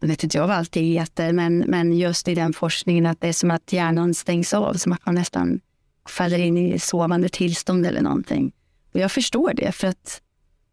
jag 0.00 0.08
vet 0.08 0.24
inte 0.24 0.38
jag 0.38 0.46
vad 0.46 0.56
allt 0.56 0.72
det 0.72 0.80
heter, 0.80 1.32
men, 1.32 1.58
men 1.58 1.92
just 1.92 2.28
i 2.28 2.34
den 2.34 2.52
forskningen 2.52 3.06
att 3.06 3.20
det 3.20 3.28
är 3.28 3.32
som 3.32 3.50
att 3.50 3.72
hjärnan 3.72 4.14
stängs 4.14 4.54
av, 4.54 4.74
som 4.74 4.92
att 4.92 5.06
man 5.06 5.14
nästan 5.14 5.60
faller 6.08 6.38
in 6.38 6.58
i 6.58 6.78
sovande 6.78 7.28
tillstånd 7.28 7.86
eller 7.86 8.00
någonting. 8.00 8.52
Och 8.94 9.00
jag 9.00 9.12
förstår 9.12 9.52
det, 9.54 9.72
för 9.72 9.88
att 9.88 10.20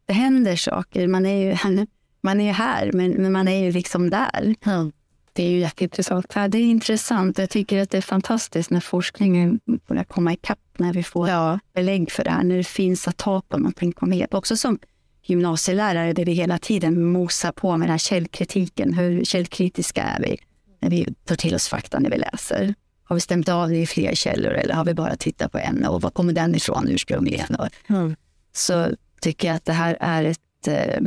det 0.06 0.14
händer 0.14 0.56
saker. 0.56 1.08
Man 1.08 1.26
är 1.26 1.46
ju, 1.46 1.86
man 2.22 2.42
är 2.42 2.54
här, 2.54 2.92
men, 2.94 3.12
men 3.12 3.32
man 3.32 3.48
är 3.48 3.64
ju 3.64 3.72
liksom 3.72 4.10
där. 4.10 4.56
Ja. 4.64 4.92
Det 5.34 5.44
är 5.44 5.50
ju 5.50 5.60
jätteintressant. 5.60 6.26
Ja, 6.36 6.48
det 6.48 6.58
är 6.58 6.62
intressant. 6.62 7.38
Jag 7.38 7.50
tycker 7.50 7.82
att 7.82 7.90
det 7.90 7.98
är 7.98 8.02
fantastiskt 8.02 8.70
när 8.70 8.80
forskningen 8.80 9.60
börjar 9.88 10.04
komma 10.04 10.34
ikapp, 10.34 10.60
när 10.78 10.94
vi 10.94 11.04
får 11.04 11.30
ja. 11.30 11.60
belägg 11.74 12.12
för 12.12 12.24
det 12.24 12.30
här, 12.30 12.44
när 12.44 12.58
det 12.58 12.64
finns 12.64 13.08
att 13.08 13.18
ta 13.18 13.42
på 13.42 13.58
någonting 13.58 13.92
konkret. 13.92 14.34
Också 14.34 14.58
som 14.58 14.80
gymnasielärare, 15.24 16.14
där 16.14 16.26
vi 16.26 16.34
hela 16.34 16.58
tiden 16.58 17.04
mosar 17.12 17.52
på 17.52 17.78
med 17.78 17.88
den 17.88 17.92
här 17.92 17.98
källkritiken. 17.98 18.94
Hur 18.94 19.24
källkritiska 19.26 20.04
är 20.04 20.22
vi 20.22 20.38
när 20.80 20.90
vi 20.90 21.14
tar 21.26 21.36
till 21.36 21.56
oss 21.56 21.68
fakta 21.68 22.00
när 22.00 22.10
vi 22.10 22.18
läser? 22.18 22.76
Har 23.10 23.16
vi 23.16 23.20
stämt 23.22 23.50
av 23.50 23.70
det 23.70 23.78
i 23.78 23.88
fler 23.88 24.16
källor 24.16 24.52
eller 24.52 24.74
har 24.74 24.86
vi 24.86 24.94
bara 24.94 25.16
tittat 25.16 25.52
på 25.52 25.58
en? 25.58 25.86
Och 25.86 26.02
var 26.02 26.10
kommer 26.10 26.34
den 26.34 26.56
ifrån 26.56 26.88
ursprungligen? 26.88 27.58
Mm. 27.88 28.16
Så 28.52 28.88
tycker 29.22 29.48
jag 29.48 29.56
att 29.56 29.66
det 29.66 29.74
här 29.74 29.98
är 30.00 30.24
ett... 30.24 30.68
Eh, 30.68 31.02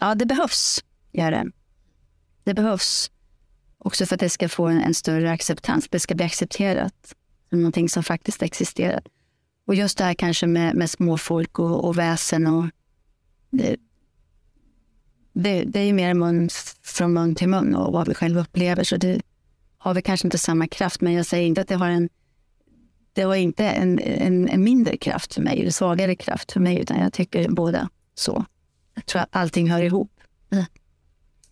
ja, 0.00 0.14
det 0.14 0.26
behövs, 0.26 0.84
gör 1.12 1.30
det. 1.30 1.46
Det 2.44 2.54
behövs 2.54 3.10
också 3.78 4.06
för 4.06 4.14
att 4.14 4.20
det 4.20 4.28
ska 4.28 4.48
få 4.48 4.66
en, 4.66 4.80
en 4.80 4.94
större 4.94 5.30
acceptans. 5.30 5.88
Det 5.90 6.00
ska 6.00 6.14
bli 6.14 6.24
accepterat 6.24 7.14
som 7.48 7.58
någonting 7.58 7.88
som 7.88 8.02
faktiskt 8.02 8.42
existerar. 8.42 9.02
Och 9.66 9.74
just 9.74 9.98
det 9.98 10.04
här 10.04 10.14
kanske 10.14 10.46
med, 10.46 10.74
med 10.74 10.90
småfolk 10.90 11.58
och, 11.58 11.84
och 11.84 11.98
väsen. 11.98 12.46
Och 12.46 12.66
det, 13.50 13.76
det, 15.32 15.64
det 15.64 15.80
är 15.80 15.84
ju 15.84 15.92
mer 15.92 16.14
mun, 16.14 16.48
från 16.82 17.12
mun 17.12 17.34
till 17.34 17.48
mun 17.48 17.74
och 17.74 17.92
vad 17.92 18.08
vi 18.08 18.14
själva 18.14 18.40
upplever. 18.40 18.84
Så 18.84 18.96
det 18.96 19.20
har 19.82 19.94
vi 19.94 20.02
kanske 20.02 20.26
inte 20.26 20.38
samma 20.38 20.66
kraft. 20.66 21.00
Men 21.00 21.12
jag 21.12 21.26
säger 21.26 21.46
inte 21.46 21.60
att 21.60 21.68
det 21.68 21.74
har 21.74 21.88
en 21.88 22.08
det 23.12 23.24
var 23.24 23.34
inte 23.34 23.64
en, 23.64 23.98
en, 23.98 24.48
en, 24.48 24.64
mindre 24.64 24.96
kraft 24.96 25.34
för 25.34 25.42
mig, 25.42 25.60
eller 25.60 25.70
svagare 25.70 26.14
kraft 26.14 26.52
för 26.52 26.60
mig, 26.60 26.80
utan 26.80 27.00
jag 27.00 27.12
tycker 27.12 27.48
båda 27.48 27.88
så. 28.14 28.44
Jag 28.94 29.06
tror 29.06 29.22
att 29.22 29.36
allting 29.36 29.70
hör 29.70 29.82
ihop. 29.82 30.20
Mm. 30.50 30.64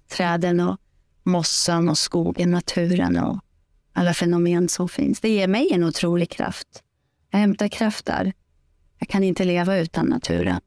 Träden 0.09 0.61
och 0.61 0.81
mossan 1.23 1.89
och 1.89 1.99
skogen, 1.99 2.51
naturen 2.51 3.17
och 3.19 3.41
alla 3.93 4.15
fenomen 4.15 4.69
som 4.69 4.89
finns. 4.89 5.21
Det 5.21 5.29
ger 5.29 5.49
mig 5.49 5.73
en 5.73 5.85
otrolig 5.85 6.31
kraft. 6.31 6.83
Jag 7.31 7.39
hämtar 7.39 7.69
kraft 7.69 8.07
där. 8.07 8.33
Jag 8.99 9.09
kan 9.09 9.25
inte 9.25 9.45
leva 9.45 9.79
utan 9.79 10.07
naturen. 10.07 10.61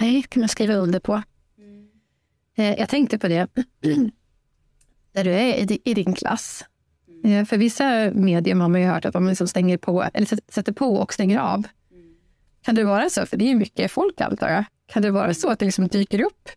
Nej, 0.00 0.22
kan 0.22 0.42
jag 0.42 0.50
skriva 0.50 0.74
under 0.74 1.00
på. 1.00 1.22
Mm. 1.58 2.76
Jag 2.78 2.88
tänkte 2.88 3.18
på 3.18 3.28
det. 3.28 3.48
Där 5.12 5.24
du 5.24 5.30
är 5.30 5.88
i 5.88 5.94
din 5.94 6.14
klass 6.14 6.64
Eh, 7.24 7.44
för 7.44 7.58
vissa 7.58 8.10
medium 8.14 8.60
har 8.60 8.68
man 8.68 8.80
ju 8.80 8.86
hört 8.86 9.04
att 9.04 9.12
de 9.12 9.28
liksom 9.28 9.48
stänger 9.48 9.78
på, 9.78 10.02
eller 10.14 10.52
sätter 10.52 10.72
på 10.72 10.94
och 10.94 11.12
stänger 11.12 11.38
av. 11.38 11.66
Kan 12.62 12.74
det 12.74 12.84
vara 12.84 13.10
så? 13.10 13.26
För 13.26 13.36
det 13.36 13.50
är 13.50 13.54
mycket 13.54 13.92
folk 13.92 14.20
antar 14.20 14.48
jag. 14.48 14.64
Kan 14.86 15.02
det 15.02 15.10
vara 15.10 15.34
så 15.34 15.50
att 15.50 15.58
det 15.58 15.64
liksom 15.64 15.88
dyker 15.88 16.22
upp 16.22 16.48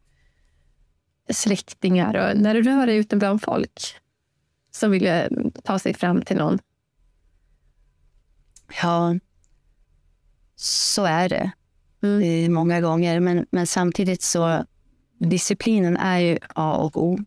släktingar 1.30 2.16
och 2.16 2.42
när 2.42 2.54
du 2.54 2.62
rör 2.62 2.88
dig 2.88 2.98
ute 2.98 3.16
bland 3.16 3.42
folk 3.42 3.82
som 4.72 4.92
vill 4.92 5.08
eh, 5.08 5.26
ta 5.64 5.80
sig 5.80 5.94
fram 5.94 6.22
till 6.22 6.38
någon? 6.38 6.60
Ja, 8.82 9.16
så 10.56 11.06
är 11.06 11.30
det 11.30 11.52
mm. 12.04 12.54
många 12.54 12.82
gånger. 12.82 13.20
Men, 13.20 13.46
men 13.52 13.68
samtidigt 13.68 14.22
så 14.22 14.66
disciplinen 15.18 15.98
är 15.98 16.20
ju 16.20 16.38
A 16.56 16.76
och 16.78 17.04
O 17.04 17.20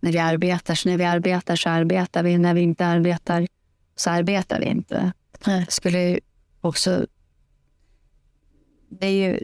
när 0.00 0.12
vi 0.12 0.18
arbetar. 0.18 0.74
Så 0.74 0.88
när 0.88 0.96
vi 0.98 1.04
arbetar 1.04 1.56
så 1.56 1.68
arbetar 1.68 2.22
vi. 2.22 2.38
När 2.38 2.54
vi 2.54 2.60
inte 2.60 2.86
arbetar 2.86 3.46
så 3.96 4.10
arbetar 4.10 4.60
vi 4.60 4.66
inte. 4.66 5.12
Det 5.44 5.66
skulle 5.68 6.20
också... 6.60 7.06
Det, 8.88 9.06
är 9.06 9.28
ju, 9.28 9.40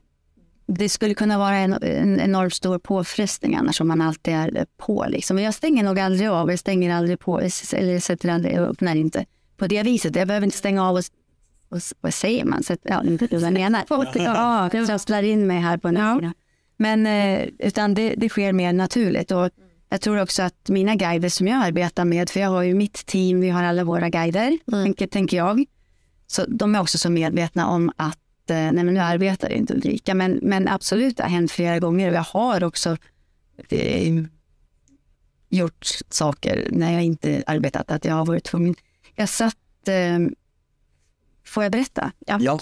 det 0.67 0.89
skulle 0.89 1.15
kunna 1.15 1.39
vara 1.39 1.57
en, 1.57 1.73
en 1.83 2.21
enormt 2.21 2.55
stor 2.55 2.79
påfrestning 2.79 3.57
annars 3.57 3.81
om 3.81 3.89
man 3.89 4.01
alltid 4.01 4.35
är 4.35 4.67
på. 4.77 5.07
Liksom. 5.09 5.39
Jag 5.39 5.55
stänger 5.55 5.85
nog 5.85 5.99
aldrig 5.99 6.29
av, 6.29 6.51
jag 6.51 6.59
stänger 6.59 6.95
aldrig 6.95 7.21
på, 7.21 7.39
eller 7.39 8.01
sätter 8.01 8.29
aldrig, 8.29 8.55
jag 8.55 8.69
öppnar 8.69 8.97
inte 8.97 9.25
på 9.57 9.67
det 9.67 9.83
viset. 9.83 10.17
Jag 10.17 10.29
behöver 10.29 10.45
inte 10.45 10.57
stänga 10.57 10.89
av 10.89 10.97
och, 10.97 11.03
och 11.69 11.81
vad 12.01 12.15
säger 12.15 12.45
man? 12.45 12.63
Så, 12.63 12.77
ja, 12.83 13.05
inte 13.05 13.29
vad 13.31 13.43
jag 13.43 13.53
menar. 13.53 13.85
ja, 14.15 14.71
jag 14.73 14.87
trasslar 14.87 15.23
in 15.23 15.47
mig 15.47 15.61
här 15.61 15.77
på 15.77 15.91
nätterna. 15.91 16.19
Ja. 16.23 16.33
Men 16.77 17.07
eh, 17.07 17.49
utan 17.59 17.95
det, 17.95 18.15
det 18.17 18.29
sker 18.29 18.53
mer 18.53 18.73
naturligt. 18.73 19.31
Och 19.31 19.51
jag 19.95 20.01
tror 20.01 20.23
också 20.23 20.43
att 20.43 20.69
mina 20.69 20.95
guider 20.95 21.29
som 21.29 21.47
jag 21.47 21.65
arbetar 21.65 22.05
med, 22.05 22.31
för 22.31 22.41
jag 22.41 22.49
har 22.49 22.63
ju 22.63 22.75
mitt 22.75 23.07
team, 23.07 23.41
vi 23.41 23.51
har 23.51 23.63
alla 23.65 23.85
våra 23.85 24.09
guider, 24.09 24.59
mm. 24.73 24.85
tänker, 24.85 25.07
tänker 25.07 25.37
jag. 25.37 25.65
Så 26.27 26.45
de 26.49 26.75
är 26.75 26.81
också 26.81 26.99
så 26.99 27.11
medvetna 27.11 27.67
om 27.67 27.93
att 27.97 28.51
eh, 28.51 28.57
nej 28.57 28.73
men 28.73 28.95
nu 28.95 29.01
arbetar 29.01 29.53
inte 29.53 29.75
Ulrika, 29.75 30.15
men, 30.15 30.41
men 30.43 30.69
absolut 30.69 31.17
det 31.17 31.23
har 31.23 31.31
hänt 31.31 31.53
flera 31.53 31.79
gånger 31.79 32.09
och 32.09 32.15
jag 32.15 32.23
har 32.23 32.65
också 32.65 32.97
eh, 33.69 34.15
gjort 35.49 35.87
saker 36.09 36.69
när 36.71 36.93
jag 36.93 37.03
inte 37.03 37.43
arbetat, 37.47 37.91
att 37.91 38.05
jag 38.05 38.15
har 38.15 38.27
varit 38.27 38.45
tvungen. 38.45 38.75
Jag 39.15 39.29
satt, 39.29 39.89
eh, 39.89 40.19
får 41.47 41.63
jag 41.63 41.73
berätta? 41.73 42.13
Ja. 42.27 42.39
ja. 42.41 42.59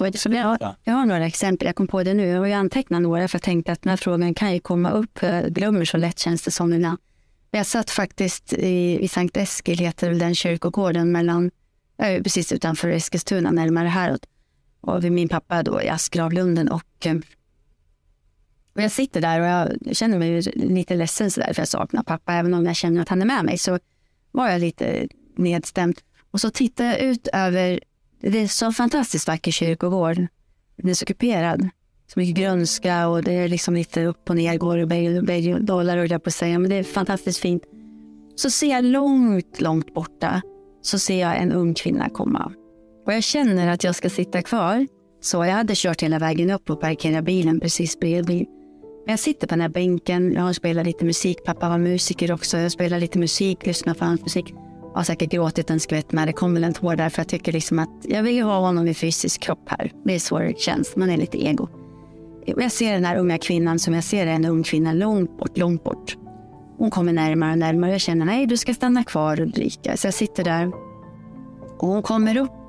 Jag, 0.61 0.75
jag 0.85 0.95
har 0.95 1.07
några 1.07 1.27
exempel, 1.27 1.67
jag 1.67 1.77
kom 1.77 1.87
på 1.87 2.03
det 2.03 2.15
nu, 2.15 2.27
jag 2.27 2.39
har 2.39 2.47
ju 2.47 2.53
antecknat 2.53 3.03
några 3.03 3.29
för 3.29 3.37
jag 3.37 3.43
tänkte 3.43 3.73
att 3.73 3.83
den 3.83 3.91
här 3.91 3.97
frågan 3.97 4.35
kan 4.35 4.53
ju 4.53 4.61
komma 4.61 4.91
upp, 4.91 5.19
jag 5.23 5.53
glömmer 5.53 5.85
så 5.85 5.97
lätt 5.97 6.19
känns 6.19 6.43
det 6.43 6.51
som 6.51 6.73
ibland. 6.73 6.99
Jag 7.55 7.67
satt 7.67 7.91
faktiskt 7.91 8.53
i, 8.53 8.99
i 9.05 9.09
Sankt 9.09 9.37
Eskil, 9.37 9.79
heter 9.79 10.11
den 10.11 10.35
kyrkogården, 10.35 11.13
mellan, 11.13 11.51
äh, 11.99 12.23
precis 12.23 12.53
utanför 12.53 12.89
Eskilstuna, 12.89 13.51
närmare 13.51 13.89
häråt. 13.89 14.27
Och 14.81 15.05
vid 15.05 15.13
min 15.13 15.29
pappa 15.29 15.63
då 15.63 15.83
i 15.83 15.89
Askravlunden. 15.89 16.69
Och, 16.69 17.07
eh, 17.07 17.17
och 18.75 18.83
jag 18.83 18.93
sitter 18.93 19.21
där 19.21 19.41
och 19.41 19.47
jag 19.47 19.97
känner 19.97 20.19
mig 20.19 20.43
lite 20.55 20.95
ledsen 20.95 21.31
sådär, 21.31 21.53
för 21.53 21.61
jag 21.61 21.69
saknar 21.69 22.03
pappa. 22.03 22.33
Även 22.35 22.55
om 22.55 22.67
jag 22.67 22.77
känner 22.77 23.03
att 23.03 23.09
han 23.09 23.23
är 23.23 23.27
med 23.27 23.45
mig 23.45 23.59
så 23.59 23.79
var 24.31 24.49
jag 24.49 24.61
lite 24.61 25.09
nedstämd. 25.37 26.01
Och 26.31 26.41
så 26.41 26.51
tittar 26.51 26.85
jag 26.85 27.01
ut 27.01 27.29
över, 27.33 27.81
det 28.21 28.39
är 28.39 28.49
så 28.49 28.73
fantastiskt 28.73 29.29
vacker 29.29 29.51
kyrkogård. 29.51 30.27
Den 30.77 30.91
är 30.91 30.95
så 30.95 31.05
kuperad 31.05 31.69
så 32.13 32.21
mycket 32.21 32.37
grönska 32.37 33.09
och 33.09 33.23
det 33.23 33.33
är 33.33 33.49
liksom 33.49 33.75
lite 33.75 34.05
upp 34.05 34.31
och 34.31 34.37
ner, 34.37 34.57
går 34.57 34.79
och 34.79 34.89
berg 34.89 35.55
och 35.55 35.65
dalar 35.65 35.97
jag 35.97 36.23
på 36.23 36.29
att 36.29 36.35
säga. 36.35 36.59
Men 36.59 36.71
det 36.71 36.77
är 36.77 36.83
fantastiskt 36.83 37.39
fint. 37.39 37.63
Så 38.37 38.51
ser 38.51 38.71
jag 38.71 38.85
långt, 38.85 39.61
långt 39.61 39.95
borta 39.95 40.43
så 40.83 40.99
ser 40.99 41.21
jag 41.21 41.37
en 41.37 41.53
ung 41.53 41.75
kvinna 41.75 42.09
komma. 42.09 42.53
Och 43.07 43.13
jag 43.13 43.23
känner 43.23 43.73
att 43.73 43.85
jag 43.85 43.95
ska 43.95 44.11
sitta 44.11 44.43
kvar. 44.43 44.87
Så 45.21 45.37
jag 45.45 45.53
hade 45.53 45.73
kört 45.77 46.03
hela 46.03 46.19
vägen 46.19 46.51
upp 46.51 46.71
och 46.71 46.81
parkerat 46.81 47.25
bilen 47.25 47.61
precis 47.61 48.01
bredvid. 48.01 48.47
Men 49.07 49.13
jag 49.13 49.19
sitter 49.19 49.47
på 49.47 49.55
den 49.55 49.61
här 49.61 49.69
bänken, 49.69 50.33
jag 50.33 50.43
har 50.43 50.53
spelat 50.53 50.87
lite 50.87 51.05
musik, 51.05 51.45
pappa 51.45 51.69
var 51.69 51.79
musiker 51.79 52.33
också. 52.33 52.59
Jag 52.59 52.73
spelar 52.73 53.01
lite 53.01 53.19
musik, 53.19 53.67
lyssnar 53.67 53.95
på 53.95 54.05
hans 54.05 54.23
musik. 54.23 54.55
Jag 54.93 54.99
har 54.99 55.05
säkert 55.05 55.31
gråtit 55.31 55.71
en 55.71 55.81
skvätt 55.81 56.13
med, 56.13 56.29
det 56.29 56.33
kom 56.33 56.55
väl 56.55 56.65
en 56.65 56.75
tår 56.75 56.97
där 56.97 57.09
för 57.09 57.21
jag 57.21 57.29
tycker 57.29 57.53
liksom 57.53 57.79
att 57.79 58.05
jag 58.05 58.23
vill 58.23 58.43
ha 58.43 58.59
honom 58.59 58.89
i 58.89 58.95
fysisk 58.95 59.43
kropp 59.43 59.65
här. 59.67 59.93
Det 60.05 60.15
är 60.15 60.19
så 60.19 60.39
det 60.39 60.59
känns, 60.59 60.97
man 60.97 61.11
är 61.11 61.17
lite 61.17 61.45
ego. 61.45 61.69
Jag 62.47 62.73
ser 62.73 62.93
den 62.93 63.05
här 63.05 63.17
unga 63.17 63.39
kvinnan 63.39 63.79
som 63.79 63.95
jag 63.95 64.05
ser 64.05 64.27
en 64.27 64.45
ung 64.45 64.63
kvinna 64.63 64.93
långt 64.93 65.39
bort, 65.39 65.59
långt 65.59 65.85
bort. 65.85 66.17
Hon 66.79 66.91
kommer 66.91 67.13
närmare 67.13 67.53
och 67.53 67.59
närmare 67.59 67.91
och 67.91 67.95
jag 67.95 68.01
känner 68.01 68.27
nej, 68.27 68.47
du 68.47 68.57
ska 68.57 68.75
stanna 68.75 69.05
kvar 69.05 69.41
Ulrika. 69.41 69.97
Så 69.97 70.07
jag 70.07 70.15
sitter 70.15 70.45
där 70.45 70.73
och 71.79 71.89
hon 71.89 72.03
kommer 72.03 72.37
upp 72.37 72.63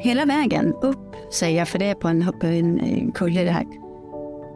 hela 0.00 0.24
vägen 0.24 0.74
upp, 0.82 1.16
säger 1.32 1.58
jag, 1.58 1.68
för 1.68 1.78
det 1.78 1.84
är 1.84 1.94
på 1.94 2.08
en, 2.08 2.80
en 2.80 3.12
kulle 3.12 3.44
det 3.44 3.50
här. 3.50 3.66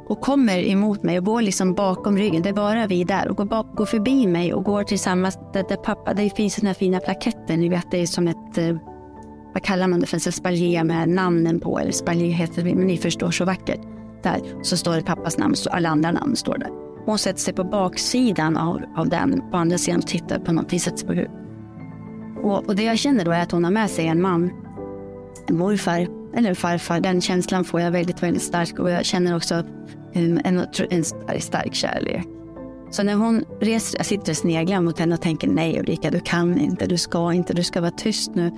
och 0.08 0.20
kommer 0.20 0.58
emot 0.58 1.02
mig 1.02 1.18
och 1.18 1.24
går 1.24 1.42
liksom 1.42 1.74
bakom 1.74 2.18
ryggen. 2.18 2.42
Det 2.42 2.48
är 2.48 2.52
bara 2.52 2.86
vi 2.86 3.04
där 3.04 3.28
och 3.28 3.36
går, 3.36 3.44
bak, 3.44 3.76
går 3.76 3.86
förbi 3.86 4.26
mig 4.26 4.54
och 4.54 4.64
går 4.64 4.82
tillsammans. 4.82 5.38
Där, 5.52 5.64
där 5.68 5.76
pappa, 5.76 6.14
det 6.14 6.36
finns 6.36 6.56
den 6.56 6.66
här 6.66 6.74
fina 6.74 7.00
plaketter. 7.00 7.56
Ni 7.56 7.68
vet, 7.68 7.90
det 7.90 7.98
är 7.98 8.06
som 8.06 8.28
ett, 8.28 8.58
eh, 8.58 8.76
vad 9.54 9.62
kallar 9.62 9.86
man 9.86 10.00
det 10.00 10.06
för, 10.06 10.26
en 10.26 10.32
spaljer 10.32 10.84
med 10.84 11.08
namnen 11.08 11.60
på. 11.60 11.78
Eller 11.78 11.92
spaljer 11.92 12.28
heter 12.28 12.64
det, 12.64 12.74
men 12.74 12.86
ni 12.86 12.96
förstår 12.96 13.30
så 13.30 13.44
vackert 13.44 13.95
tittar 14.26 14.62
så 14.62 14.76
står 14.76 14.96
det 14.96 15.02
pappas 15.02 15.38
namn, 15.38 15.56
så 15.56 15.70
alla 15.70 15.88
andra 15.88 16.12
namn 16.12 16.36
står 16.36 16.58
där. 16.58 16.70
Hon 17.06 17.18
sätter 17.18 17.40
sig 17.40 17.54
på 17.54 17.64
baksidan 17.64 18.56
av, 18.56 18.82
av 18.96 19.08
den, 19.08 19.42
på 19.50 19.56
andra 19.56 19.78
sidan 19.78 20.00
och 20.00 20.06
tittar 20.06 20.38
på 20.38 20.52
någonting, 20.52 20.80
sätter 20.80 20.96
sig 20.96 21.06
på 21.06 21.12
huvudet. 21.12 21.36
Och, 22.42 22.68
och 22.68 22.76
det 22.76 22.82
jag 22.82 22.98
känner 22.98 23.24
då 23.24 23.30
är 23.30 23.42
att 23.42 23.52
hon 23.52 23.64
har 23.64 23.70
med 23.70 23.90
sig 23.90 24.06
en 24.06 24.22
man, 24.22 24.50
en 25.48 25.58
morfar 25.58 26.06
eller 26.36 26.54
farfar. 26.54 27.00
Den 27.00 27.20
känslan 27.20 27.64
får 27.64 27.80
jag 27.80 27.90
väldigt, 27.90 28.22
väldigt 28.22 28.42
stark 28.42 28.78
och 28.78 28.90
jag 28.90 29.04
känner 29.04 29.36
också 29.36 29.54
en, 30.12 30.40
en, 30.44 30.66
en 30.90 31.04
stark, 31.04 31.42
stark 31.42 31.74
kärlek. 31.74 32.26
Så 32.90 33.02
när 33.02 33.14
hon 33.14 33.44
reser, 33.60 33.98
jag 33.98 34.06
sitter 34.06 34.32
och 34.32 34.36
sneglar 34.36 34.80
mot 34.80 34.98
henne 34.98 35.14
och 35.14 35.20
tänker 35.20 35.48
nej 35.48 35.80
Ulrika, 35.80 36.10
du 36.10 36.20
kan 36.20 36.58
inte, 36.58 36.86
du 36.86 36.98
ska 36.98 37.32
inte, 37.32 37.54
du 37.54 37.62
ska 37.62 37.80
vara 37.80 37.90
tyst 37.90 38.34
nu. 38.34 38.50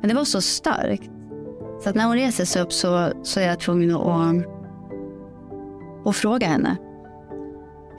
Men 0.00 0.08
det 0.08 0.14
var 0.14 0.24
så 0.24 0.40
starkt. 0.40 1.10
Så 1.82 1.90
att 1.90 1.94
när 1.94 2.06
hon 2.06 2.16
reser 2.16 2.44
sig 2.44 2.62
upp 2.62 2.72
så, 2.72 3.12
så 3.22 3.40
är 3.40 3.46
jag 3.46 3.60
tvungen 3.60 3.96
att, 3.96 4.59
och 6.04 6.16
fråga 6.16 6.46
henne. 6.46 6.76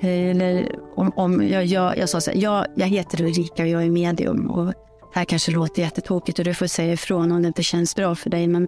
Eller 0.01 0.79
om, 0.95 1.11
om 1.15 1.47
jag, 1.47 1.65
jag, 1.65 1.97
jag 1.97 2.09
sa 2.09 2.21
så 2.21 2.31
här, 2.31 2.37
jag, 2.37 2.65
jag 2.75 2.87
heter 2.87 3.21
Ulrika 3.21 3.63
och 3.63 3.69
jag 3.69 3.83
är 3.83 3.89
medium. 3.89 4.49
Och 4.49 4.65
det 4.65 4.73
här 5.19 5.25
kanske 5.25 5.51
låter 5.51 5.81
jättetokigt 5.81 6.39
och 6.39 6.45
du 6.45 6.53
får 6.53 6.67
säga 6.67 6.93
ifrån 6.93 7.31
om 7.31 7.41
det 7.41 7.47
inte 7.47 7.63
känns 7.63 7.95
bra 7.95 8.15
för 8.15 8.29
dig. 8.29 8.47
Men 8.47 8.67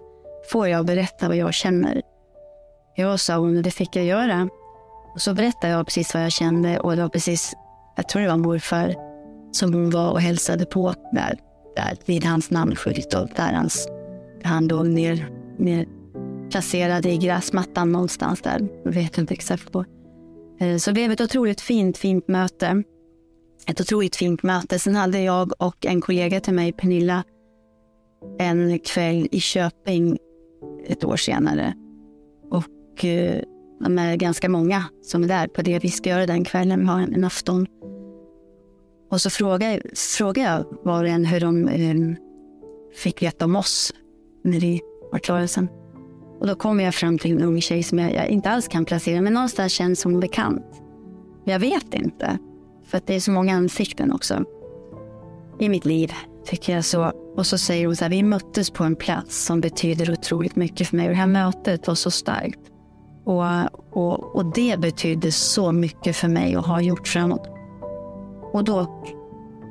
får 0.50 0.68
jag 0.68 0.86
berätta 0.86 1.28
vad 1.28 1.36
jag 1.36 1.54
känner? 1.54 2.02
Ja, 2.96 3.18
sa 3.18 3.36
hon, 3.36 3.56
och 3.56 3.62
det 3.62 3.70
fick 3.70 3.96
jag 3.96 4.04
göra. 4.04 4.48
Och 5.14 5.20
så 5.20 5.34
berättade 5.34 5.72
jag 5.72 5.86
precis 5.86 6.14
vad 6.14 6.24
jag 6.24 6.32
kände 6.32 6.78
och 6.78 6.96
det 6.96 7.02
var 7.02 7.08
precis, 7.08 7.54
jag 7.96 8.08
tror 8.08 8.22
det 8.22 8.28
var 8.28 8.36
morfar 8.36 8.94
som 9.52 9.74
hon 9.74 9.90
var 9.90 10.10
och 10.10 10.20
hälsade 10.20 10.66
på 10.66 10.94
där, 11.12 11.38
där 11.76 11.96
vid 12.04 12.24
hans 12.24 12.50
namnskylt 12.50 13.14
och 13.14 13.28
där 13.36 13.52
hans, 13.52 13.88
han 14.42 14.66
låg 14.66 14.86
ner, 14.86 15.28
ner 15.58 15.86
placerade 16.50 17.10
i 17.10 17.16
gräsmattan 17.16 17.92
någonstans 17.92 18.42
där. 18.42 18.68
Jag 18.84 18.92
vet 18.92 19.18
inte 19.18 19.34
exakt 19.34 19.72
på. 19.72 19.84
Eh, 20.60 20.76
så 20.76 20.90
det 20.90 20.94
blev 20.94 21.12
ett 21.12 21.20
otroligt 21.20 21.60
fint, 21.60 21.98
fint 21.98 22.28
möte. 22.28 22.82
Ett 23.66 23.80
otroligt 23.80 24.16
fint 24.16 24.42
möte. 24.42 24.78
Sen 24.78 24.94
hade 24.94 25.20
jag 25.20 25.52
och 25.58 25.86
en 25.86 26.00
kollega 26.00 26.40
till 26.40 26.54
mig, 26.54 26.72
Pernilla, 26.72 27.24
en 28.38 28.78
kväll 28.78 29.28
i 29.30 29.40
Köping 29.40 30.18
ett 30.86 31.04
år 31.04 31.16
senare. 31.16 31.74
Och 32.50 33.04
eh, 33.04 33.42
med 33.80 33.90
de 33.90 33.98
är 33.98 34.16
ganska 34.16 34.48
många 34.48 34.84
som 35.02 35.24
är 35.24 35.28
där 35.28 35.46
på 35.46 35.62
det 35.62 35.78
vi 35.78 35.90
ska 35.90 36.10
göra 36.10 36.26
den 36.26 36.44
kvällen. 36.44 36.80
Vi 36.80 36.86
har 36.86 37.00
en 37.00 37.24
afton. 37.24 37.66
Och 39.10 39.20
så 39.20 39.30
frågade, 39.30 39.82
frågade 40.18 40.48
jag 40.48 40.78
var 40.84 41.04
och 41.04 41.08
en 41.08 41.24
hur 41.24 41.40
de 41.40 41.68
um, 41.68 42.16
fick 42.96 43.22
veta 43.22 43.44
om 43.44 43.56
oss 43.56 43.92
när 44.44 44.60
vi 44.60 44.80
var 45.12 45.18
klara 45.18 45.48
sen. 45.48 45.68
Och 46.44 46.48
då 46.48 46.54
kommer 46.54 46.84
jag 46.84 46.94
fram 46.94 47.18
till 47.18 47.32
en 47.32 47.42
ung 47.42 47.60
tjej 47.60 47.82
som 47.82 47.98
jag, 47.98 48.14
jag 48.14 48.28
inte 48.28 48.50
alls 48.50 48.68
kan 48.68 48.84
placera, 48.84 49.20
men 49.20 49.32
någonstans 49.32 49.72
känns 49.72 50.04
hon 50.04 50.20
bekant. 50.20 50.82
Jag 51.44 51.58
vet 51.58 51.94
inte, 51.94 52.38
för 52.86 52.98
att 52.98 53.06
det 53.06 53.14
är 53.14 53.20
så 53.20 53.30
många 53.30 53.54
ansikten 53.54 54.12
också 54.12 54.44
i 55.60 55.68
mitt 55.68 55.84
liv, 55.84 56.12
tycker 56.46 56.74
jag. 56.74 56.84
så. 56.84 57.12
Och 57.36 57.46
så 57.46 57.58
säger 57.58 57.86
hon 57.86 57.96
så 57.96 58.04
här, 58.04 58.10
vi 58.10 58.22
möttes 58.22 58.70
på 58.70 58.84
en 58.84 58.96
plats 58.96 59.44
som 59.44 59.60
betyder 59.60 60.12
otroligt 60.12 60.56
mycket 60.56 60.88
för 60.88 60.96
mig. 60.96 61.06
Och 61.06 61.12
det 61.12 61.18
här 61.18 61.26
mötet 61.26 61.86
var 61.86 61.94
så 61.94 62.10
starkt. 62.10 62.60
Och, 63.24 63.44
och, 63.96 64.36
och 64.36 64.52
det 64.54 64.80
betydde 64.80 65.32
så 65.32 65.72
mycket 65.72 66.16
för 66.16 66.28
mig 66.28 66.56
och 66.56 66.64
har 66.64 66.80
gjort 66.80 67.08
framåt. 67.08 67.48
Och 68.52 68.64
då 68.64 69.04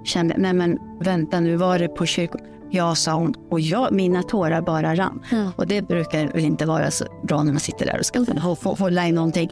kände 0.04 0.34
jag, 0.34 0.42
nej 0.42 0.54
men 0.54 0.80
vänta 1.00 1.40
nu, 1.40 1.56
var 1.56 1.80
det 1.80 1.88
på 1.88 2.06
kyrkan? 2.06 2.42
Ja, 2.76 2.96
sa 2.96 3.14
hon. 3.14 3.34
Och 3.50 3.60
jag, 3.60 3.92
mina 3.92 4.24
tårar 4.24 4.62
bara 4.62 4.96
rann. 4.96 5.24
Mm. 5.32 5.52
Och 5.56 5.68
det 5.68 5.82
brukar 5.82 6.28
väl 6.28 6.46
inte 6.46 6.66
vara 6.66 6.92
så 6.92 7.06
bra 7.24 7.44
när 7.44 7.52
man 7.52 7.60
sitter 7.60 7.86
där 7.86 8.00
och 8.00 8.06
ska 8.06 8.20
hålla 8.64 9.08
i 9.08 9.12
någonting. 9.12 9.52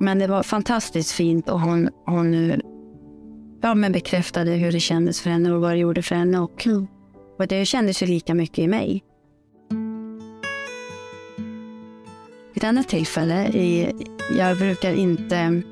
Men 0.00 0.18
det 0.18 0.26
var 0.26 0.42
fantastiskt 0.42 1.12
fint 1.12 1.48
och 1.48 1.60
hon, 1.60 1.88
hon 2.06 2.52
ja, 3.62 3.74
men 3.74 3.92
bekräftade 3.92 4.50
hur 4.50 4.72
det 4.72 4.80
kändes 4.80 5.20
för 5.20 5.30
henne 5.30 5.52
och 5.52 5.60
vad 5.60 5.70
det 5.70 5.78
gjorde 5.78 6.02
för 6.02 6.14
henne. 6.14 6.38
Och, 6.38 6.66
mm. 6.66 6.86
och 7.38 7.46
det 7.46 7.64
kändes 7.64 8.02
ju 8.02 8.06
lika 8.06 8.34
mycket 8.34 8.58
i 8.58 8.68
mig. 8.68 9.04
Vid 12.54 12.62
ett 12.62 12.68
annat 12.68 12.88
tillfälle, 12.88 13.46
i, 13.48 13.92
jag 14.38 14.58
brukar 14.58 14.92
inte 14.92 15.62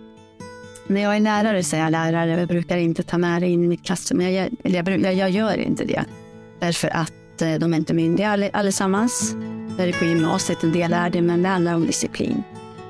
när 0.86 1.00
jag 1.00 1.16
är 1.16 1.20
lärare 1.20 1.64
så 1.64 1.76
är 1.76 1.80
jag 1.80 1.92
lärare. 1.92 2.30
Jag 2.30 2.48
brukar 2.48 2.76
inte 2.76 3.02
ta 3.02 3.18
med 3.18 3.42
det 3.42 3.48
in 3.48 3.64
i 3.64 3.68
mitt 3.68 3.84
klassrum. 3.84 4.20
Jag, 4.20 4.32
jag, 4.62 4.88
jag, 4.88 5.14
jag, 5.14 5.30
gör 5.30 5.56
inte 5.58 5.84
det. 5.84 6.04
Därför 6.60 6.96
att 6.96 7.42
eh, 7.42 7.54
de 7.54 7.72
är 7.72 7.76
inte 7.76 7.94
myndiga 7.94 8.50
allesammans. 8.52 9.36
Det 9.76 9.82
är 9.82 9.92
på 9.92 10.04
gymnasiet, 10.04 10.62
en 10.62 10.72
del 10.72 10.92
är 10.92 11.10
det, 11.10 11.22
men 11.22 11.42
det 11.42 11.48
handlar 11.48 11.74
om 11.74 11.86
disciplin. 11.86 12.42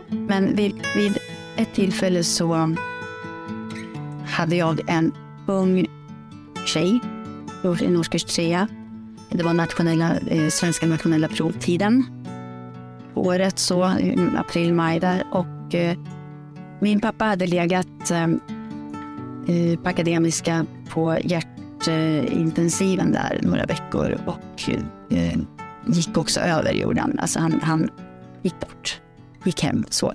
Men 0.08 0.56
vid, 0.56 0.74
vid 0.96 1.18
ett 1.56 1.74
tillfälle 1.74 2.24
så 2.24 2.74
hade 4.26 4.56
jag 4.56 4.80
en 4.86 5.12
ung 5.46 5.86
tjej, 6.66 7.00
en 7.82 7.96
årskurs 7.96 8.24
trea. 8.24 8.68
Det 9.30 9.42
var 9.42 9.54
nationella, 9.54 10.16
eh, 10.18 10.48
svenska 10.48 10.86
nationella 10.86 11.28
provtiden. 11.28 12.04
Året 13.14 13.58
så, 13.58 13.84
april, 14.36 14.74
maj 14.74 15.00
där. 15.00 15.24
Och 15.30 15.74
eh, 15.74 15.98
min 16.80 17.00
pappa 17.00 17.24
hade 17.24 17.46
legat 17.46 18.10
eh, 18.10 18.22
eh 18.22 19.78
på 19.82 19.88
Akademiska 19.88 20.66
på 20.88 21.18
hjärtintensiven 21.86 23.12
där 23.12 23.40
några 23.42 23.64
veckor 23.64 24.18
och 24.26 24.70
eh, 25.10 25.38
gick 25.86 26.16
också 26.18 26.40
över 26.40 26.72
jorden. 26.72 27.18
Alltså 27.18 27.38
han, 27.38 27.60
han 27.62 27.90
gick 28.42 28.60
bort, 28.60 29.00
gick 29.44 29.62
hem 29.62 29.84
så. 29.90 30.12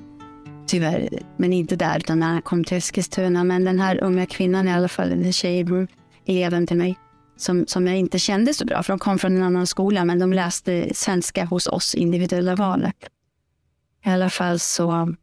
Tyvärr, 0.68 1.10
men 1.38 1.54
inte 1.54 1.76
där 1.76 1.98
utan 1.98 2.20
när 2.20 2.28
han 2.28 2.42
kom 2.42 2.64
till 2.64 2.78
Eskilstuna. 2.78 3.44
Men 3.44 3.66
den 3.66 3.80
här 3.80 4.04
unga 4.04 4.26
kvinnan 4.26 4.68
i 4.68 4.74
alla 4.74 4.88
fall, 4.88 5.10
den 5.10 5.34
tjejen, 5.34 5.88
eleven 6.26 6.68
till 6.68 6.78
mig, 6.78 6.98
som, 7.38 7.68
som 7.68 7.88
jag 7.88 7.98
inte 7.98 8.20
kände 8.20 8.54
så 8.54 8.66
bra, 8.66 8.84
för 8.84 8.94
de 8.94 9.00
kom 9.00 9.20
från 9.20 9.38
en 9.38 9.44
annan 9.44 9.68
skola, 9.68 10.06
men 10.06 10.20
de 10.20 10.34
läste 10.34 10.94
svenska 10.94 11.46
hos 11.46 11.68
oss, 11.68 11.96
individuella 11.96 12.56
valet. 12.56 12.96
I 14.06 14.10
alla 14.10 14.30
fall 14.30 14.60
så, 14.60 15.14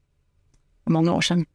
många 0.86 1.14
år 1.14 1.20
sedan, 1.20 1.46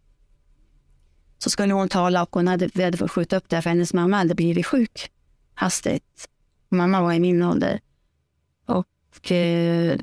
så 1.44 1.50
skulle 1.50 1.74
hon 1.74 1.90
tala 1.90 2.24
och 2.24 2.30
hon 2.36 2.48
hade, 2.48 2.70
vi 2.74 2.84
hade 2.84 2.98
fått 2.98 3.12
skjuta 3.12 3.38
upp 3.38 3.50
det 3.50 3.62
för 3.62 3.70
hennes 3.70 3.94
mamma 3.94 4.18
hade 4.18 4.36
blivit 4.36 4.66
sjuk 4.66 5.12
hastigt. 5.54 6.28
Mamma 6.70 7.02
var 7.02 7.14
i 7.14 7.20
min 7.20 7.44
ålder. 7.44 7.80
Och 8.66 9.32
eh, 9.32 10.00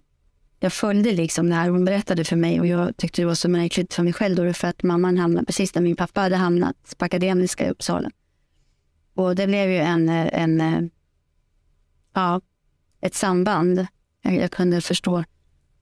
jag 0.60 0.72
följde 0.72 1.12
liksom 1.12 1.48
det 1.48 1.54
här. 1.54 1.68
Hon 1.68 1.84
berättade 1.84 2.24
för 2.24 2.36
mig 2.36 2.60
och 2.60 2.66
jag 2.66 2.96
tyckte 2.96 3.22
det 3.22 3.26
var 3.26 3.34
så 3.34 3.48
märkligt 3.48 3.94
för 3.94 4.02
mig 4.02 4.12
själv 4.12 4.36
då, 4.36 4.52
för 4.52 4.68
att 4.68 4.82
mamman 4.82 5.18
hamnade 5.18 5.46
precis 5.46 5.72
där 5.72 5.80
min 5.80 5.96
pappa 5.96 6.20
hade 6.20 6.36
hamnat, 6.36 6.94
på 6.98 7.04
Akademiska 7.04 7.66
i 7.66 7.70
Uppsala. 7.70 8.10
Och 9.14 9.34
det 9.34 9.46
blev 9.46 9.70
ju 9.70 9.78
en, 9.78 10.08
eh, 10.08 10.42
en 10.42 10.60
eh, 10.60 10.82
ja, 12.14 12.40
ett 13.00 13.14
samband. 13.14 13.86
Jag, 14.22 14.34
jag 14.36 14.50
kunde 14.50 14.80
förstå 14.80 15.24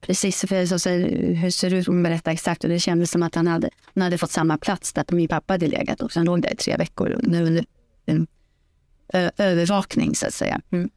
precis 0.07 0.41
för 0.41 0.65
så, 0.65 0.79
så, 0.79 0.89
hur 0.89 1.49
ser 1.49 1.69
det 1.69 1.77
ut. 1.77 1.87
Hon 1.87 2.03
berättade 2.03 2.33
exakt 2.33 2.63
och 2.63 2.69
det 2.69 2.79
kändes 2.79 3.11
som 3.11 3.23
att 3.23 3.35
han 3.35 3.47
hade, 3.47 3.69
hon 3.93 4.03
hade 4.03 4.17
fått 4.17 4.31
samma 4.31 4.57
plats 4.57 4.93
där 4.93 5.05
min 5.09 5.27
pappa 5.27 5.53
hade 5.53 5.67
legat 5.67 6.01
också. 6.01 6.19
Han 6.19 6.25
låg 6.25 6.41
där 6.41 6.53
i 6.53 6.55
tre 6.55 6.77
veckor 6.77 7.09
under 7.23 7.65
en, 8.05 8.27
övervakning 9.37 10.15
så 10.15 10.27
att 10.27 10.33
säga. 10.33 10.61
Mm. 10.71 10.89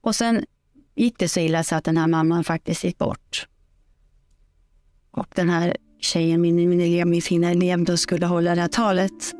Och 0.00 0.14
sen 0.14 0.44
gick 0.94 1.18
det 1.18 1.28
så 1.28 1.40
illa 1.40 1.64
så 1.64 1.74
att 1.74 1.84
den 1.84 1.96
här 1.96 2.06
mamman 2.06 2.44
faktiskt 2.44 2.84
gick 2.84 2.98
bort. 2.98 3.48
Och 5.10 5.28
den 5.34 5.50
här 5.50 5.76
tjejen, 6.00 6.40
min, 6.40 6.56
min, 6.56 7.10
min 7.10 7.22
fina 7.22 7.50
elev, 7.50 7.84
då 7.84 7.96
skulle 7.96 8.26
hålla 8.26 8.54
det 8.54 8.60
här 8.60 8.68
talet 8.68 9.34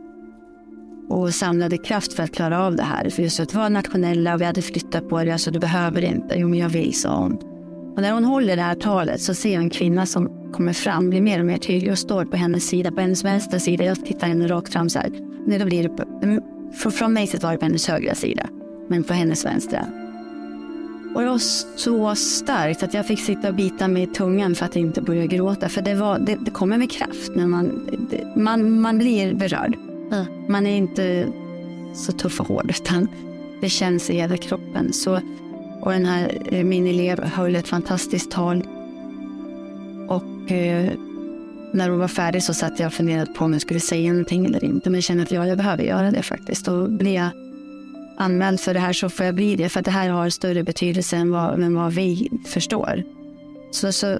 och 1.08 1.34
samlade 1.34 1.78
kraft 1.78 2.12
för 2.12 2.22
att 2.22 2.32
klara 2.32 2.66
av 2.66 2.76
det 2.76 2.82
här. 2.82 3.10
För 3.10 3.22
just 3.22 3.40
att 3.40 3.48
det 3.48 3.58
var 3.58 3.70
nationella 3.70 4.34
och 4.34 4.40
vi 4.40 4.44
hade 4.44 4.62
flyttat 4.62 5.08
på 5.08 5.24
det. 5.24 5.32
Alltså 5.32 5.50
du 5.50 5.58
behöver 5.58 6.04
inte. 6.04 6.34
Jo, 6.38 6.48
men 6.48 6.58
jag 6.58 6.68
vill, 6.68 6.94
sa 6.94 7.16
hon. 7.16 7.38
Och 7.96 8.02
när 8.02 8.12
hon 8.12 8.24
håller 8.24 8.56
det 8.56 8.62
här 8.62 8.74
talet 8.74 9.20
så 9.20 9.34
ser 9.34 9.54
jag 9.54 9.62
en 9.62 9.70
kvinna 9.70 10.06
som 10.06 10.52
kommer 10.52 10.72
fram, 10.72 11.10
blir 11.10 11.20
mer 11.20 11.40
och 11.40 11.46
mer 11.46 11.58
tydlig 11.58 11.92
och 11.92 11.98
står 11.98 12.24
på 12.24 12.36
hennes 12.36 12.68
sida, 12.68 12.90
på 12.90 13.00
hennes 13.00 13.24
vänstra 13.24 13.60
sida. 13.60 13.84
Jag 13.84 14.04
tittar 14.04 14.26
henne 14.26 14.48
rakt 14.48 14.72
fram 14.72 14.90
så 14.90 14.98
här. 14.98 15.10
Nej, 15.46 15.58
då 15.58 15.64
blir 15.64 15.82
det 15.82 15.88
på, 15.88 16.02
mm, 16.22 16.42
från 16.92 17.12
mig 17.12 17.26
sett 17.26 17.42
var 17.42 17.52
det 17.52 17.58
på 17.58 17.64
hennes 17.64 17.88
högra 17.88 18.14
sida, 18.14 18.48
men 18.88 19.04
på 19.04 19.12
hennes 19.12 19.44
vänstra. 19.44 19.86
Och 21.14 21.20
det 21.20 21.26
var 21.26 21.38
så 21.78 22.14
starkt 22.14 22.82
att 22.82 22.94
jag 22.94 23.06
fick 23.06 23.20
sitta 23.20 23.48
och 23.48 23.54
bita 23.54 23.88
mig 23.88 24.02
i 24.02 24.06
tungan 24.06 24.54
för 24.54 24.64
att 24.66 24.76
inte 24.76 25.02
börja 25.02 25.26
gråta. 25.26 25.68
För 25.68 25.82
det, 25.82 25.94
var, 25.94 26.18
det, 26.18 26.38
det 26.40 26.50
kommer 26.50 26.78
med 26.78 26.90
kraft 26.90 27.32
när 27.34 27.46
man, 27.46 27.88
det, 28.10 28.36
man, 28.36 28.80
man 28.80 28.98
blir 28.98 29.34
berörd. 29.34 29.76
Man 30.48 30.66
är 30.66 30.76
inte 30.76 31.28
så 31.94 32.12
tuff 32.12 32.40
och 32.40 32.48
hård 32.48 32.70
utan 32.70 33.08
det 33.60 33.68
känns 33.68 34.10
i 34.10 34.14
hela 34.14 34.36
kroppen. 34.36 34.92
Så, 34.92 35.20
och 35.80 35.92
den 35.92 36.06
här, 36.06 36.38
eh, 36.46 36.64
min 36.64 36.86
elev 36.86 37.24
höll 37.24 37.56
ett 37.56 37.68
fantastiskt 37.68 38.30
tal. 38.30 38.62
Och 40.08 40.52
eh, 40.52 40.90
när 41.72 41.88
hon 41.88 41.98
var 41.98 42.08
färdig 42.08 42.42
så 42.42 42.54
satt 42.54 42.80
jag 42.80 42.86
och 42.86 42.92
funderade 42.92 43.32
på 43.32 43.44
om 43.44 43.52
jag 43.52 43.62
skulle 43.62 43.80
säga 43.80 44.12
någonting 44.12 44.46
eller 44.46 44.64
inte. 44.64 44.90
Men 44.90 44.94
jag 44.94 45.04
kände 45.04 45.22
att 45.22 45.30
ja, 45.30 45.46
jag 45.46 45.56
behöver 45.56 45.82
göra 45.82 46.10
det 46.10 46.22
faktiskt. 46.22 46.68
Och 46.68 46.90
blir 46.90 47.14
jag 47.14 47.28
anmäld 48.16 48.60
för 48.60 48.74
det 48.74 48.80
här 48.80 48.92
så 48.92 49.08
får 49.08 49.26
jag 49.26 49.34
bli 49.34 49.56
det. 49.56 49.68
För 49.68 49.80
att 49.80 49.84
det 49.84 49.90
här 49.90 50.08
har 50.08 50.30
större 50.30 50.64
betydelse 50.64 51.16
än 51.16 51.30
vad, 51.30 51.62
än 51.62 51.74
vad 51.74 51.92
vi 51.92 52.30
förstår. 52.46 53.02
Så, 53.70 53.92
så 53.92 54.18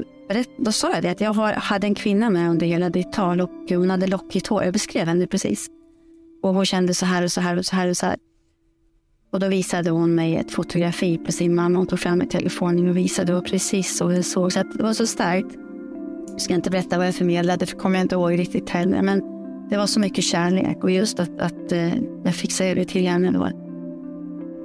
då 0.59 0.73
sa 0.73 0.95
jag 0.95 1.03
det 1.03 1.11
att 1.11 1.21
jag 1.21 1.35
hade 1.35 1.87
en 1.87 1.95
kvinna 1.95 2.31
med 2.31 2.51
under 2.51 2.67
hela 2.67 2.91
ditt 2.91 3.13
tal 3.13 3.41
och 3.41 3.51
hon 3.69 3.91
hade 3.91 4.07
lockigt 4.07 4.47
hår. 4.47 4.65
Jag 4.65 4.73
beskrev 4.73 5.07
henne 5.07 5.27
precis. 5.27 5.71
Och 6.45 6.55
hon 6.55 6.65
kände 6.65 6.95
så 6.95 7.07
här 7.07 7.23
och 7.23 7.33
så 7.33 7.41
här 7.41 7.59
och 7.59 7.67
så 7.67 7.77
här 7.77 7.89
och 7.89 7.97
så 7.97 8.07
här. 8.07 8.17
Och 9.33 9.41
då 9.41 9.49
visade 9.49 9.91
hon 9.91 10.15
mig 10.15 10.37
ett 10.37 10.51
fotografi 10.51 11.19
på 11.19 11.33
sin 11.33 11.55
mamma. 11.55 11.79
Hon 11.79 11.87
tog 11.87 11.99
fram 11.99 12.21
ett 12.21 12.31
telefonen 12.31 12.89
och 12.89 12.97
visade 12.97 13.35
och 13.35 13.45
precis 13.45 13.97
så 13.97 14.13
jag 14.13 14.25
såg. 14.25 14.53
Så 14.53 14.63
det 14.63 14.83
var 14.83 14.93
så 14.93 15.07
starkt. 15.07 15.57
Jag 16.31 16.41
ska 16.41 16.55
inte 16.55 16.71
berätta 16.71 16.99
vad 16.99 17.07
jag 17.07 17.15
förmedlade, 17.15 17.67
för 17.67 17.77
kommer 17.77 17.97
jag 17.97 18.05
inte 18.05 18.15
ihåg 18.15 18.39
riktigt 18.39 18.71
heller. 18.71 19.03
Men 19.03 19.23
det 19.71 19.77
var 19.77 19.87
så 19.87 20.01
mycket 20.01 20.25
kärlek 20.25 20.85
och 20.85 20.91
just 20.91 21.21
att, 21.21 21.41
att 21.41 21.73
uh, 21.73 21.95
jag 22.25 22.35
fick 22.35 22.53
säga 22.53 22.75
det 22.75 22.85
till 22.85 23.09
henne 23.09 23.31
då. 23.31 23.49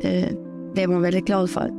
Det 0.02 0.34
blev 0.74 0.90
hon 0.90 1.02
väldigt 1.02 1.26
glad 1.26 1.50
för. 1.50 1.72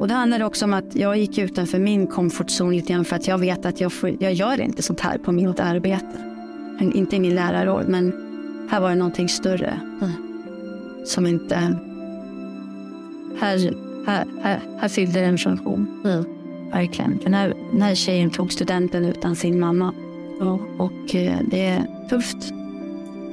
Och 0.00 0.08
det 0.08 0.14
handlade 0.14 0.44
också 0.44 0.64
om 0.64 0.74
att 0.74 0.96
jag 0.96 1.16
gick 1.16 1.38
utanför 1.38 1.78
min 1.78 2.06
komfortzon 2.06 2.76
lite 2.76 2.92
grann 2.92 3.04
för 3.04 3.16
att 3.16 3.28
jag 3.28 3.38
vet 3.38 3.66
att 3.66 3.80
jag, 3.80 3.92
får, 3.92 4.16
jag 4.20 4.32
gör 4.32 4.60
inte 4.60 4.82
sånt 4.82 5.00
här 5.00 5.18
på 5.18 5.32
mitt 5.32 5.60
arbete. 5.60 6.30
Inte 6.80 7.16
i 7.16 7.20
min 7.20 7.34
lärarroll, 7.34 7.84
men 7.88 8.23
här 8.70 8.80
var 8.80 8.88
det 8.88 8.94
någonting 8.94 9.28
större. 9.28 9.80
Som 11.04 11.26
inte... 11.26 11.54
Här, 13.40 13.74
här, 14.06 14.26
här, 14.42 14.60
här 14.80 14.88
fyllde 14.88 15.20
det 15.20 15.26
en 15.26 15.38
funktion. 15.38 16.02
Mm. 16.04 16.24
Verkligen. 16.70 17.34
Här, 17.34 17.54
den 17.72 17.82
här 17.82 17.94
tjejen 17.94 18.30
tog 18.30 18.52
studenten 18.52 19.04
utan 19.04 19.36
sin 19.36 19.60
mamma. 19.60 19.94
Och, 20.40 20.60
och 20.84 21.14
eh, 21.14 21.38
det 21.50 21.66
är 21.66 22.08
tufft. 22.08 22.52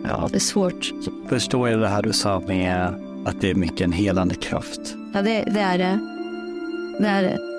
Ja. 0.03 0.27
Det 0.31 0.37
är 0.37 0.39
svårt. 0.39 0.91
Förstår 1.29 1.69
jag 1.69 1.79
det 1.79 1.87
här 1.87 2.01
du 2.01 2.13
sa 2.13 2.39
med 2.39 2.93
att 3.25 3.41
det 3.41 3.49
är 3.49 3.55
mycket 3.55 3.81
en 3.81 3.91
helande 3.91 4.35
kraft? 4.35 4.95
Ja, 5.13 5.21
det, 5.21 5.43
det 5.43 5.59
är 5.59 5.77
det. 5.77 5.99
Det 6.99 7.07
är 7.07 7.23
det. 7.23 7.50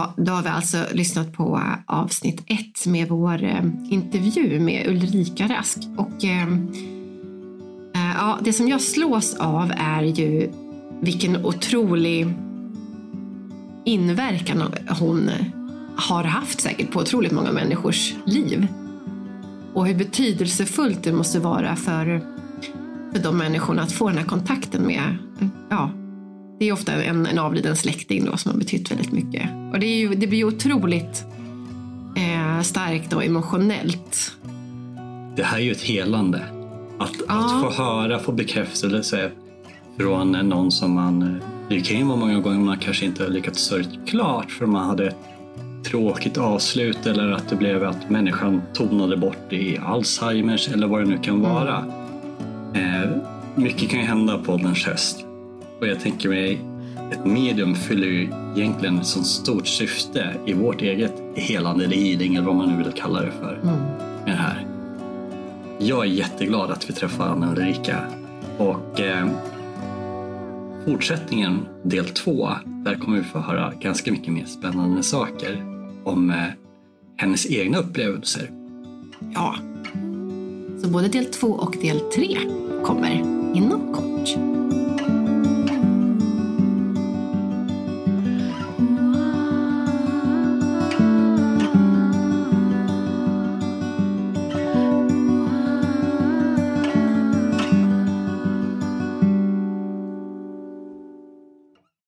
Ja, 0.00 0.14
då 0.16 0.32
har 0.32 0.42
vi 0.42 0.48
alltså 0.48 0.84
lyssnat 0.92 1.32
på 1.32 1.56
eh, 1.56 1.96
avsnitt 1.96 2.42
ett 2.46 2.86
med 2.86 3.08
vår 3.08 3.44
eh, 3.44 3.64
intervju 3.90 4.60
med 4.60 4.86
Ulrika 4.88 5.48
Rask. 5.48 5.78
Och 5.96 6.24
eh, 6.24 6.48
eh, 7.94 8.14
ja, 8.16 8.38
det 8.44 8.52
som 8.52 8.68
jag 8.68 8.80
slås 8.80 9.34
av 9.34 9.72
är 9.76 10.02
ju 10.02 10.52
vilken 11.00 11.44
otrolig 11.44 12.34
inverkan 13.84 14.62
hon 15.00 15.30
har 15.96 16.24
haft 16.24 16.60
säkert 16.60 16.92
på 16.92 17.00
otroligt 17.00 17.32
många 17.32 17.52
människors 17.52 18.14
liv. 18.24 18.66
Och 19.74 19.86
hur 19.86 19.94
betydelsefullt 19.94 21.02
det 21.02 21.12
måste 21.12 21.40
vara 21.40 21.76
för, 21.76 22.20
för 23.12 23.22
de 23.22 23.38
människorna 23.38 23.82
att 23.82 23.92
få 23.92 24.08
den 24.08 24.18
här 24.18 24.24
kontakten 24.24 24.82
med 24.82 25.16
ja, 25.68 25.90
det 26.60 26.68
är 26.68 26.72
ofta 26.72 26.92
en, 26.92 27.26
en 27.26 27.38
avliden 27.38 27.76
släkting 27.76 28.24
då 28.24 28.36
som 28.36 28.52
har 28.52 28.58
betytt 28.58 28.90
väldigt 28.90 29.12
mycket. 29.12 29.50
Och 29.72 29.80
det, 29.80 29.86
är 29.86 29.96
ju, 29.96 30.14
det 30.14 30.26
blir 30.26 30.38
ju 30.38 30.44
otroligt 30.44 31.24
eh, 32.16 32.62
starkt 32.62 33.12
och 33.12 33.24
emotionellt. 33.24 34.32
Det 35.36 35.42
här 35.42 35.58
är 35.58 35.62
ju 35.62 35.72
ett 35.72 35.82
helande. 35.82 36.42
Att, 36.98 37.12
Ja. 37.28 37.44
att 37.44 37.76
få 37.76 37.82
höra, 37.82 38.18
få 38.18 38.32
bekräftelse 38.32 39.30
från 39.98 40.32
någon 40.32 40.70
som 40.72 40.94
man... 40.94 41.40
Det 41.68 41.80
kan 41.80 41.98
ju 41.98 42.04
vara 42.04 42.16
många 42.16 42.40
gånger 42.40 42.58
man 42.58 42.78
kanske 42.78 43.06
inte 43.06 43.22
har 43.22 43.30
lyckats 43.30 43.60
sörja 43.60 43.86
klart 44.06 44.50
för 44.50 44.66
man 44.66 44.86
hade 44.88 45.06
ett 45.06 45.16
tråkigt 45.84 46.38
avslut 46.38 47.06
eller 47.06 47.30
att 47.30 47.48
det 47.48 47.56
blev 47.56 47.84
att 47.84 48.10
människan 48.10 48.62
tonade 48.74 49.16
bort 49.16 49.52
i 49.52 49.78
Alzheimers 49.78 50.68
eller 50.68 50.86
vad 50.86 51.00
det 51.00 51.08
nu 51.08 51.18
kan 51.18 51.40
vara. 51.40 51.84
Eh, 52.74 53.10
mycket 53.54 53.90
kan 53.90 54.00
ju 54.00 54.06
hända 54.06 54.38
på 54.38 54.52
ålderns 54.52 54.86
höst. 54.86 55.26
Och 55.80 55.86
jag 55.86 56.00
tänker 56.00 56.28
mig, 56.28 56.60
ett 57.12 57.24
medium 57.24 57.74
fyller 57.74 58.06
ju 58.06 58.22
egentligen 58.56 58.98
ett 58.98 59.06
sånt 59.06 59.26
stort 59.26 59.66
syfte 59.66 60.34
i 60.46 60.52
vårt 60.52 60.82
eget 60.82 61.22
helande 61.34 61.84
eller 61.84 61.96
healing 61.96 62.34
eller 62.34 62.46
vad 62.46 62.56
man 62.56 62.68
nu 62.68 62.82
vill 62.84 62.92
kalla 62.92 63.22
det 63.22 63.30
för. 63.30 63.60
Mm. 63.62 63.74
Med 64.24 64.26
det 64.26 64.32
här. 64.32 64.66
Jag 65.78 66.00
är 66.00 66.10
jätteglad 66.10 66.70
att 66.70 66.90
vi 66.90 66.94
träffar 66.94 67.28
Anna 67.28 67.52
Ulrika. 67.52 67.98
Och 68.58 69.00
eh, 69.00 69.28
fortsättningen, 70.84 71.58
del 71.82 72.04
två, 72.04 72.48
där 72.64 72.94
kommer 72.94 73.18
vi 73.18 73.24
få 73.24 73.38
höra 73.38 73.72
ganska 73.80 74.12
mycket 74.12 74.32
mer 74.32 74.44
spännande 74.44 75.02
saker 75.02 75.64
om 76.04 76.30
eh, 76.30 76.36
hennes 77.16 77.50
egna 77.50 77.78
upplevelser. 77.78 78.50
Ja. 79.34 79.54
Så 80.82 80.88
både 80.88 81.08
del 81.08 81.24
två 81.24 81.46
och 81.46 81.76
del 81.82 82.00
tre 82.00 82.38
kommer 82.84 83.14
inom 83.54 83.94
kort. 83.94 84.59